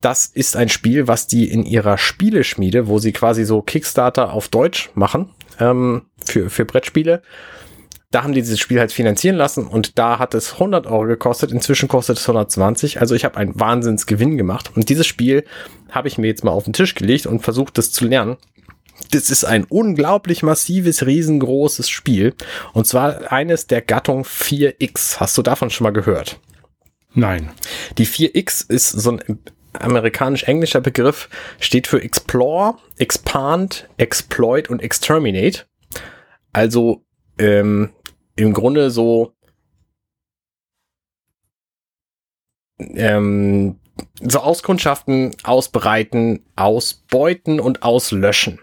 das 0.00 0.26
ist 0.26 0.56
ein 0.56 0.68
Spiel, 0.68 1.08
was 1.08 1.26
die 1.26 1.50
in 1.50 1.64
ihrer 1.64 1.98
Spieleschmiede, 1.98 2.88
wo 2.88 2.98
sie 2.98 3.12
quasi 3.12 3.44
so 3.44 3.62
Kickstarter 3.62 4.32
auf 4.32 4.48
Deutsch 4.48 4.90
machen, 4.94 5.30
ähm, 5.58 6.06
für, 6.24 6.50
für 6.50 6.64
Brettspiele, 6.64 7.22
da 8.10 8.24
haben 8.24 8.32
die 8.32 8.40
dieses 8.40 8.58
Spiel 8.58 8.80
halt 8.80 8.90
finanzieren 8.90 9.36
lassen 9.36 9.68
und 9.68 9.96
da 9.96 10.18
hat 10.18 10.34
es 10.34 10.54
100 10.54 10.88
Euro 10.88 11.06
gekostet. 11.06 11.52
Inzwischen 11.52 11.88
kostet 11.88 12.18
es 12.18 12.24
120. 12.24 13.00
Also 13.00 13.14
ich 13.14 13.24
habe 13.24 13.36
einen 13.36 13.58
Wahnsinnsgewinn 13.58 14.36
gemacht. 14.36 14.72
Und 14.74 14.88
dieses 14.88 15.06
Spiel 15.06 15.44
habe 15.90 16.08
ich 16.08 16.18
mir 16.18 16.26
jetzt 16.26 16.42
mal 16.42 16.50
auf 16.50 16.64
den 16.64 16.72
Tisch 16.72 16.96
gelegt 16.96 17.26
und 17.26 17.40
versucht, 17.40 17.78
das 17.78 17.92
zu 17.92 18.04
lernen. 18.04 18.36
Das 19.12 19.30
ist 19.30 19.44
ein 19.44 19.64
unglaublich 19.64 20.42
massives, 20.42 21.06
riesengroßes 21.06 21.88
Spiel. 21.88 22.34
Und 22.72 22.88
zwar 22.88 23.30
eines 23.30 23.68
der 23.68 23.80
Gattung 23.80 24.24
4X. 24.24 25.20
Hast 25.20 25.38
du 25.38 25.42
davon 25.42 25.70
schon 25.70 25.84
mal 25.84 25.92
gehört? 25.92 26.40
Nein. 27.14 27.50
Die 27.96 28.06
4X 28.06 28.68
ist 28.68 28.90
so 28.90 29.12
ein 29.12 29.38
amerikanisch-englischer 29.72 30.80
Begriff, 30.80 31.28
steht 31.60 31.86
für 31.86 32.02
Explore, 32.02 32.74
Expand, 32.98 33.88
Exploit 33.98 34.68
und 34.68 34.82
Exterminate. 34.82 35.66
Also 36.52 37.04
ähm, 37.38 37.90
im 38.36 38.52
Grunde 38.52 38.90
so 38.90 39.34
ähm, 42.78 43.76
so 44.22 44.40
Auskundschaften 44.40 45.36
ausbreiten, 45.42 46.42
ausbeuten 46.56 47.60
und 47.60 47.82
auslöschen. 47.82 48.58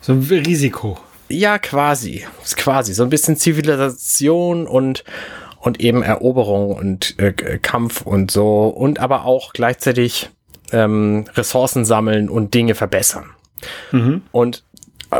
So 0.00 0.12
ein 0.12 0.20
Risiko. 0.20 0.98
Ja, 1.28 1.58
quasi. 1.58 2.24
Quasi. 2.56 2.94
So 2.94 3.02
ein 3.02 3.10
bisschen 3.10 3.36
Zivilisation 3.36 4.66
und, 4.66 5.04
und 5.60 5.80
eben 5.80 6.02
Eroberung 6.02 6.74
und 6.74 7.18
äh, 7.18 7.32
Kampf 7.32 8.02
und 8.02 8.30
so 8.30 8.68
und 8.68 9.00
aber 9.00 9.24
auch 9.24 9.52
gleichzeitig 9.52 10.30
ähm, 10.72 11.24
Ressourcen 11.34 11.84
sammeln 11.84 12.28
und 12.28 12.54
Dinge 12.54 12.74
verbessern. 12.74 13.30
Mhm. 13.92 14.22
Und 14.32 14.64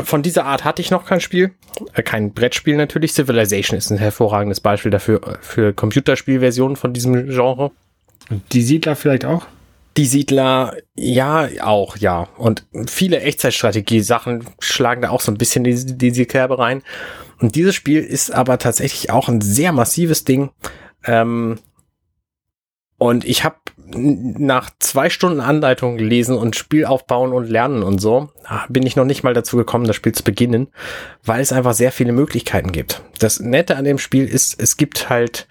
von 0.04 0.22
dieser 0.22 0.44
Art 0.44 0.64
hatte 0.64 0.82
ich 0.82 0.90
noch 0.90 1.04
kein 1.06 1.20
Spiel, 1.20 1.52
äh, 1.94 2.02
kein 2.02 2.32
Brettspiel 2.32 2.76
natürlich. 2.76 3.12
Civilization 3.12 3.78
ist 3.78 3.90
ein 3.90 3.98
hervorragendes 3.98 4.60
Beispiel 4.60 4.90
dafür 4.90 5.22
äh, 5.22 5.36
für 5.40 5.72
Computerspielversionen 5.72 6.76
von 6.76 6.92
diesem 6.92 7.28
Genre. 7.28 7.70
Und 8.30 8.42
die 8.52 8.62
Siedler 8.62 8.96
vielleicht 8.96 9.24
auch? 9.24 9.46
Die 9.96 10.06
Siedler, 10.06 10.76
ja, 10.94 11.48
auch, 11.62 11.96
ja. 11.96 12.28
Und 12.36 12.64
viele 12.86 13.20
Echtzeitstrategie-Sachen 13.20 14.44
schlagen 14.58 15.02
da 15.02 15.10
auch 15.10 15.22
so 15.22 15.32
ein 15.32 15.38
bisschen 15.38 15.64
in 15.64 15.98
diese 15.98 16.26
Kerbe 16.26 16.58
rein. 16.58 16.82
Und 17.40 17.54
dieses 17.54 17.74
Spiel 17.74 18.02
ist 18.02 18.32
aber 18.32 18.58
tatsächlich 18.58 19.10
auch 19.10 19.28
ein 19.28 19.40
sehr 19.40 19.72
massives 19.72 20.24
Ding. 20.24 20.50
Ähm, 21.04 21.58
und 22.98 23.24
ich 23.24 23.44
habe 23.44 23.56
nach 23.94 24.70
zwei 24.78 25.10
Stunden 25.10 25.40
Anleitung 25.40 25.96
gelesen 25.96 26.36
und 26.36 26.56
Spiel 26.56 26.86
aufbauen 26.86 27.32
und 27.32 27.48
lernen 27.48 27.82
und 27.82 28.00
so, 28.00 28.30
ah, 28.44 28.64
bin 28.68 28.86
ich 28.86 28.96
noch 28.96 29.04
nicht 29.04 29.22
mal 29.22 29.34
dazu 29.34 29.56
gekommen, 29.56 29.86
das 29.86 29.96
Spiel 29.96 30.12
zu 30.12 30.24
beginnen, 30.24 30.68
weil 31.24 31.40
es 31.40 31.52
einfach 31.52 31.74
sehr 31.74 31.92
viele 31.92 32.12
Möglichkeiten 32.12 32.72
gibt. 32.72 33.02
Das 33.18 33.38
Nette 33.38 33.76
an 33.76 33.84
dem 33.84 33.98
Spiel 33.98 34.26
ist, 34.26 34.60
es 34.60 34.76
gibt 34.76 35.10
halt 35.10 35.46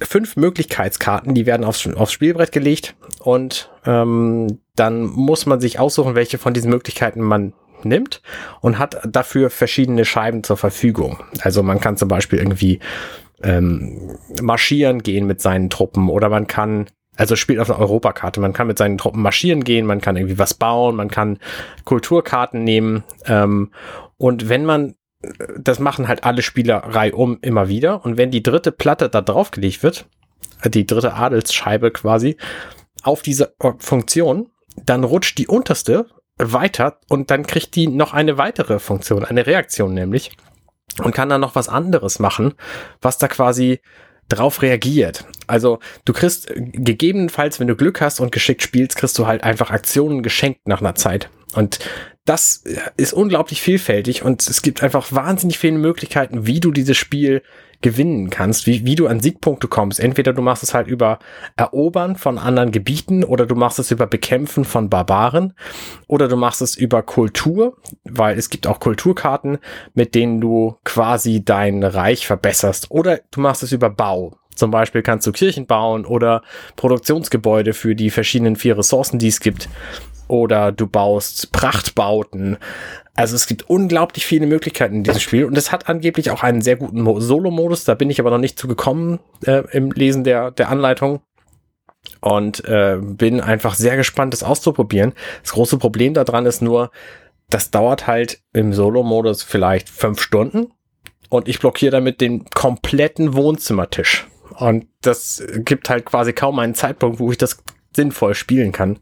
fünf 0.00 0.36
Möglichkeitskarten, 0.36 1.34
die 1.34 1.46
werden 1.46 1.64
aufs, 1.64 1.86
aufs 1.86 2.12
Spielbrett 2.12 2.52
gelegt 2.52 2.94
und 3.22 3.70
ähm, 3.84 4.60
dann 4.74 5.02
muss 5.02 5.46
man 5.46 5.60
sich 5.60 5.78
aussuchen, 5.78 6.14
welche 6.14 6.38
von 6.38 6.54
diesen 6.54 6.70
Möglichkeiten 6.70 7.20
man 7.20 7.52
nimmt 7.84 8.22
und 8.60 8.78
hat 8.78 9.00
dafür 9.06 9.50
verschiedene 9.50 10.04
Scheiben 10.04 10.44
zur 10.44 10.56
Verfügung. 10.56 11.18
Also 11.40 11.62
man 11.62 11.80
kann 11.80 11.96
zum 11.96 12.08
Beispiel 12.08 12.38
irgendwie 12.38 12.80
ähm, 13.42 14.16
marschieren 14.42 15.02
gehen 15.02 15.26
mit 15.26 15.40
seinen 15.40 15.70
Truppen 15.70 16.08
oder 16.08 16.28
man 16.28 16.46
kann 16.46 16.86
also 17.16 17.36
spielt 17.36 17.58
auf 17.58 17.68
einer 17.68 17.78
Europakarte. 17.78 18.40
Man 18.40 18.54
kann 18.54 18.66
mit 18.66 18.78
seinen 18.78 18.96
Truppen 18.96 19.20
marschieren 19.20 19.62
gehen, 19.62 19.84
man 19.84 20.00
kann 20.00 20.16
irgendwie 20.16 20.38
was 20.38 20.54
bauen, 20.54 20.96
man 20.96 21.10
kann 21.10 21.38
Kulturkarten 21.84 22.64
nehmen. 22.64 23.04
Ähm, 23.26 23.72
und 24.16 24.48
wenn 24.48 24.64
man, 24.64 24.94
das 25.58 25.80
machen 25.80 26.08
halt 26.08 26.24
alle 26.24 26.40
Spielerei 26.40 27.12
um 27.12 27.38
immer 27.42 27.68
wieder. 27.68 28.06
Und 28.06 28.16
wenn 28.16 28.30
die 28.30 28.42
dritte 28.42 28.72
Platte 28.72 29.10
da 29.10 29.20
draufgelegt 29.20 29.82
wird, 29.82 30.08
die 30.64 30.86
dritte 30.86 31.12
Adelsscheibe 31.12 31.90
quasi, 31.90 32.38
auf 33.02 33.20
diese 33.20 33.54
Funktion, 33.78 34.48
dann 34.82 35.04
rutscht 35.04 35.36
die 35.36 35.46
unterste 35.46 36.06
weiter 36.38 37.00
und 37.08 37.30
dann 37.30 37.46
kriegt 37.46 37.76
die 37.76 37.86
noch 37.86 38.14
eine 38.14 38.38
weitere 38.38 38.78
Funktion, 38.78 39.24
eine 39.24 39.46
Reaktion 39.46 39.92
nämlich 39.92 40.30
und 41.02 41.14
kann 41.14 41.28
dann 41.28 41.40
noch 41.40 41.54
was 41.54 41.68
anderes 41.68 42.18
machen, 42.18 42.54
was 43.00 43.18
da 43.18 43.28
quasi 43.28 43.80
drauf 44.28 44.62
reagiert. 44.62 45.24
Also 45.46 45.80
du 46.04 46.12
kriegst 46.12 46.52
gegebenenfalls, 46.54 47.60
wenn 47.60 47.66
du 47.66 47.76
Glück 47.76 48.00
hast 48.00 48.20
und 48.20 48.32
geschickt 48.32 48.62
spielst, 48.62 48.96
kriegst 48.96 49.18
du 49.18 49.26
halt 49.26 49.42
einfach 49.42 49.70
Aktionen 49.70 50.22
geschenkt 50.22 50.68
nach 50.68 50.80
einer 50.80 50.94
Zeit. 50.94 51.30
Und 51.54 51.80
das 52.24 52.62
ist 52.96 53.12
unglaublich 53.12 53.60
vielfältig 53.60 54.22
und 54.22 54.48
es 54.48 54.62
gibt 54.62 54.82
einfach 54.82 55.10
wahnsinnig 55.10 55.58
viele 55.58 55.78
Möglichkeiten, 55.78 56.46
wie 56.46 56.60
du 56.60 56.70
dieses 56.70 56.96
Spiel 56.96 57.42
gewinnen 57.82 58.30
kannst, 58.30 58.66
wie, 58.66 58.84
wie 58.84 58.94
du 58.94 59.06
an 59.06 59.20
Siegpunkte 59.20 59.68
kommst. 59.68 60.00
Entweder 60.00 60.32
du 60.32 60.42
machst 60.42 60.62
es 60.62 60.74
halt 60.74 60.86
über 60.86 61.18
Erobern 61.56 62.16
von 62.16 62.38
anderen 62.38 62.72
Gebieten 62.72 63.24
oder 63.24 63.46
du 63.46 63.54
machst 63.54 63.78
es 63.78 63.90
über 63.90 64.06
Bekämpfen 64.06 64.64
von 64.64 64.90
Barbaren 64.90 65.54
oder 66.06 66.28
du 66.28 66.36
machst 66.36 66.62
es 66.62 66.76
über 66.76 67.02
Kultur, 67.02 67.76
weil 68.04 68.38
es 68.38 68.50
gibt 68.50 68.66
auch 68.66 68.80
Kulturkarten, 68.80 69.58
mit 69.94 70.14
denen 70.14 70.40
du 70.40 70.76
quasi 70.84 71.44
dein 71.44 71.82
Reich 71.82 72.26
verbesserst 72.26 72.90
oder 72.90 73.20
du 73.30 73.40
machst 73.40 73.62
es 73.62 73.72
über 73.72 73.90
Bau. 73.90 74.36
Zum 74.54 74.70
Beispiel 74.70 75.02
kannst 75.02 75.26
du 75.26 75.32
Kirchen 75.32 75.66
bauen 75.66 76.04
oder 76.04 76.42
Produktionsgebäude 76.76 77.72
für 77.72 77.94
die 77.94 78.10
verschiedenen 78.10 78.56
vier 78.56 78.76
Ressourcen, 78.76 79.18
die 79.18 79.28
es 79.28 79.40
gibt. 79.40 79.70
Oder 80.28 80.70
du 80.70 80.86
baust 80.86 81.50
Prachtbauten. 81.50 82.58
Also 83.16 83.36
es 83.36 83.46
gibt 83.46 83.68
unglaublich 83.68 84.24
viele 84.24 84.46
Möglichkeiten 84.46 84.96
in 84.96 85.04
diesem 85.04 85.20
Spiel 85.20 85.44
und 85.44 85.56
es 85.58 85.72
hat 85.72 85.88
angeblich 85.88 86.30
auch 86.30 86.42
einen 86.42 86.62
sehr 86.62 86.76
guten 86.76 87.04
Solo-Modus. 87.20 87.84
Da 87.84 87.94
bin 87.94 88.10
ich 88.10 88.20
aber 88.20 88.30
noch 88.30 88.38
nicht 88.38 88.58
zu 88.58 88.68
gekommen 88.68 89.18
äh, 89.44 89.62
im 89.72 89.90
Lesen 89.92 90.24
der, 90.24 90.50
der 90.52 90.68
Anleitung 90.68 91.20
und 92.20 92.64
äh, 92.64 92.98
bin 93.00 93.40
einfach 93.40 93.74
sehr 93.74 93.96
gespannt, 93.96 94.32
das 94.32 94.42
auszuprobieren. 94.42 95.12
Das 95.42 95.52
große 95.52 95.78
Problem 95.78 96.14
daran 96.14 96.46
ist 96.46 96.62
nur, 96.62 96.90
das 97.48 97.70
dauert 97.70 98.06
halt 98.06 98.40
im 98.52 98.72
Solo-Modus 98.72 99.42
vielleicht 99.42 99.88
fünf 99.88 100.20
Stunden 100.20 100.72
und 101.28 101.48
ich 101.48 101.58
blockiere 101.58 101.90
damit 101.90 102.20
den 102.20 102.44
kompletten 102.50 103.34
Wohnzimmertisch. 103.34 104.28
Und 104.56 104.86
das 105.02 105.42
gibt 105.56 105.90
halt 105.90 106.04
quasi 106.04 106.32
kaum 106.32 106.58
einen 106.58 106.74
Zeitpunkt, 106.74 107.18
wo 107.18 107.30
ich 107.30 107.38
das 107.38 107.62
sinnvoll 107.94 108.34
spielen 108.34 108.72
kann 108.72 109.00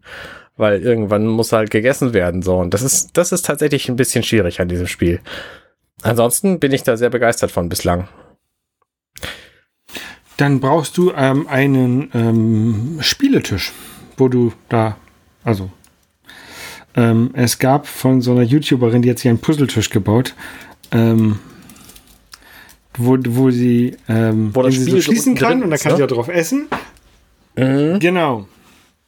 weil 0.59 0.83
irgendwann 0.83 1.27
muss 1.27 1.53
halt 1.53 1.71
gegessen 1.71 2.13
werden 2.13 2.43
so 2.43 2.59
und 2.59 2.75
das 2.75 2.83
ist 2.83 3.17
das 3.17 3.33
ist 3.33 3.47
tatsächlich 3.47 3.89
ein 3.89 3.97
bisschen 3.97 4.23
schwierig 4.23 4.61
an 4.61 4.69
diesem 4.69 4.87
Spiel. 4.87 5.21
Ansonsten 6.03 6.61
bin 6.61 6.73
ich 6.73 6.83
da 6.83 6.97
sehr 6.97 7.11
begeistert 7.11 7.51
von 7.51 7.69
bislang. 7.69 8.09
Dann 10.37 10.61
brauchst 10.61 10.97
du 10.97 11.13
ähm, 11.17 11.49
einen 11.49 12.11
ähm, 12.15 12.99
Spieletisch, 13.01 13.73
wo 14.17 14.29
du 14.29 14.53
da 14.69 14.97
also 15.43 15.71
ähm, 16.99 17.31
es 17.35 17.59
gab 17.59 17.87
von 17.87 18.21
so 18.21 18.33
einer 18.33 18.43
YouTuberin, 18.43 19.03
die 19.03 19.11
hat 19.11 19.19
sich 19.19 19.29
einen 19.29 19.39
Puzzletisch 19.39 19.91
gebaut, 19.91 20.35
ähm, 20.91 21.39
wo, 22.97 23.17
wo 23.27 23.51
sie, 23.51 23.97
ähm, 24.09 24.51
wo 24.53 24.63
das 24.63 24.75
Spiel 24.75 24.91
so 24.91 25.01
schließen 25.01 25.37
kann 25.37 25.63
und 25.63 25.71
da 25.71 25.77
kann 25.77 25.93
ne? 25.93 25.99
sie 25.99 26.05
auch 26.05 26.09
drauf 26.09 26.29
essen. 26.29 26.67
Mhm. 27.57 27.99
Genau. 28.01 28.49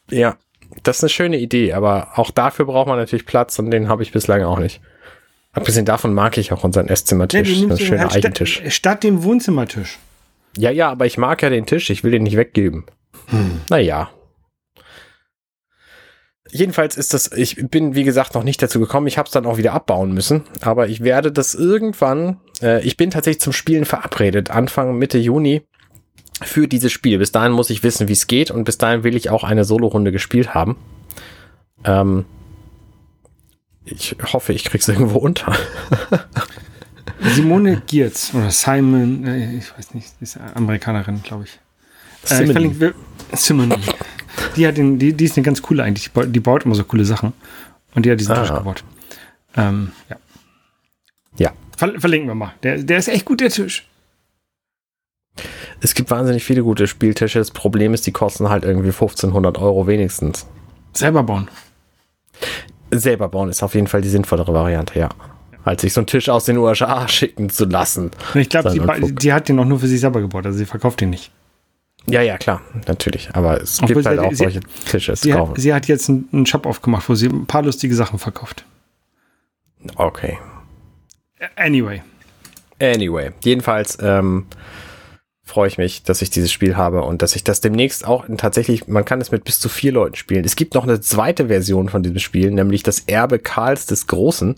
Ja, 0.09 0.37
das 0.83 0.97
ist 0.97 1.03
eine 1.03 1.09
schöne 1.09 1.37
Idee, 1.37 1.73
aber 1.73 2.09
auch 2.15 2.31
dafür 2.31 2.65
braucht 2.65 2.87
man 2.87 2.97
natürlich 2.97 3.25
Platz 3.25 3.57
und 3.59 3.71
den 3.71 3.87
habe 3.87 4.03
ich 4.03 4.11
bislang 4.11 4.43
auch 4.43 4.59
nicht. 4.59 4.81
Abgesehen 5.53 5.85
davon 5.85 6.13
mag 6.13 6.37
ich 6.37 6.53
auch 6.53 6.63
unseren 6.63 6.87
Esszimmertisch. 6.87 7.49
Ja, 7.49 7.69
ein 7.69 7.77
schöner 7.77 8.01
halt 8.03 8.15
Eigentisch. 8.15 8.55
Statt, 8.55 8.73
statt 8.73 9.03
dem 9.03 9.23
Wohnzimmertisch. 9.23 9.99
Ja, 10.57 10.71
ja, 10.71 10.89
aber 10.89 11.05
ich 11.05 11.17
mag 11.17 11.41
ja 11.41 11.49
den 11.49 11.65
Tisch. 11.65 11.89
Ich 11.89 12.03
will 12.03 12.11
den 12.11 12.23
nicht 12.23 12.37
weggeben. 12.37 12.85
Hm. 13.27 13.61
Naja. 13.69 14.09
Jedenfalls 16.49 16.97
ist 16.97 17.13
das, 17.13 17.31
ich 17.31 17.55
bin 17.69 17.95
wie 17.95 18.03
gesagt 18.03 18.33
noch 18.33 18.43
nicht 18.43 18.61
dazu 18.61 18.79
gekommen. 18.79 19.07
Ich 19.07 19.17
habe 19.17 19.27
es 19.27 19.31
dann 19.31 19.45
auch 19.45 19.57
wieder 19.57 19.73
abbauen 19.73 20.13
müssen. 20.13 20.43
Aber 20.61 20.87
ich 20.87 21.03
werde 21.03 21.31
das 21.31 21.55
irgendwann, 21.55 22.39
äh, 22.61 22.81
ich 22.85 22.97
bin 22.97 23.11
tatsächlich 23.11 23.41
zum 23.41 23.53
Spielen 23.53 23.85
verabredet. 23.85 24.51
Anfang 24.51 24.97
Mitte 24.97 25.17
Juni 25.17 25.63
für 26.41 26.67
dieses 26.67 26.91
Spiel. 26.91 27.17
Bis 27.17 27.31
dahin 27.31 27.51
muss 27.51 27.69
ich 27.69 27.83
wissen, 27.83 28.07
wie 28.07 28.13
es 28.13 28.27
geht 28.27 28.51
und 28.51 28.63
bis 28.63 28.77
dahin 28.77 29.03
will 29.03 29.15
ich 29.15 29.29
auch 29.29 29.43
eine 29.43 29.63
Solo-Runde 29.63 30.11
gespielt 30.11 30.53
haben. 30.53 30.75
Ähm, 31.83 32.25
ich 33.85 34.15
hoffe, 34.31 34.53
ich 34.53 34.63
krieg's 34.63 34.87
irgendwo 34.87 35.19
unter. 35.19 35.55
Simone 37.21 37.81
Giertz 37.87 38.33
oder 38.33 38.51
Simon, 38.51 39.25
äh, 39.25 39.57
ich 39.57 39.75
weiß 39.77 39.93
nicht, 39.93 40.07
ist 40.19 40.39
Amerikanerin, 40.55 41.21
glaube 41.23 41.45
ich. 41.45 41.59
Äh, 42.31 42.43
ich 42.43 42.51
verlinke, 42.51 42.93
Simon. 43.33 43.73
Die 44.55 44.67
hat 44.67 44.77
den, 44.77 44.97
die, 44.97 45.13
die 45.13 45.25
ist 45.25 45.37
eine 45.37 45.43
ganz 45.43 45.61
coole 45.61 45.83
eigentlich. 45.83 46.09
Die 46.27 46.39
baut 46.39 46.65
immer 46.65 46.75
so 46.75 46.83
coole 46.83 47.05
Sachen. 47.05 47.33
Und 47.93 48.05
die 48.05 48.11
hat 48.11 48.19
diesen 48.19 48.33
ah. 48.33 48.41
Tisch 48.41 48.53
gebaut. 48.53 48.83
Ähm, 49.55 49.91
ja. 50.09 50.15
Ja. 51.37 51.53
Ver 51.77 51.99
verlinken 51.99 52.29
wir 52.29 52.35
mal. 52.35 52.53
Der, 52.63 52.77
der 52.77 52.97
ist 52.97 53.07
echt 53.07 53.25
gut, 53.25 53.41
der 53.41 53.49
Tisch. 53.49 53.87
Es 55.81 55.95
gibt 55.95 56.11
wahnsinnig 56.11 56.43
viele 56.43 56.63
gute 56.63 56.87
Spieltische. 56.87 57.39
Das 57.39 57.51
Problem 57.51 57.93
ist, 57.93 58.05
die 58.05 58.11
kosten 58.11 58.49
halt 58.49 58.63
irgendwie 58.63 58.89
1500 58.89 59.57
Euro 59.57 59.87
wenigstens. 59.87 60.45
Selber 60.93 61.23
bauen. 61.23 61.49
Selber 62.91 63.27
bauen 63.29 63.49
ist 63.49 63.63
auf 63.63 63.73
jeden 63.73 63.87
Fall 63.87 64.01
die 64.01 64.09
sinnvollere 64.09 64.53
Variante, 64.53 64.99
ja. 64.99 65.09
Als 65.63 65.81
sich 65.81 65.93
so 65.93 66.01
einen 66.01 66.07
Tisch 66.07 66.29
aus 66.29 66.45
den 66.45 66.57
USA 66.57 67.07
schicken 67.07 67.49
zu 67.49 67.65
lassen. 67.65 68.11
Ich 68.35 68.49
glaube, 68.49 68.71
die, 68.71 69.15
die, 69.15 69.33
hat 69.33 69.47
den 69.47 69.59
auch 69.59 69.65
nur 69.65 69.79
für 69.79 69.87
sich 69.87 69.99
selber 69.99 70.21
gebaut, 70.21 70.45
also 70.45 70.57
sie 70.57 70.65
verkauft 70.65 71.01
den 71.01 71.11
nicht. 71.11 71.31
Ja, 72.07 72.21
ja, 72.21 72.37
klar, 72.37 72.61
natürlich. 72.87 73.29
Aber 73.33 73.61
es 73.61 73.79
Obwohl 73.81 73.95
gibt 73.95 74.07
halt 74.07 74.19
auch 74.19 74.31
sie, 74.31 74.37
solche 74.37 74.59
Tische 74.89 75.13
zu 75.13 75.29
kaufen. 75.29 75.51
Hat, 75.51 75.61
sie 75.61 75.73
hat 75.73 75.87
jetzt 75.87 76.09
einen 76.09 76.45
Shop 76.47 76.65
aufgemacht, 76.65 77.07
wo 77.07 77.15
sie 77.15 77.27
ein 77.27 77.45
paar 77.45 77.61
lustige 77.61 77.93
Sachen 77.93 78.17
verkauft. 78.17 78.65
Okay. 79.95 80.37
Anyway. 81.55 82.01
Anyway. 82.79 83.31
Jedenfalls, 83.43 83.97
ähm, 84.01 84.45
freue 85.51 85.67
ich 85.67 85.77
mich, 85.77 86.03
dass 86.03 86.21
ich 86.21 86.29
dieses 86.29 86.51
Spiel 86.51 86.77
habe 86.77 87.03
und 87.03 87.21
dass 87.21 87.35
ich 87.35 87.43
das 87.43 87.61
demnächst 87.61 88.07
auch 88.07 88.25
tatsächlich, 88.37 88.87
man 88.87 89.05
kann 89.05 89.19
es 89.19 89.31
mit 89.31 89.43
bis 89.43 89.59
zu 89.59 89.69
vier 89.69 89.91
Leuten 89.91 90.15
spielen. 90.15 90.45
Es 90.45 90.55
gibt 90.55 90.73
noch 90.73 90.83
eine 90.83 91.01
zweite 91.01 91.47
Version 91.47 91.89
von 91.89 92.01
diesem 92.01 92.19
Spiel, 92.19 92.51
nämlich 92.51 92.83
das 92.83 93.01
Erbe 93.01 93.37
Karls 93.37 93.85
des 93.85 94.07
Großen. 94.07 94.55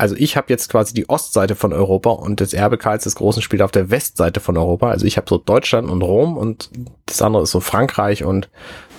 Also 0.00 0.14
ich 0.16 0.36
habe 0.38 0.46
jetzt 0.48 0.70
quasi 0.70 0.94
die 0.94 1.10
Ostseite 1.10 1.54
von 1.54 1.74
Europa 1.74 2.08
und 2.08 2.40
das 2.40 2.54
Erbe 2.54 2.78
Karls 2.78 3.04
des 3.04 3.16
Großen 3.16 3.42
spielt 3.42 3.60
auf 3.60 3.70
der 3.70 3.90
Westseite 3.90 4.40
von 4.40 4.56
Europa. 4.56 4.90
Also 4.90 5.04
ich 5.04 5.18
habe 5.18 5.26
so 5.28 5.36
Deutschland 5.36 5.90
und 5.90 6.00
Rom 6.00 6.38
und 6.38 6.70
das 7.04 7.20
andere 7.20 7.42
ist 7.42 7.50
so 7.50 7.60
Frankreich 7.60 8.24
und 8.24 8.48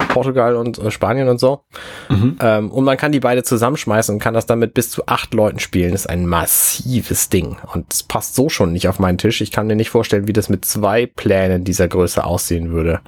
Portugal 0.09 0.55
und 0.55 0.77
äh, 0.77 0.91
Spanien 0.91 1.27
und 1.27 1.39
so. 1.39 1.61
Mhm. 2.09 2.37
Ähm, 2.39 2.71
und 2.71 2.83
man 2.83 2.97
kann 2.97 3.11
die 3.11 3.19
beide 3.19 3.41
zusammenschmeißen 3.41 4.13
und 4.13 4.19
kann 4.19 4.35
das 4.35 4.45
dann 4.45 4.59
mit 4.59 4.75
bis 4.75 4.91
zu 4.91 5.07
acht 5.07 5.33
Leuten 5.33 5.57
spielen. 5.57 5.91
Das 5.91 6.01
ist 6.01 6.09
ein 6.09 6.27
massives 6.27 7.29
Ding 7.29 7.57
und 7.73 7.91
es 7.91 8.03
passt 8.03 8.35
so 8.35 8.49
schon 8.49 8.71
nicht 8.71 8.87
auf 8.87 8.99
meinen 8.99 9.17
Tisch. 9.17 9.41
Ich 9.41 9.51
kann 9.51 9.65
mir 9.65 9.75
nicht 9.75 9.89
vorstellen, 9.89 10.27
wie 10.27 10.33
das 10.33 10.49
mit 10.49 10.65
zwei 10.65 11.07
Plänen 11.07 11.63
dieser 11.63 11.87
Größe 11.87 12.23
aussehen 12.23 12.71
würde. 12.71 13.01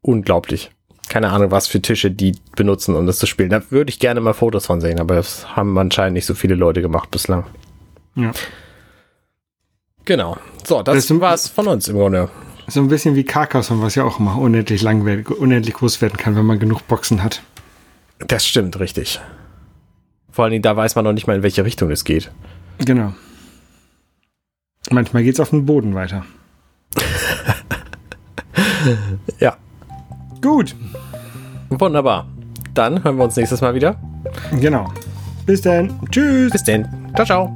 Unglaublich 0.00 0.72
keine 1.08 1.30
Ahnung, 1.30 1.50
was 1.50 1.66
für 1.66 1.80
Tische 1.80 2.10
die 2.10 2.36
benutzen, 2.56 2.94
um 2.94 3.06
das 3.06 3.18
zu 3.18 3.26
spielen. 3.26 3.50
Da 3.50 3.62
würde 3.70 3.90
ich 3.90 3.98
gerne 3.98 4.20
mal 4.20 4.34
Fotos 4.34 4.66
von 4.66 4.80
sehen, 4.80 5.00
aber 5.00 5.16
das 5.16 5.56
haben 5.56 5.76
anscheinend 5.78 6.14
nicht 6.14 6.26
so 6.26 6.34
viele 6.34 6.54
Leute 6.54 6.82
gemacht 6.82 7.10
bislang. 7.10 7.44
Ja. 8.14 8.32
Genau. 10.04 10.38
So, 10.66 10.82
das, 10.82 11.06
das 11.06 11.20
war 11.20 11.34
es 11.34 11.48
von 11.48 11.68
uns 11.68 11.88
im 11.88 11.96
Grunde. 11.96 12.28
So 12.66 12.80
ein 12.80 12.88
bisschen 12.88 13.14
wie 13.14 13.24
Carcassonne, 13.24 13.82
was 13.82 13.94
ja 13.94 14.04
auch 14.04 14.20
immer 14.20 14.38
unendlich 14.38 14.82
lang, 14.82 15.26
unendlich 15.38 15.74
groß 15.74 16.02
werden 16.02 16.16
kann, 16.16 16.36
wenn 16.36 16.46
man 16.46 16.58
genug 16.58 16.86
Boxen 16.88 17.22
hat. 17.22 17.42
Das 18.26 18.46
stimmt, 18.46 18.78
richtig. 18.80 19.20
Vor 20.30 20.44
allen 20.44 20.52
Dingen, 20.52 20.62
da 20.62 20.76
weiß 20.76 20.94
man 20.94 21.04
noch 21.04 21.12
nicht 21.12 21.26
mal, 21.26 21.36
in 21.36 21.42
welche 21.42 21.64
Richtung 21.64 21.90
es 21.90 22.04
geht. 22.04 22.30
Genau. 22.84 23.14
Manchmal 24.90 25.22
geht 25.22 25.34
es 25.34 25.40
auf 25.40 25.50
den 25.50 25.66
Boden 25.66 25.94
weiter. 25.94 26.24
ja. 29.40 29.56
Gut. 30.40 30.74
Wunderbar. 31.70 32.26
Dann 32.74 33.02
hören 33.02 33.16
wir 33.16 33.24
uns 33.24 33.36
nächstes 33.36 33.60
Mal 33.60 33.74
wieder. 33.74 33.96
Genau. 34.60 34.88
Bis 35.46 35.62
dann. 35.62 35.98
Tschüss. 36.10 36.52
Bis 36.52 36.64
dann. 36.64 36.88
Ciao, 37.14 37.26
ciao. 37.26 37.54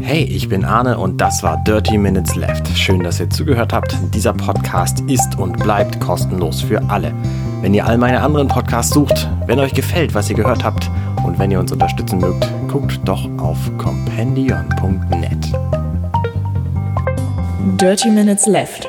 Hey, 0.00 0.24
ich 0.24 0.48
bin 0.48 0.64
Arne 0.64 0.98
und 0.98 1.20
das 1.20 1.42
war 1.42 1.62
Dirty 1.64 1.98
Minutes 1.98 2.34
Left. 2.34 2.66
Schön, 2.76 3.02
dass 3.02 3.20
ihr 3.20 3.30
zugehört 3.30 3.72
habt. 3.72 3.94
Dieser 4.14 4.32
Podcast 4.32 5.00
ist 5.02 5.38
und 5.38 5.58
bleibt 5.58 6.00
kostenlos 6.00 6.62
für 6.62 6.82
alle. 6.88 7.12
Wenn 7.60 7.74
ihr 7.74 7.86
all 7.86 7.98
meine 7.98 8.20
anderen 8.20 8.48
Podcasts 8.48 8.92
sucht, 8.92 9.28
wenn 9.46 9.58
euch 9.58 9.74
gefällt, 9.74 10.14
was 10.14 10.30
ihr 10.30 10.36
gehört 10.36 10.64
habt 10.64 10.90
und 11.24 11.38
wenn 11.38 11.50
ihr 11.50 11.60
uns 11.60 11.70
unterstützen 11.70 12.18
mögt, 12.18 12.48
guckt 12.68 12.98
doch 13.04 13.28
auf 13.38 13.58
compendion.net. 13.78 15.52
Dirty 17.78 18.10
Minutes 18.10 18.46
Left 18.46 18.88